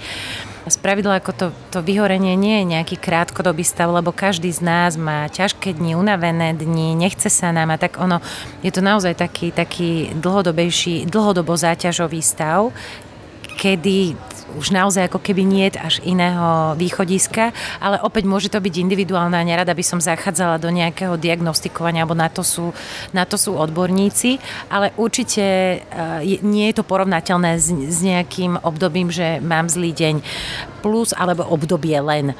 Spravidlo 0.65 1.13
ako 1.13 1.31
to, 1.31 1.47
to 1.69 1.79
vyhorenie 1.85 2.33
nie 2.33 2.65
je 2.65 2.73
nejaký 2.73 2.97
krátkodobý 2.97 3.61
stav, 3.61 3.93
lebo 3.93 4.09
každý 4.09 4.49
z 4.49 4.65
nás 4.65 4.97
má 4.97 5.29
ťažké 5.29 5.77
dni, 5.77 5.93
unavené 5.93 6.57
dni, 6.57 6.97
nechce 6.97 7.29
sa 7.29 7.53
nám 7.53 7.69
a 7.69 7.77
tak 7.77 8.01
ono, 8.01 8.17
je 8.65 8.73
to 8.73 8.81
naozaj 8.81 9.13
taký, 9.13 9.53
taký 9.53 10.09
dlhodobejší, 10.17 11.05
dlhodobo 11.05 11.53
záťažový 11.53 12.17
stav, 12.25 12.73
kedy 13.61 14.17
už 14.57 14.71
naozaj 14.71 15.11
ako 15.11 15.19
keby 15.19 15.43
nie 15.43 15.67
až 15.75 15.99
iného 16.05 16.73
východiska, 16.79 17.51
ale 17.81 17.99
opäť 18.01 18.23
môže 18.25 18.47
to 18.47 18.61
byť 18.61 18.75
individuálne 18.81 19.35
a 19.35 19.43
nerada 19.43 19.73
by 19.73 19.83
som 19.83 19.99
zachádzala 19.99 20.61
do 20.61 20.69
nejakého 20.71 21.19
diagnostikovania, 21.19 22.05
alebo 22.05 22.17
na 22.17 22.29
to 22.31 22.45
sú, 22.45 22.71
na 23.11 23.25
to 23.25 23.35
sú 23.35 23.57
odborníci, 23.57 24.37
ale 24.69 24.93
určite 24.95 25.43
uh, 25.81 26.21
nie 26.45 26.69
je 26.71 26.75
to 26.81 26.83
porovnateľné 26.85 27.57
s 27.61 27.99
nejakým 28.01 28.61
obdobím, 28.61 29.09
že 29.09 29.41
mám 29.41 29.67
zlý 29.67 29.91
deň 29.91 30.15
plus 30.85 31.17
alebo 31.17 31.41
obdobie 31.49 31.97
len. 31.97 32.37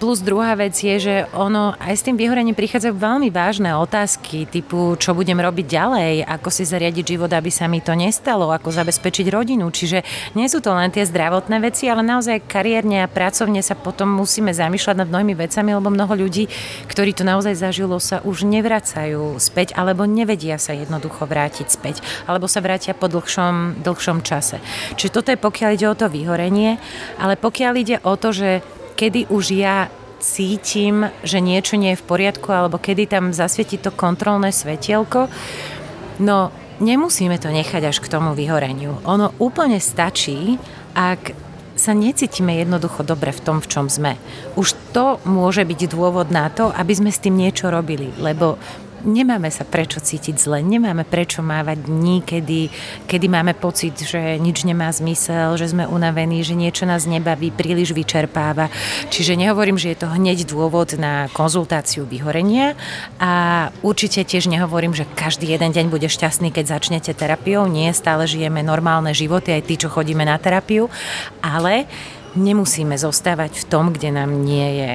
Plus 0.00 0.24
druhá 0.24 0.56
vec 0.56 0.72
je, 0.72 0.96
že 0.96 1.14
ono 1.36 1.76
aj 1.76 2.00
s 2.00 2.04
tým 2.08 2.16
vyhorením 2.16 2.56
prichádzajú 2.56 2.96
veľmi 2.96 3.28
vážne 3.28 3.76
otázky 3.76 4.48
typu, 4.48 4.96
čo 4.96 5.12
budem 5.12 5.36
robiť 5.36 5.66
ďalej, 5.68 6.24
ako 6.24 6.48
si 6.48 6.64
zariadiť 6.64 7.04
život, 7.04 7.28
aby 7.28 7.52
sa 7.52 7.68
mi 7.68 7.84
to 7.84 7.92
nestalo, 7.92 8.48
ako 8.48 8.72
zabezpečiť 8.72 9.28
rodinu. 9.28 9.68
Čiže 9.68 10.00
nie 10.32 10.48
sú 10.48 10.64
to 10.64 10.72
len 10.72 10.88
tie 10.88 11.04
zdravotné 11.04 11.60
veci, 11.60 11.92
ale 11.92 12.00
naozaj 12.00 12.48
kariérne 12.48 13.04
a 13.04 13.12
pracovne 13.12 13.60
sa 13.60 13.76
potom 13.76 14.08
musíme 14.16 14.48
zamýšľať 14.48 14.96
nad 14.96 15.12
mnohými 15.12 15.36
vecami, 15.36 15.76
lebo 15.76 15.92
mnoho 15.92 16.24
ľudí, 16.24 16.48
ktorí 16.88 17.12
to 17.12 17.28
naozaj 17.28 17.52
zažilo, 17.52 18.00
sa 18.00 18.24
už 18.24 18.48
nevracajú 18.48 19.36
späť 19.36 19.76
alebo 19.76 20.08
nevedia 20.08 20.56
sa 20.56 20.72
jednoducho 20.72 21.28
vrátiť 21.28 21.68
späť 21.68 22.00
alebo 22.24 22.48
sa 22.48 22.64
vrátia 22.64 22.96
po 22.96 23.12
dlhšom, 23.12 23.84
dlhšom 23.84 24.24
čase. 24.24 24.56
Čiže 24.96 25.12
toto 25.12 25.28
je 25.28 25.36
pokiaľ 25.36 25.70
ide 25.76 25.84
o 25.84 25.92
to 25.92 26.08
vyhorenie, 26.08 26.80
ale 27.20 27.36
pokiaľ 27.36 27.75
ide 27.76 27.96
o 28.02 28.16
to, 28.16 28.32
že 28.32 28.50
kedy 28.96 29.28
už 29.28 29.52
ja 29.52 29.92
cítim, 30.18 31.12
že 31.22 31.38
niečo 31.44 31.76
nie 31.76 31.94
je 31.94 32.00
v 32.00 32.08
poriadku, 32.08 32.48
alebo 32.48 32.80
kedy 32.80 33.06
tam 33.06 33.36
zasvieti 33.36 33.76
to 33.76 33.92
kontrolné 33.92 34.50
svetielko, 34.50 35.28
no 36.18 36.50
nemusíme 36.80 37.36
to 37.36 37.52
nechať 37.52 37.82
až 37.92 38.00
k 38.00 38.10
tomu 38.10 38.32
vyhoreniu. 38.32 39.00
Ono 39.04 39.36
úplne 39.38 39.80
stačí, 39.80 40.56
ak 40.96 41.36
sa 41.76 41.92
necítime 41.92 42.56
jednoducho 42.56 43.04
dobre 43.04 43.36
v 43.36 43.44
tom, 43.44 43.60
v 43.60 43.68
čom 43.68 43.86
sme. 43.92 44.16
Už 44.56 44.72
to 44.96 45.20
môže 45.28 45.60
byť 45.60 45.92
dôvod 45.92 46.32
na 46.32 46.48
to, 46.48 46.72
aby 46.72 46.96
sme 46.96 47.12
s 47.12 47.20
tým 47.20 47.36
niečo 47.36 47.68
robili, 47.68 48.08
lebo 48.16 48.56
nemáme 49.06 49.48
sa 49.54 49.62
prečo 49.62 50.02
cítiť 50.02 50.36
zle, 50.36 50.58
nemáme 50.60 51.06
prečo 51.06 51.40
mávať 51.40 51.86
dní, 51.86 52.26
kedy, 52.26 52.60
kedy 53.06 53.26
máme 53.30 53.54
pocit, 53.54 53.94
že 53.94 54.36
nič 54.36 54.66
nemá 54.66 54.90
zmysel, 54.90 55.54
že 55.54 55.70
sme 55.70 55.86
unavení, 55.86 56.42
že 56.42 56.58
niečo 56.58 56.84
nás 56.84 57.06
nebaví, 57.06 57.54
príliš 57.54 57.94
vyčerpáva. 57.94 58.68
Čiže 59.08 59.38
nehovorím, 59.38 59.78
že 59.78 59.94
je 59.94 60.02
to 60.02 60.10
hneď 60.10 60.44
dôvod 60.44 60.98
na 60.98 61.30
konzultáciu 61.30 62.02
vyhorenia 62.04 62.74
a 63.22 63.70
určite 63.86 64.26
tiež 64.26 64.50
nehovorím, 64.50 64.92
že 64.92 65.06
každý 65.14 65.46
jeden 65.46 65.70
deň 65.70 65.86
bude 65.88 66.10
šťastný, 66.10 66.50
keď 66.50 66.76
začnete 66.76 67.14
terapiou. 67.14 67.70
Nie, 67.70 67.94
stále 67.94 68.26
žijeme 68.26 68.66
normálne 68.66 69.14
životy, 69.14 69.54
aj 69.54 69.62
tí, 69.70 69.74
čo 69.78 69.88
chodíme 69.88 70.26
na 70.26 70.36
terapiu, 70.36 70.90
ale 71.38 71.86
nemusíme 72.34 72.98
zostávať 72.98 73.62
v 73.62 73.68
tom, 73.70 73.94
kde 73.94 74.10
nám 74.12 74.42
nie 74.42 74.68
je 74.82 74.90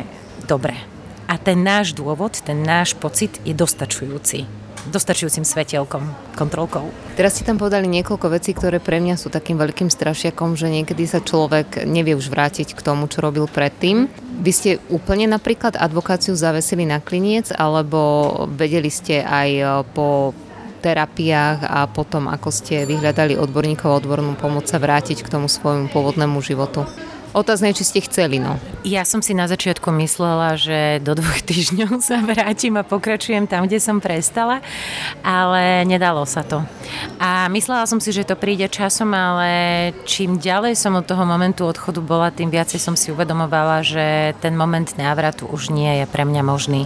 dobre 0.46 0.91
a 1.32 1.40
ten 1.40 1.64
náš 1.64 1.96
dôvod, 1.96 2.36
ten 2.44 2.60
náš 2.60 2.92
pocit 3.00 3.40
je 3.48 3.56
dostačujúci 3.56 4.44
dostačujúcim 4.82 5.46
svetielkom, 5.46 6.02
kontrolkou. 6.34 6.90
Teraz 7.14 7.38
ste 7.38 7.46
tam 7.46 7.62
povedali 7.62 7.86
niekoľko 7.86 8.34
vecí, 8.34 8.58
ktoré 8.58 8.82
pre 8.82 8.98
mňa 8.98 9.14
sú 9.14 9.30
takým 9.30 9.62
veľkým 9.62 9.94
strašiakom, 9.94 10.58
že 10.58 10.74
niekedy 10.74 11.06
sa 11.06 11.22
človek 11.22 11.86
nevie 11.86 12.18
už 12.18 12.34
vrátiť 12.34 12.74
k 12.74 12.82
tomu, 12.82 13.06
čo 13.06 13.22
robil 13.22 13.46
predtým. 13.46 14.10
Vy 14.42 14.52
ste 14.52 14.72
úplne 14.90 15.30
napríklad 15.30 15.78
advokáciu 15.78 16.34
zavesili 16.34 16.90
na 16.90 16.98
kliniec, 16.98 17.54
alebo 17.54 18.34
vedeli 18.50 18.90
ste 18.90 19.22
aj 19.22 19.50
e, 19.54 19.64
po 19.94 20.34
terapiách 20.82 21.62
a 21.62 21.86
potom, 21.86 22.26
ako 22.26 22.50
ste 22.50 22.90
vyhľadali 22.90 23.38
odborníkov 23.38 23.86
a 23.86 24.00
odbornú 24.02 24.34
pomoc 24.34 24.66
sa 24.66 24.82
vrátiť 24.82 25.22
k 25.22 25.30
tomu 25.30 25.46
svojmu 25.46 25.94
pôvodnému 25.94 26.42
životu? 26.42 26.90
Otázne 27.32 27.72
či 27.72 27.88
ste 27.88 28.04
chceli, 28.04 28.44
no. 28.44 28.60
Ja 28.84 29.08
som 29.08 29.24
si 29.24 29.32
na 29.32 29.48
začiatku 29.48 29.88
myslela, 30.04 30.60
že 30.60 31.00
do 31.00 31.16
dvoch 31.16 31.40
týždňov 31.50 32.04
sa 32.04 32.20
vrátim 32.20 32.76
a 32.76 32.84
pokračujem 32.84 33.48
tam, 33.48 33.72
kde 33.72 33.80
som 33.80 34.04
prestala, 34.04 34.60
ale 35.24 35.88
nedalo 35.88 36.28
sa 36.28 36.44
to. 36.44 36.60
A 37.24 37.48
myslela 37.48 37.88
som 37.88 38.04
si, 38.04 38.12
že 38.12 38.28
to 38.28 38.36
príde 38.36 38.68
časom, 38.68 39.16
ale 39.16 39.50
čím 40.04 40.44
ďalej 40.44 40.76
som 40.76 41.00
od 41.00 41.08
toho 41.08 41.24
momentu 41.24 41.64
odchodu 41.64 42.04
bola, 42.04 42.36
tým 42.36 42.52
viacej 42.52 42.84
som 42.84 43.00
si 43.00 43.16
uvedomovala, 43.16 43.80
že 43.80 44.36
ten 44.44 44.52
moment 44.52 44.92
návratu 45.00 45.48
už 45.48 45.72
nie 45.72 46.04
je 46.04 46.06
pre 46.12 46.28
mňa 46.28 46.44
možný. 46.44 46.84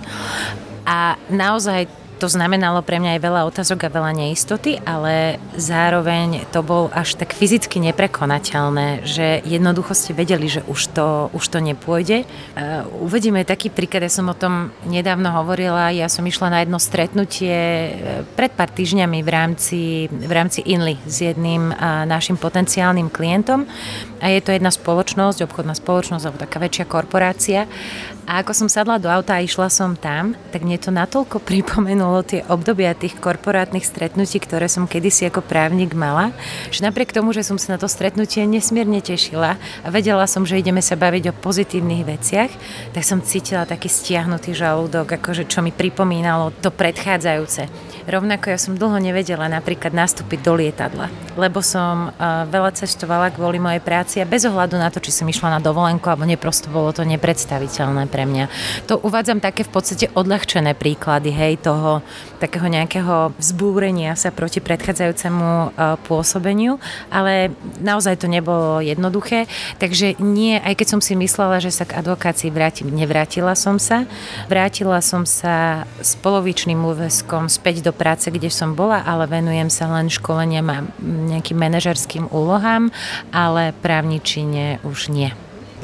A 0.85 1.17
naozaj 1.33 2.04
to 2.15 2.31
znamenalo 2.31 2.81
pre 2.81 2.97
mňa 2.99 3.19
aj 3.19 3.21
veľa 3.21 3.41
otázok 3.47 3.87
a 3.87 3.93
veľa 3.93 4.11
neistoty, 4.15 4.79
ale 4.83 5.37
zároveň 5.59 6.47
to 6.49 6.63
bol 6.63 6.87
až 6.95 7.19
tak 7.19 7.35
fyzicky 7.35 7.83
neprekonateľné, 7.91 9.03
že 9.03 9.43
jednoducho 9.43 9.91
ste 9.91 10.15
vedeli, 10.15 10.47
že 10.47 10.63
už 10.65 10.95
to, 10.95 11.07
už 11.35 11.45
to 11.51 11.59
nepôjde. 11.59 12.23
Uh, 12.55 12.87
uvedíme 13.03 13.43
taký 13.43 13.67
príklad, 13.67 14.07
ja 14.07 14.11
som 14.11 14.31
o 14.31 14.35
tom 14.35 14.71
nedávno 14.87 15.31
hovorila, 15.35 15.91
ja 15.91 16.07
som 16.07 16.23
išla 16.23 16.47
na 16.51 16.59
jedno 16.63 16.79
stretnutie 16.79 17.55
e, 17.55 17.91
pred 18.37 18.51
pár 18.53 18.71
týždňami 18.71 19.19
v 19.21 19.29
rámci, 19.29 19.79
v 20.09 20.31
rámci 20.31 20.63
Inly 20.65 20.95
s 21.03 21.21
jedným 21.21 21.71
uh, 21.71 22.07
našim 22.07 22.39
potenciálnym 22.39 23.11
klientom 23.11 23.67
a 24.25 24.33
je 24.33 24.41
to 24.41 24.57
jedna 24.57 24.73
spoločnosť, 24.73 25.45
obchodná 25.45 25.77
spoločnosť 25.77 26.23
alebo 26.25 26.41
taká 26.41 26.57
väčšia 26.57 26.89
korporácia 26.89 27.69
a 28.25 28.41
ako 28.41 28.57
som 28.57 28.67
sadla 28.73 28.97
do 28.97 29.05
auta 29.05 29.37
a 29.37 29.45
išla 29.45 29.69
som 29.69 29.93
tam, 29.93 30.33
tak 30.49 30.65
mne 30.65 30.81
to 30.81 30.89
natoľko 30.89 31.37
pripomenulo 31.49 32.25
tie 32.25 32.41
obdobia 32.49 32.97
tých 32.97 33.21
korporátnych 33.21 33.85
stretnutí, 33.85 34.41
ktoré 34.41 34.65
som 34.65 34.89
kedysi 34.89 35.29
ako 35.29 35.45
právnik 35.45 35.93
mala, 35.93 36.33
že 36.73 36.81
napriek 36.81 37.13
tomu, 37.13 37.37
že 37.37 37.45
som 37.45 37.61
sa 37.61 37.77
na 37.77 37.79
to 37.79 37.85
stretnutie 37.85 38.49
nesmierne 38.49 38.97
tešila 38.97 39.61
a 39.85 39.87
vedela 39.93 40.25
som, 40.25 40.41
že 40.41 40.57
ideme 40.57 40.81
sa 40.81 40.97
baviť 40.97 41.29
o 41.29 41.37
pozitívnych 41.37 42.01
veciach, 42.01 42.51
tak 42.97 43.03
som 43.05 43.21
cítila 43.21 43.69
taký 43.69 43.93
stiahnutý 43.93 44.57
žalúdok, 44.57 45.21
akože 45.21 45.45
čo 45.45 45.61
mi 45.61 45.69
pripomínalo 45.69 46.49
to 46.65 46.73
predchádzajúce. 46.73 47.69
Rovnako 48.05 48.53
ja 48.53 48.61
som 48.61 48.77
dlho 48.77 49.01
nevedela 49.01 49.49
napríklad 49.49 49.89
nastúpiť 49.89 50.45
do 50.45 50.53
lietadla, 50.53 51.09
lebo 51.33 51.65
som 51.65 52.13
uh, 52.13 52.45
veľa 52.45 52.77
cestovala 52.77 53.33
kvôli 53.33 53.57
mojej 53.57 53.81
práci 53.81 54.21
a 54.21 54.29
bez 54.29 54.45
ohľadu 54.45 54.77
na 54.77 54.93
to, 54.93 55.01
či 55.01 55.09
som 55.09 55.25
išla 55.25 55.57
na 55.57 55.59
dovolenku 55.59 56.05
alebo 56.05 56.21
neprosto 56.21 56.69
bolo 56.69 56.93
to 56.93 57.01
nepredstaviteľné 57.01 58.05
pre 58.05 58.29
mňa. 58.29 58.45
To 58.85 59.01
uvádzam 59.01 59.41
také 59.41 59.65
v 59.65 59.73
podstate 59.73 60.05
odľahčené 60.13 60.77
príklady, 60.77 61.33
hej, 61.33 61.57
toho 61.65 62.05
takého 62.37 62.69
nejakého 62.69 63.33
vzbúrenia 63.41 64.13
sa 64.13 64.29
proti 64.29 64.61
predchádzajúcemu 64.61 65.73
uh, 65.73 65.97
pôsobeniu, 66.05 66.77
ale 67.09 67.57
naozaj 67.81 68.21
to 68.21 68.29
nebolo 68.29 68.85
jednoduché, 68.85 69.49
takže 69.81 70.21
nie, 70.21 70.61
aj 70.61 70.77
keď 70.77 70.87
som 70.93 71.01
si 71.01 71.17
myslela, 71.17 71.57
že 71.57 71.73
sa 71.73 71.89
k 71.89 71.97
advokácii 72.05 72.53
vrátim, 72.53 72.85
nevrátila 72.85 73.57
som 73.57 73.81
sa. 73.81 74.05
Vrátila 74.45 75.01
som 75.01 75.25
sa 75.25 75.89
s 75.97 76.13
polovičným 76.21 76.77
úveskom 76.77 77.49
späť 77.49 77.81
do 77.81 77.94
práce, 77.95 78.27
kde 78.27 78.51
som 78.51 78.75
bola, 78.75 79.01
ale 79.01 79.25
venujem 79.25 79.71
sa 79.71 79.87
len 79.87 80.11
školeniam 80.11 80.67
a 80.69 80.83
nejakým 81.01 81.55
manažerským 81.55 82.27
úlohám, 82.29 82.91
ale 83.31 83.71
právničine 83.79 84.83
už 84.83 85.09
nie. 85.09 85.31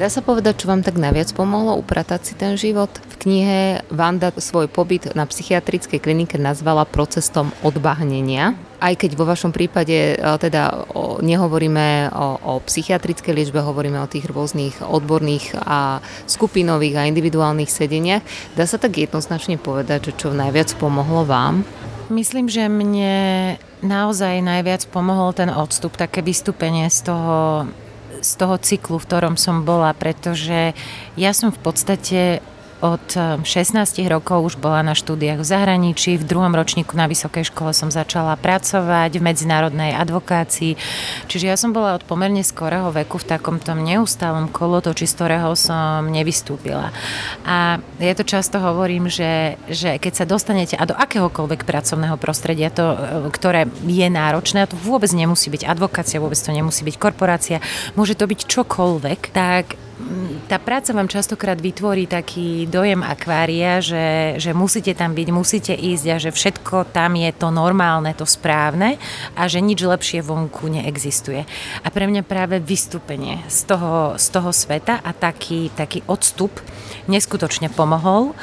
Dá 0.02 0.10
sa 0.10 0.18
povedať, 0.18 0.58
čo 0.58 0.66
vám 0.66 0.82
tak 0.82 0.98
najviac 0.98 1.30
pomohlo 1.30 1.78
upratať 1.78 2.20
si 2.26 2.34
ten 2.34 2.58
život? 2.58 2.90
V 2.90 3.22
knihe 3.22 3.86
Vanda 3.86 4.34
svoj 4.34 4.66
pobyt 4.66 5.14
na 5.14 5.30
psychiatrickej 5.30 6.02
klinike 6.02 6.42
nazvala 6.42 6.82
procesom 6.82 7.54
odbahnenia. 7.62 8.58
Aj 8.82 8.98
keď 8.98 9.14
vo 9.14 9.30
vašom 9.30 9.54
prípade 9.54 10.18
e, 10.18 10.26
teda 10.42 10.90
nehovoríme 11.22 12.10
o, 12.18 12.34
o 12.34 12.52
psychiatrickej 12.66 13.30
liečbe, 13.30 13.62
hovoríme 13.62 14.02
o 14.02 14.10
tých 14.10 14.26
rôznych 14.26 14.82
odborných 14.82 15.54
a 15.62 16.02
skupinových 16.26 16.98
a 16.98 17.06
individuálnych 17.06 17.70
sedeniach, 17.70 18.26
dá 18.58 18.66
sa 18.66 18.82
tak 18.82 18.98
jednoznačne 18.98 19.54
povedať, 19.54 20.10
že 20.10 20.18
čo 20.18 20.34
najviac 20.34 20.74
pomohlo 20.82 21.22
vám? 21.22 21.62
Myslím, 22.10 22.50
že 22.50 22.66
mne 22.66 23.54
naozaj 23.86 24.42
najviac 24.42 24.82
pomohol 24.90 25.30
ten 25.30 25.46
odstup, 25.46 25.94
také 25.94 26.26
vystúpenie 26.26 26.90
z 26.90 27.06
toho, 27.06 27.70
z 28.22 28.32
toho 28.38 28.56
cyklu, 28.56 29.02
v 29.02 29.06
ktorom 29.10 29.34
som 29.34 29.66
bola, 29.66 29.92
pretože 29.92 30.72
ja 31.18 31.30
som 31.34 31.50
v 31.50 31.60
podstate 31.60 32.38
od 32.82 33.06
16 33.46 33.46
eh, 34.02 34.10
rokov 34.10 34.52
už 34.52 34.54
bola 34.58 34.82
na 34.82 34.98
štúdiách 34.98 35.38
v 35.38 35.46
zahraničí. 35.46 36.18
V 36.18 36.26
druhom 36.26 36.50
ročníku 36.50 36.98
na 36.98 37.06
vysokej 37.06 37.54
škole 37.54 37.70
som 37.70 37.94
začala 37.94 38.34
pracovať 38.34 39.16
v 39.16 39.22
medzinárodnej 39.22 39.94
advokácii. 39.94 40.74
Čiže 41.30 41.46
ja 41.46 41.54
som 41.54 41.70
bola 41.70 41.94
od 41.94 42.02
pomerne 42.02 42.42
skorého 42.42 42.90
veku 42.90 43.22
v 43.22 43.38
takomto 43.38 43.70
neustálom 43.78 44.50
kolotoči, 44.50 45.06
z 45.06 45.14
ktorého 45.14 45.54
som 45.54 46.10
nevystúpila. 46.10 46.90
A 47.46 47.78
ja 48.02 48.14
to 48.18 48.26
často 48.26 48.58
hovorím, 48.58 49.06
že, 49.06 49.54
že 49.70 50.02
keď 50.02 50.12
sa 50.18 50.24
dostanete 50.26 50.74
a 50.74 50.82
do 50.82 50.98
akéhokoľvek 50.98 51.62
pracovného 51.62 52.18
prostredia, 52.18 52.74
to, 52.74 52.98
eh, 52.98 52.98
ktoré 53.30 53.70
je 53.86 54.08
náročné, 54.10 54.66
a 54.66 54.70
to 54.70 54.74
vôbec 54.74 55.14
nemusí 55.14 55.46
byť 55.54 55.70
advokácia, 55.70 56.18
vôbec 56.18 56.36
to 56.36 56.50
nemusí 56.50 56.82
byť 56.82 56.96
korporácia, 56.98 57.62
môže 57.94 58.18
to 58.18 58.26
byť 58.26 58.40
čokoľvek, 58.50 59.20
tak 59.30 59.78
tá 60.46 60.60
práca 60.60 60.92
vám 60.92 61.08
častokrát 61.08 61.56
vytvorí 61.56 62.04
taký 62.04 62.68
dojem 62.68 63.00
akvária, 63.00 63.80
že, 63.80 64.36
že 64.36 64.52
musíte 64.52 64.92
tam 64.92 65.16
byť, 65.16 65.28
musíte 65.32 65.74
ísť 65.74 66.06
a 66.12 66.16
že 66.20 66.30
všetko 66.34 66.92
tam 66.92 67.16
je 67.16 67.30
to 67.32 67.48
normálne, 67.48 68.12
to 68.12 68.28
správne 68.28 69.00
a 69.32 69.42
že 69.48 69.64
nič 69.64 69.80
lepšie 69.80 70.20
vonku 70.20 70.68
neexistuje. 70.68 71.48
A 71.82 71.88
pre 71.88 72.04
mňa 72.04 72.26
práve 72.26 72.60
vystúpenie 72.60 73.40
z 73.48 73.64
toho, 73.64 74.20
z 74.20 74.26
toho 74.28 74.50
sveta 74.52 75.00
a 75.00 75.10
taký, 75.16 75.72
taký 75.72 76.04
odstup 76.04 76.52
neskutočne 77.08 77.72
pomohol. 77.72 78.36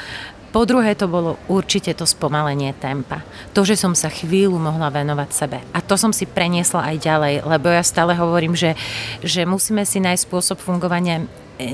Po 0.50 0.66
druhé 0.66 0.98
to 0.98 1.06
bolo 1.06 1.38
určite 1.46 1.94
to 1.94 2.02
spomalenie 2.02 2.74
tempa. 2.74 3.22
To, 3.54 3.62
že 3.62 3.78
som 3.78 3.94
sa 3.94 4.10
chvíľu 4.10 4.58
mohla 4.58 4.90
venovať 4.90 5.30
sebe. 5.30 5.62
A 5.70 5.78
to 5.78 5.94
som 5.94 6.10
si 6.10 6.26
preniesla 6.26 6.90
aj 6.90 6.96
ďalej, 7.06 7.34
lebo 7.46 7.70
ja 7.70 7.86
stále 7.86 8.18
hovorím, 8.18 8.58
že, 8.58 8.74
že 9.22 9.46
musíme 9.46 9.86
si 9.86 10.02
nájsť 10.02 10.26
spôsob 10.26 10.58
fungovania 10.58 11.22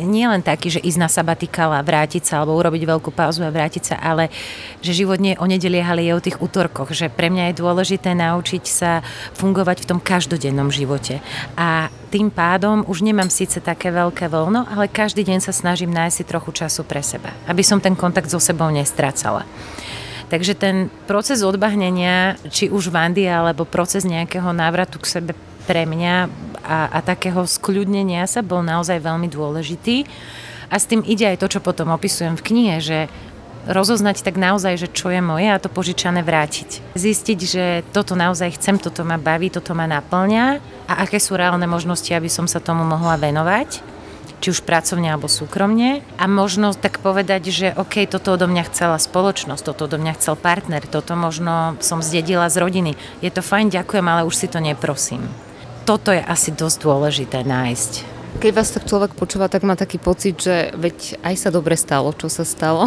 nie 0.04 0.26
len 0.26 0.42
taký, 0.42 0.72
že 0.72 0.82
ísť 0.82 0.98
na 0.98 1.08
sabatikala, 1.10 1.84
vrátiť 1.84 2.26
sa 2.26 2.42
alebo 2.42 2.58
urobiť 2.58 2.82
veľkú 2.82 3.10
pauzu 3.14 3.46
a 3.46 3.54
vrátiť 3.54 3.94
sa, 3.94 3.96
ale 4.00 4.32
že 4.82 4.96
život 4.96 5.20
nie 5.22 5.34
je 5.36 5.42
o 5.42 5.46
nedeliach, 5.46 5.92
ale 5.94 6.06
je 6.06 6.12
o 6.16 6.24
tých 6.24 6.40
útorkoch. 6.42 6.90
Že 6.90 7.12
pre 7.12 7.30
mňa 7.30 7.50
je 7.50 7.60
dôležité 7.60 8.12
naučiť 8.18 8.64
sa 8.66 9.00
fungovať 9.38 9.86
v 9.86 9.88
tom 9.88 9.98
každodennom 10.02 10.74
živote. 10.74 11.22
A 11.54 11.88
tým 12.10 12.30
pádom 12.30 12.82
už 12.86 13.02
nemám 13.06 13.30
síce 13.30 13.62
také 13.62 13.92
veľké 13.92 14.30
voľno, 14.30 14.66
ale 14.66 14.90
každý 14.90 15.22
deň 15.26 15.38
sa 15.42 15.52
snažím 15.54 15.92
nájsť 15.92 16.16
si 16.16 16.24
trochu 16.24 16.50
času 16.54 16.82
pre 16.86 17.02
seba, 17.04 17.34
aby 17.46 17.62
som 17.62 17.82
ten 17.82 17.94
kontakt 17.94 18.30
so 18.30 18.40
sebou 18.40 18.70
nestracala. 18.72 19.46
Takže 20.26 20.58
ten 20.58 20.90
proces 21.06 21.46
odbahnenia, 21.46 22.34
či 22.50 22.66
už 22.66 22.90
Vandy, 22.90 23.30
alebo 23.30 23.62
proces 23.62 24.02
nejakého 24.02 24.50
návratu 24.50 24.98
k 24.98 25.06
sebe 25.06 25.32
pre 25.66 25.86
mňa 25.86 26.30
a, 26.66 26.90
a 26.90 26.98
takého 27.00 27.46
skľudnenia 27.46 28.26
sa 28.26 28.42
bol 28.42 28.66
naozaj 28.66 28.98
veľmi 28.98 29.30
dôležitý. 29.30 30.02
A 30.66 30.82
s 30.82 30.90
tým 30.90 31.06
ide 31.06 31.30
aj 31.30 31.38
to, 31.38 31.46
čo 31.46 31.60
potom 31.62 31.94
opisujem 31.94 32.34
v 32.34 32.42
knihe, 32.42 32.76
že 32.82 32.98
rozoznať 33.66 34.22
tak 34.22 34.38
naozaj, 34.38 34.78
že 34.78 34.88
čo 34.90 35.10
je 35.10 35.18
moje 35.18 35.50
a 35.50 35.58
to 35.58 35.66
požičané 35.70 36.22
vrátiť. 36.22 36.94
Zistiť, 36.94 37.38
že 37.42 37.64
toto 37.90 38.14
naozaj 38.14 38.58
chcem, 38.58 38.78
toto 38.78 39.02
ma 39.02 39.18
baví, 39.18 39.50
toto 39.50 39.74
ma 39.74 39.90
naplňa 39.90 40.62
a 40.86 40.92
aké 41.02 41.18
sú 41.18 41.34
reálne 41.34 41.66
možnosti, 41.66 42.10
aby 42.14 42.30
som 42.30 42.46
sa 42.46 42.62
tomu 42.62 42.86
mohla 42.86 43.18
venovať 43.18 43.94
či 44.36 44.52
už 44.52 44.68
pracovne 44.68 45.08
alebo 45.08 45.32
súkromne 45.32 46.04
a 46.20 46.24
možno 46.28 46.76
tak 46.76 47.00
povedať, 47.00 47.48
že 47.48 47.68
OK, 47.72 48.04
toto 48.04 48.36
odo 48.36 48.44
mňa 48.44 48.68
chcela 48.68 49.00
spoločnosť, 49.00 49.64
toto 49.64 49.88
odo 49.88 49.96
mňa 49.96 50.12
chcel 50.20 50.36
partner, 50.36 50.84
toto 50.84 51.16
možno 51.16 51.80
som 51.80 52.04
zdedila 52.04 52.52
z 52.52 52.60
rodiny. 52.60 52.92
Je 53.24 53.32
to 53.32 53.40
fajn, 53.40 53.72
ďakujem, 53.72 54.04
ale 54.04 54.28
už 54.28 54.36
si 54.36 54.46
to 54.46 54.60
neprosím 54.60 55.24
toto 55.86 56.10
je 56.10 56.18
asi 56.18 56.50
dosť 56.50 56.78
dôležité 56.82 57.46
nájsť. 57.46 58.18
Keď 58.36 58.52
vás 58.52 58.68
tak 58.68 58.84
človek 58.84 59.16
počúva, 59.16 59.48
tak 59.48 59.64
má 59.64 59.80
taký 59.80 59.96
pocit, 59.96 60.36
že 60.36 60.68
veď 60.76 61.16
aj 61.24 61.34
sa 61.40 61.48
dobre 61.48 61.72
stalo, 61.72 62.12
čo 62.12 62.28
sa 62.28 62.44
stalo. 62.44 62.84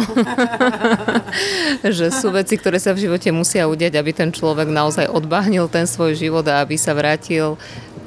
že 1.98 2.14
sú 2.14 2.30
veci, 2.30 2.54
ktoré 2.54 2.78
sa 2.78 2.94
v 2.94 3.08
živote 3.08 3.34
musia 3.34 3.66
udiať, 3.66 3.98
aby 3.98 4.14
ten 4.14 4.30
človek 4.30 4.70
naozaj 4.70 5.10
odbahnil 5.10 5.66
ten 5.66 5.90
svoj 5.90 6.14
život 6.14 6.46
a 6.46 6.62
aby 6.62 6.78
sa 6.78 6.94
vrátil 6.94 7.58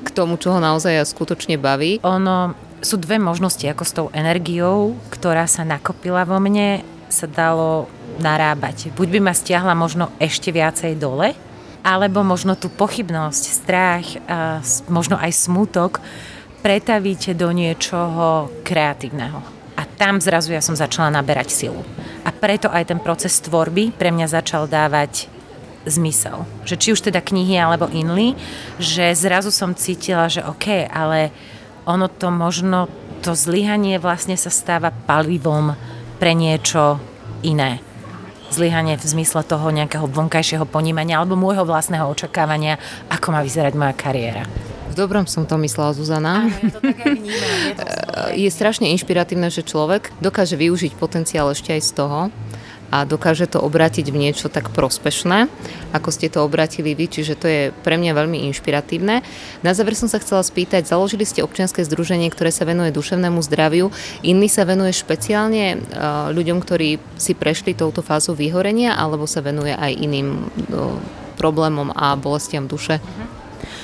k 0.07 0.09
tomu, 0.15 0.39
čo 0.39 0.55
ho 0.55 0.59
naozaj 0.63 1.03
skutočne 1.03 1.59
baví. 1.59 1.99
Ono 2.07 2.55
sú 2.79 2.95
dve 2.95 3.19
možnosti, 3.19 3.65
ako 3.67 3.83
s 3.83 3.91
tou 3.91 4.07
energiou, 4.15 4.95
ktorá 5.11 5.43
sa 5.43 5.67
nakopila 5.67 6.23
vo 6.23 6.39
mne, 6.39 6.79
sa 7.11 7.27
dalo 7.27 7.91
narábať. 8.23 8.95
Buď 8.95 9.19
by 9.19 9.19
ma 9.19 9.33
stiahla 9.35 9.75
možno 9.75 10.15
ešte 10.21 10.47
viacej 10.53 10.95
dole, 10.95 11.35
alebo 11.83 12.23
možno 12.23 12.55
tú 12.55 12.71
pochybnosť, 12.71 13.43
strach, 13.43 14.07
možno 14.87 15.19
aj 15.19 15.35
smútok 15.35 15.99
pretavíte 16.63 17.35
do 17.35 17.51
niečoho 17.51 18.47
kreatívneho. 18.63 19.43
A 19.75 19.83
tam 19.83 20.23
zrazu 20.23 20.55
ja 20.55 20.63
som 20.63 20.79
začala 20.79 21.11
naberať 21.11 21.51
silu. 21.51 21.83
A 22.23 22.31
preto 22.31 22.71
aj 22.71 22.87
ten 22.87 23.03
proces 23.03 23.35
tvorby 23.43 23.91
pre 23.91 24.15
mňa 24.15 24.31
začal 24.31 24.71
dávať 24.71 25.27
zmysel. 25.83 26.47
Že 26.63 26.75
či 26.79 26.87
už 26.95 27.03
teda 27.11 27.19
knihy 27.19 27.59
alebo 27.59 27.91
inly, 27.91 28.39
že 28.79 29.11
zrazu 29.11 29.51
som 29.51 29.75
cítila, 29.75 30.31
že 30.31 30.39
OK, 30.47 30.87
ale 30.87 31.35
ono 31.83 32.07
to 32.07 32.31
možno, 32.31 32.87
to 33.19 33.35
zlyhanie 33.35 33.99
vlastne 33.99 34.39
sa 34.39 34.47
stáva 34.47 34.95
palivom 34.95 35.75
pre 36.15 36.31
niečo 36.31 37.03
iné 37.43 37.83
zlyhanie 38.53 38.95
v 38.95 39.03
zmysle 39.03 39.41
toho 39.41 39.73
nejakého 39.73 40.05
vonkajšieho 40.05 40.69
ponímania 40.69 41.17
alebo 41.17 41.33
môjho 41.33 41.65
vlastného 41.65 42.05
očakávania, 42.05 42.77
ako 43.09 43.33
má 43.33 43.41
vyzerať 43.41 43.73
moja 43.73 43.97
kariéra. 43.97 44.45
V 44.93 45.01
dobrom 45.01 45.25
som 45.25 45.49
to 45.49 45.57
myslela, 45.57 45.97
Zuzana. 45.97 46.53
ja 46.53 46.69
to 46.69 46.77
tak 46.77 47.01
aj 47.01 47.17
vnímam, 47.17 47.57
je, 47.65 47.73
to 47.73 47.85
je 48.45 48.49
strašne 48.53 48.85
inšpiratívne, 48.93 49.49
že 49.49 49.65
človek 49.65 50.13
dokáže 50.21 50.53
využiť 50.53 50.93
potenciál 51.01 51.49
ešte 51.49 51.73
aj 51.73 51.81
z 51.81 51.91
toho, 51.97 52.19
a 52.93 53.09
dokáže 53.09 53.49
to 53.49 53.57
obrátiť 53.57 54.13
v 54.13 54.29
niečo 54.29 54.53
tak 54.53 54.69
prospešné, 54.69 55.49
ako 55.97 56.09
ste 56.13 56.29
to 56.29 56.45
obratili 56.45 56.93
vy, 56.93 57.09
čiže 57.09 57.33
to 57.33 57.49
je 57.49 57.61
pre 57.81 57.97
mňa 57.97 58.13
veľmi 58.13 58.45
inšpiratívne. 58.53 59.25
Na 59.65 59.71
záver 59.73 59.97
som 59.97 60.05
sa 60.05 60.21
chcela 60.21 60.45
spýtať, 60.45 60.85
založili 60.85 61.25
ste 61.25 61.41
občianske 61.41 61.81
združenie, 61.81 62.29
ktoré 62.29 62.53
sa 62.53 62.69
venuje 62.69 62.93
duševnému 62.93 63.41
zdraviu, 63.41 63.89
iný 64.21 64.45
sa 64.45 64.69
venuje 64.69 64.93
špeciálne 64.93 65.65
e, 65.73 65.77
ľuďom, 66.37 66.61
ktorí 66.61 67.01
si 67.17 67.33
prešli 67.33 67.73
touto 67.73 68.05
fázou 68.05 68.37
vyhorenia, 68.37 68.93
alebo 68.93 69.25
sa 69.25 69.41
venuje 69.41 69.73
aj 69.73 69.91
iným 69.97 70.27
e, 70.29 70.41
problémom 71.41 71.89
a 71.97 72.13
bolestiam 72.13 72.69
duše? 72.69 73.01
Uh-huh. 73.01 73.42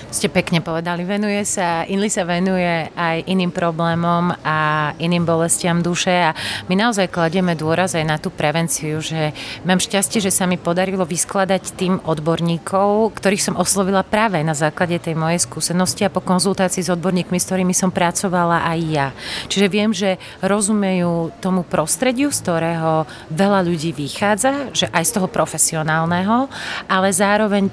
Ste 0.09 0.25
pekne 0.25 0.57
povedali, 0.57 1.05
venuje 1.05 1.37
sa, 1.45 1.85
Inli 1.85 2.09
sa 2.09 2.25
venuje 2.25 2.89
aj 2.97 3.29
iným 3.29 3.53
problémom 3.53 4.33
a 4.41 4.89
iným 4.97 5.21
bolestiam 5.21 5.85
duše 5.85 6.09
a 6.09 6.33
my 6.65 6.73
naozaj 6.73 7.13
kladieme 7.13 7.53
dôraz 7.53 7.93
aj 7.93 8.05
na 8.09 8.17
tú 8.17 8.33
prevenciu, 8.33 9.05
že 9.05 9.37
mám 9.69 9.77
šťastie, 9.77 10.17
že 10.17 10.33
sa 10.33 10.49
mi 10.49 10.57
podarilo 10.57 11.05
vyskladať 11.05 11.77
tým 11.77 12.01
odborníkov, 12.01 13.21
ktorých 13.21 13.53
som 13.53 13.55
oslovila 13.61 14.01
práve 14.01 14.41
na 14.41 14.57
základe 14.57 14.97
tej 14.97 15.13
mojej 15.13 15.45
skúsenosti 15.45 16.01
a 16.01 16.09
po 16.09 16.25
konzultácii 16.25 16.89
s 16.89 16.89
odborníkmi, 16.89 17.37
s 17.37 17.45
ktorými 17.45 17.77
som 17.77 17.93
pracovala 17.93 18.65
aj 18.65 18.79
ja. 18.89 19.07
Čiže 19.45 19.67
viem, 19.69 19.93
že 19.93 20.17
rozumejú 20.41 21.37
tomu 21.37 21.61
prostrediu, 21.61 22.33
z 22.33 22.41
ktorého 22.49 23.05
veľa 23.29 23.61
ľudí 23.61 23.93
vychádza, 23.93 24.73
že 24.73 24.89
aj 24.89 25.05
z 25.05 25.11
toho 25.21 25.29
profesionálneho, 25.29 26.49
ale 26.89 27.13
zároveň 27.13 27.69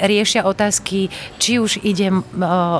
riešia 0.00 0.48
otázky, 0.48 1.12
či 1.36 1.60
už 1.60 1.65
už 1.66 1.82
ide 1.82 2.14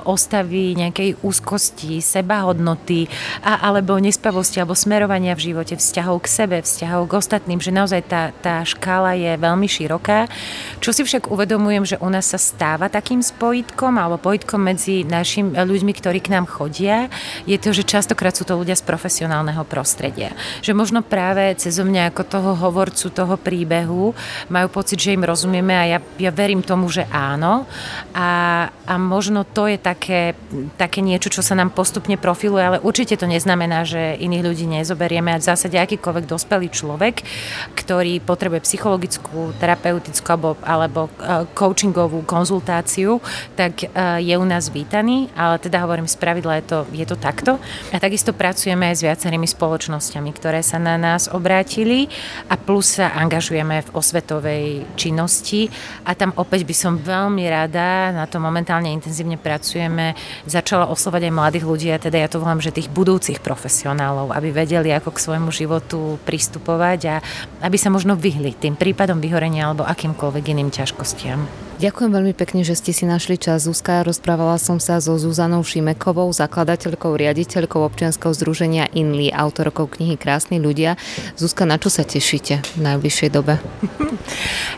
o 0.06 0.14
stavy 0.14 0.78
nejakej 0.78 1.18
úzkosti, 1.26 1.98
sebahodnoty 1.98 3.10
a, 3.42 3.66
alebo 3.66 3.98
nespavosti 3.98 4.62
alebo 4.62 4.78
smerovania 4.78 5.34
v 5.34 5.50
živote, 5.50 5.74
vzťahov 5.74 6.22
k 6.22 6.26
sebe, 6.30 6.56
vzťahov 6.62 7.10
k 7.10 7.16
ostatným, 7.18 7.58
že 7.58 7.74
naozaj 7.74 8.06
tá, 8.06 8.30
tá 8.38 8.62
škála 8.62 9.18
je 9.18 9.34
veľmi 9.34 9.66
široká. 9.66 10.30
Čo 10.78 10.94
si 10.94 11.02
však 11.02 11.26
uvedomujem, 11.26 11.82
že 11.82 11.96
u 11.98 12.06
nás 12.06 12.30
sa 12.30 12.38
stáva 12.38 12.86
takým 12.86 13.18
spojitkom 13.18 13.98
alebo 13.98 14.22
pojitkom 14.22 14.62
medzi 14.62 15.02
našimi 15.02 15.58
ľuďmi, 15.58 15.92
ktorí 15.98 16.22
k 16.22 16.30
nám 16.30 16.46
chodia, 16.46 17.10
je 17.42 17.58
to, 17.58 17.74
že 17.74 17.82
častokrát 17.82 18.38
sú 18.38 18.46
to 18.46 18.54
ľudia 18.54 18.78
z 18.78 18.86
profesionálneho 18.86 19.66
prostredia. 19.66 20.30
Že 20.62 20.78
možno 20.78 21.02
práve 21.02 21.58
cez 21.58 21.74
mňa 21.82 22.14
ako 22.14 22.22
toho 22.22 22.52
hovorcu 22.54 23.06
toho 23.10 23.34
príbehu 23.34 24.14
majú 24.46 24.68
pocit, 24.70 25.02
že 25.02 25.16
im 25.16 25.26
rozumieme 25.26 25.74
a 25.74 25.84
ja, 25.96 25.98
ja 26.22 26.30
verím 26.30 26.62
tomu, 26.62 26.86
že 26.86 27.08
áno. 27.10 27.66
A, 28.14 28.68
a 28.86 28.94
možno 29.02 29.42
to 29.42 29.66
je 29.66 29.78
také, 29.82 30.38
také 30.78 31.02
niečo, 31.02 31.28
čo 31.28 31.42
sa 31.42 31.58
nám 31.58 31.74
postupne 31.74 32.14
profiluje, 32.14 32.62
ale 32.62 32.78
určite 32.78 33.18
to 33.18 33.26
neznamená, 33.26 33.82
že 33.82 34.14
iných 34.18 34.46
ľudí 34.46 34.66
nezoberieme. 34.70 35.34
A 35.34 35.42
v 35.42 35.48
zásade 35.50 35.74
akýkoľvek 35.74 36.24
dospelý 36.30 36.70
človek, 36.70 37.26
ktorý 37.74 38.22
potrebuje 38.22 38.62
psychologickú, 38.62 39.52
terapeutickú 39.58 40.26
alebo, 40.30 40.50
alebo 40.62 41.00
e, 41.06 41.44
coachingovú 41.50 42.22
konzultáciu, 42.22 43.18
tak 43.58 43.84
e, 43.84 43.86
je 44.22 44.34
u 44.38 44.46
nás 44.46 44.70
vítaný, 44.70 45.34
ale 45.34 45.58
teda 45.58 45.82
hovorím, 45.82 46.06
z 46.06 46.16
pravidla 46.22 46.62
je 46.62 46.64
to, 46.70 46.78
je 46.94 47.06
to 47.10 47.16
takto. 47.18 47.58
A 47.90 47.98
takisto 47.98 48.30
pracujeme 48.30 48.86
aj 48.94 49.02
s 49.02 49.04
viacerými 49.04 49.50
spoločnosťami, 49.50 50.30
ktoré 50.30 50.62
sa 50.62 50.78
na 50.78 50.94
nás 50.94 51.26
obrátili. 51.26 52.06
A 52.46 52.54
plus 52.54 53.02
sa 53.02 53.10
angažujeme 53.18 53.82
v 53.82 53.90
osvetovej 53.98 54.86
činnosti. 54.94 55.66
A 56.06 56.14
tam 56.14 56.30
opäť 56.38 56.62
by 56.62 56.74
som 56.74 57.02
veľmi 57.02 57.42
rada 57.50 58.14
na 58.14 58.30
to 58.30 58.38
momentálne 58.38 58.75
momentálne 58.76 58.92
intenzívne 58.92 59.40
pracujeme, 59.40 60.12
začala 60.44 60.92
oslovať 60.92 61.24
aj 61.24 61.32
mladých 61.32 61.64
ľudí 61.64 61.88
a 61.88 61.96
teda 61.96 62.20
ja 62.20 62.28
to 62.28 62.44
volám, 62.44 62.60
že 62.60 62.76
tých 62.76 62.92
budúcich 62.92 63.40
profesionálov, 63.40 64.36
aby 64.36 64.52
vedeli, 64.52 64.92
ako 64.92 65.16
k 65.16 65.22
svojmu 65.24 65.48
životu 65.48 66.20
pristupovať 66.28 67.00
a 67.08 67.16
aby 67.64 67.76
sa 67.80 67.88
možno 67.88 68.20
vyhli 68.20 68.52
tým 68.52 68.76
prípadom 68.76 69.16
vyhorenia 69.16 69.72
alebo 69.72 69.88
akýmkoľvek 69.88 70.44
iným 70.52 70.68
ťažkostiam. 70.68 71.65
Ďakujem 71.76 72.08
veľmi 72.08 72.32
pekne, 72.32 72.64
že 72.64 72.72
ste 72.72 72.96
si 72.96 73.04
našli 73.04 73.36
čas, 73.36 73.68
Zuzka. 73.68 74.00
Rozprávala 74.00 74.56
som 74.56 74.80
sa 74.80 74.96
so 74.96 75.20
Zuzanou 75.20 75.60
Šimekovou, 75.60 76.32
zakladateľkou, 76.32 77.12
riaditeľkou 77.12 77.84
občianskeho 77.84 78.32
združenia 78.32 78.88
Inly, 78.96 79.28
autorkou 79.28 79.84
knihy 79.84 80.16
Krásni 80.16 80.56
ľudia. 80.56 80.96
Zuzka, 81.36 81.68
na 81.68 81.76
čo 81.76 81.92
sa 81.92 82.00
tešíte 82.00 82.64
v 82.64 82.80
najbližšej 82.80 83.28
dobe? 83.28 83.60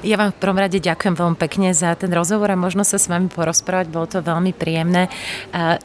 Ja 0.02 0.18
vám 0.18 0.34
v 0.34 0.42
prvom 0.42 0.58
rade 0.58 0.82
ďakujem 0.82 1.14
veľmi 1.14 1.38
pekne 1.38 1.70
za 1.70 1.94
ten 1.94 2.10
rozhovor 2.10 2.50
a 2.50 2.58
možno 2.58 2.82
sa 2.82 2.98
s 2.98 3.06
vami 3.06 3.30
porozprávať, 3.30 3.86
bolo 3.94 4.10
to 4.10 4.18
veľmi 4.18 4.50
príjemné. 4.50 5.06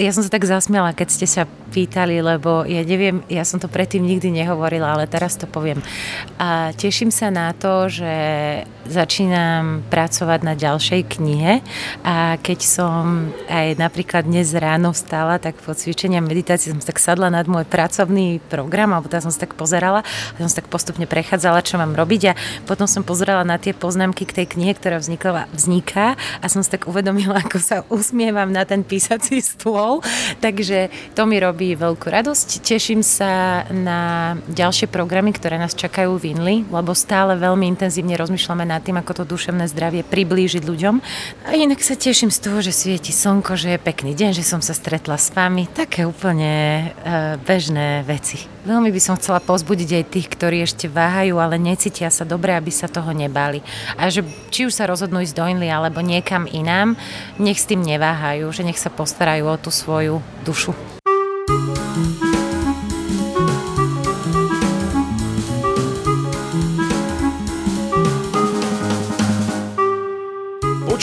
Ja 0.02 0.12
som 0.18 0.26
sa 0.26 0.34
tak 0.34 0.50
zasmiala, 0.50 0.98
keď 0.98 1.08
ste 1.14 1.30
sa 1.30 1.46
pýtali, 1.46 2.26
lebo 2.26 2.66
ja 2.66 2.82
neviem, 2.82 3.22
ja 3.30 3.46
som 3.46 3.62
to 3.62 3.70
predtým 3.70 4.02
nikdy 4.02 4.34
nehovorila, 4.34 4.98
ale 4.98 5.06
teraz 5.06 5.38
to 5.38 5.46
poviem. 5.46 5.78
A 6.42 6.74
teším 6.74 7.14
sa 7.14 7.30
na 7.30 7.54
to, 7.54 7.86
že 7.86 8.14
začínam 8.90 9.86
pracovať 9.94 10.40
na 10.42 10.54
ďalšej 10.54 11.03
knihe 11.06 11.60
a 12.02 12.40
keď 12.40 12.60
som 12.64 13.30
aj 13.52 13.78
napríklad 13.78 14.26
dnes 14.26 14.56
ráno 14.56 14.96
vstala, 14.96 15.38
tak 15.38 15.60
po 15.62 15.76
cvičení 15.76 16.18
a 16.18 16.24
meditácii 16.24 16.74
som 16.74 16.82
tak 16.82 16.98
sadla 16.98 17.30
nad 17.30 17.46
môj 17.46 17.68
pracovný 17.68 18.40
program, 18.48 18.96
alebo 18.96 19.12
tam 19.12 19.24
som 19.24 19.32
sa 19.32 19.46
tak 19.46 19.56
pozerala 19.60 20.02
a 20.06 20.38
som 20.40 20.50
sa 20.50 20.64
tak 20.64 20.72
postupne 20.72 21.06
prechádzala, 21.06 21.66
čo 21.66 21.78
mám 21.78 21.94
robiť 21.94 22.22
a 22.32 22.38
potom 22.64 22.88
som 22.88 23.04
pozerala 23.04 23.44
na 23.44 23.60
tie 23.60 23.76
poznámky 23.76 24.24
k 24.24 24.44
tej 24.44 24.46
knihe, 24.56 24.74
ktorá 24.74 24.98
vznikla, 24.98 25.52
vzniká 25.52 26.16
a 26.40 26.46
som 26.48 26.64
sa 26.64 26.80
tak 26.80 26.88
uvedomila, 26.88 27.44
ako 27.44 27.58
sa 27.60 27.78
usmievam 27.92 28.50
na 28.50 28.64
ten 28.64 28.82
písací 28.82 29.44
stôl, 29.44 30.00
takže 30.40 30.88
to 31.14 31.28
mi 31.28 31.38
robí 31.38 31.76
veľkú 31.76 32.08
radosť. 32.08 32.64
Teším 32.64 33.04
sa 33.04 33.64
na 33.70 34.34
ďalšie 34.50 34.88
programy, 34.88 35.36
ktoré 35.36 35.60
nás 35.60 35.76
čakajú 35.76 36.16
v 36.18 36.36
Inli, 36.38 36.58
lebo 36.70 36.96
stále 36.96 37.36
veľmi 37.36 37.66
intenzívne 37.68 38.16
rozmýšľame 38.16 38.66
nad 38.66 38.82
tým, 38.86 38.98
ako 39.02 39.24
to 39.24 39.24
duševné 39.28 39.68
zdravie 39.70 40.06
priblížiť 40.06 40.64
ľuďom. 40.64 40.93
A 41.48 41.56
inak 41.56 41.80
sa 41.80 41.96
teším 41.96 42.30
z 42.30 42.40
toho, 42.44 42.60
že 42.60 42.76
svieti 42.76 43.16
slnko, 43.16 43.56
že 43.56 43.78
je 43.78 43.80
pekný 43.80 44.12
deň, 44.14 44.36
že 44.36 44.44
som 44.44 44.60
sa 44.60 44.76
stretla 44.76 45.16
s 45.16 45.32
vami. 45.32 45.66
Také 45.72 46.04
úplne 46.04 46.92
uh, 46.92 47.40
bežné 47.42 48.04
veci. 48.04 48.46
Veľmi 48.68 48.92
by 48.92 49.02
som 49.02 49.18
chcela 49.20 49.44
pozbudiť 49.44 49.90
aj 50.00 50.06
tých, 50.08 50.28
ktorí 50.32 50.64
ešte 50.64 50.88
váhajú, 50.88 51.36
ale 51.40 51.60
necítia 51.60 52.08
sa 52.14 52.24
dobre, 52.24 52.56
aby 52.56 52.72
sa 52.72 52.92
toho 52.92 53.12
nebali. 53.12 53.60
A 53.96 54.08
že 54.08 54.24
či 54.54 54.68
už 54.68 54.76
sa 54.76 54.88
rozhodnú 54.88 55.24
ísť 55.24 55.36
do 55.36 55.44
Inly 55.48 55.68
alebo 55.72 56.00
niekam 56.00 56.48
inám, 56.48 56.96
nech 57.40 57.60
s 57.60 57.68
tým 57.68 57.84
neváhajú, 57.84 58.48
že 58.52 58.64
nech 58.64 58.80
sa 58.80 58.92
postarajú 58.92 59.48
o 59.48 59.56
tú 59.60 59.72
svoju 59.72 60.24
dušu. 60.48 60.93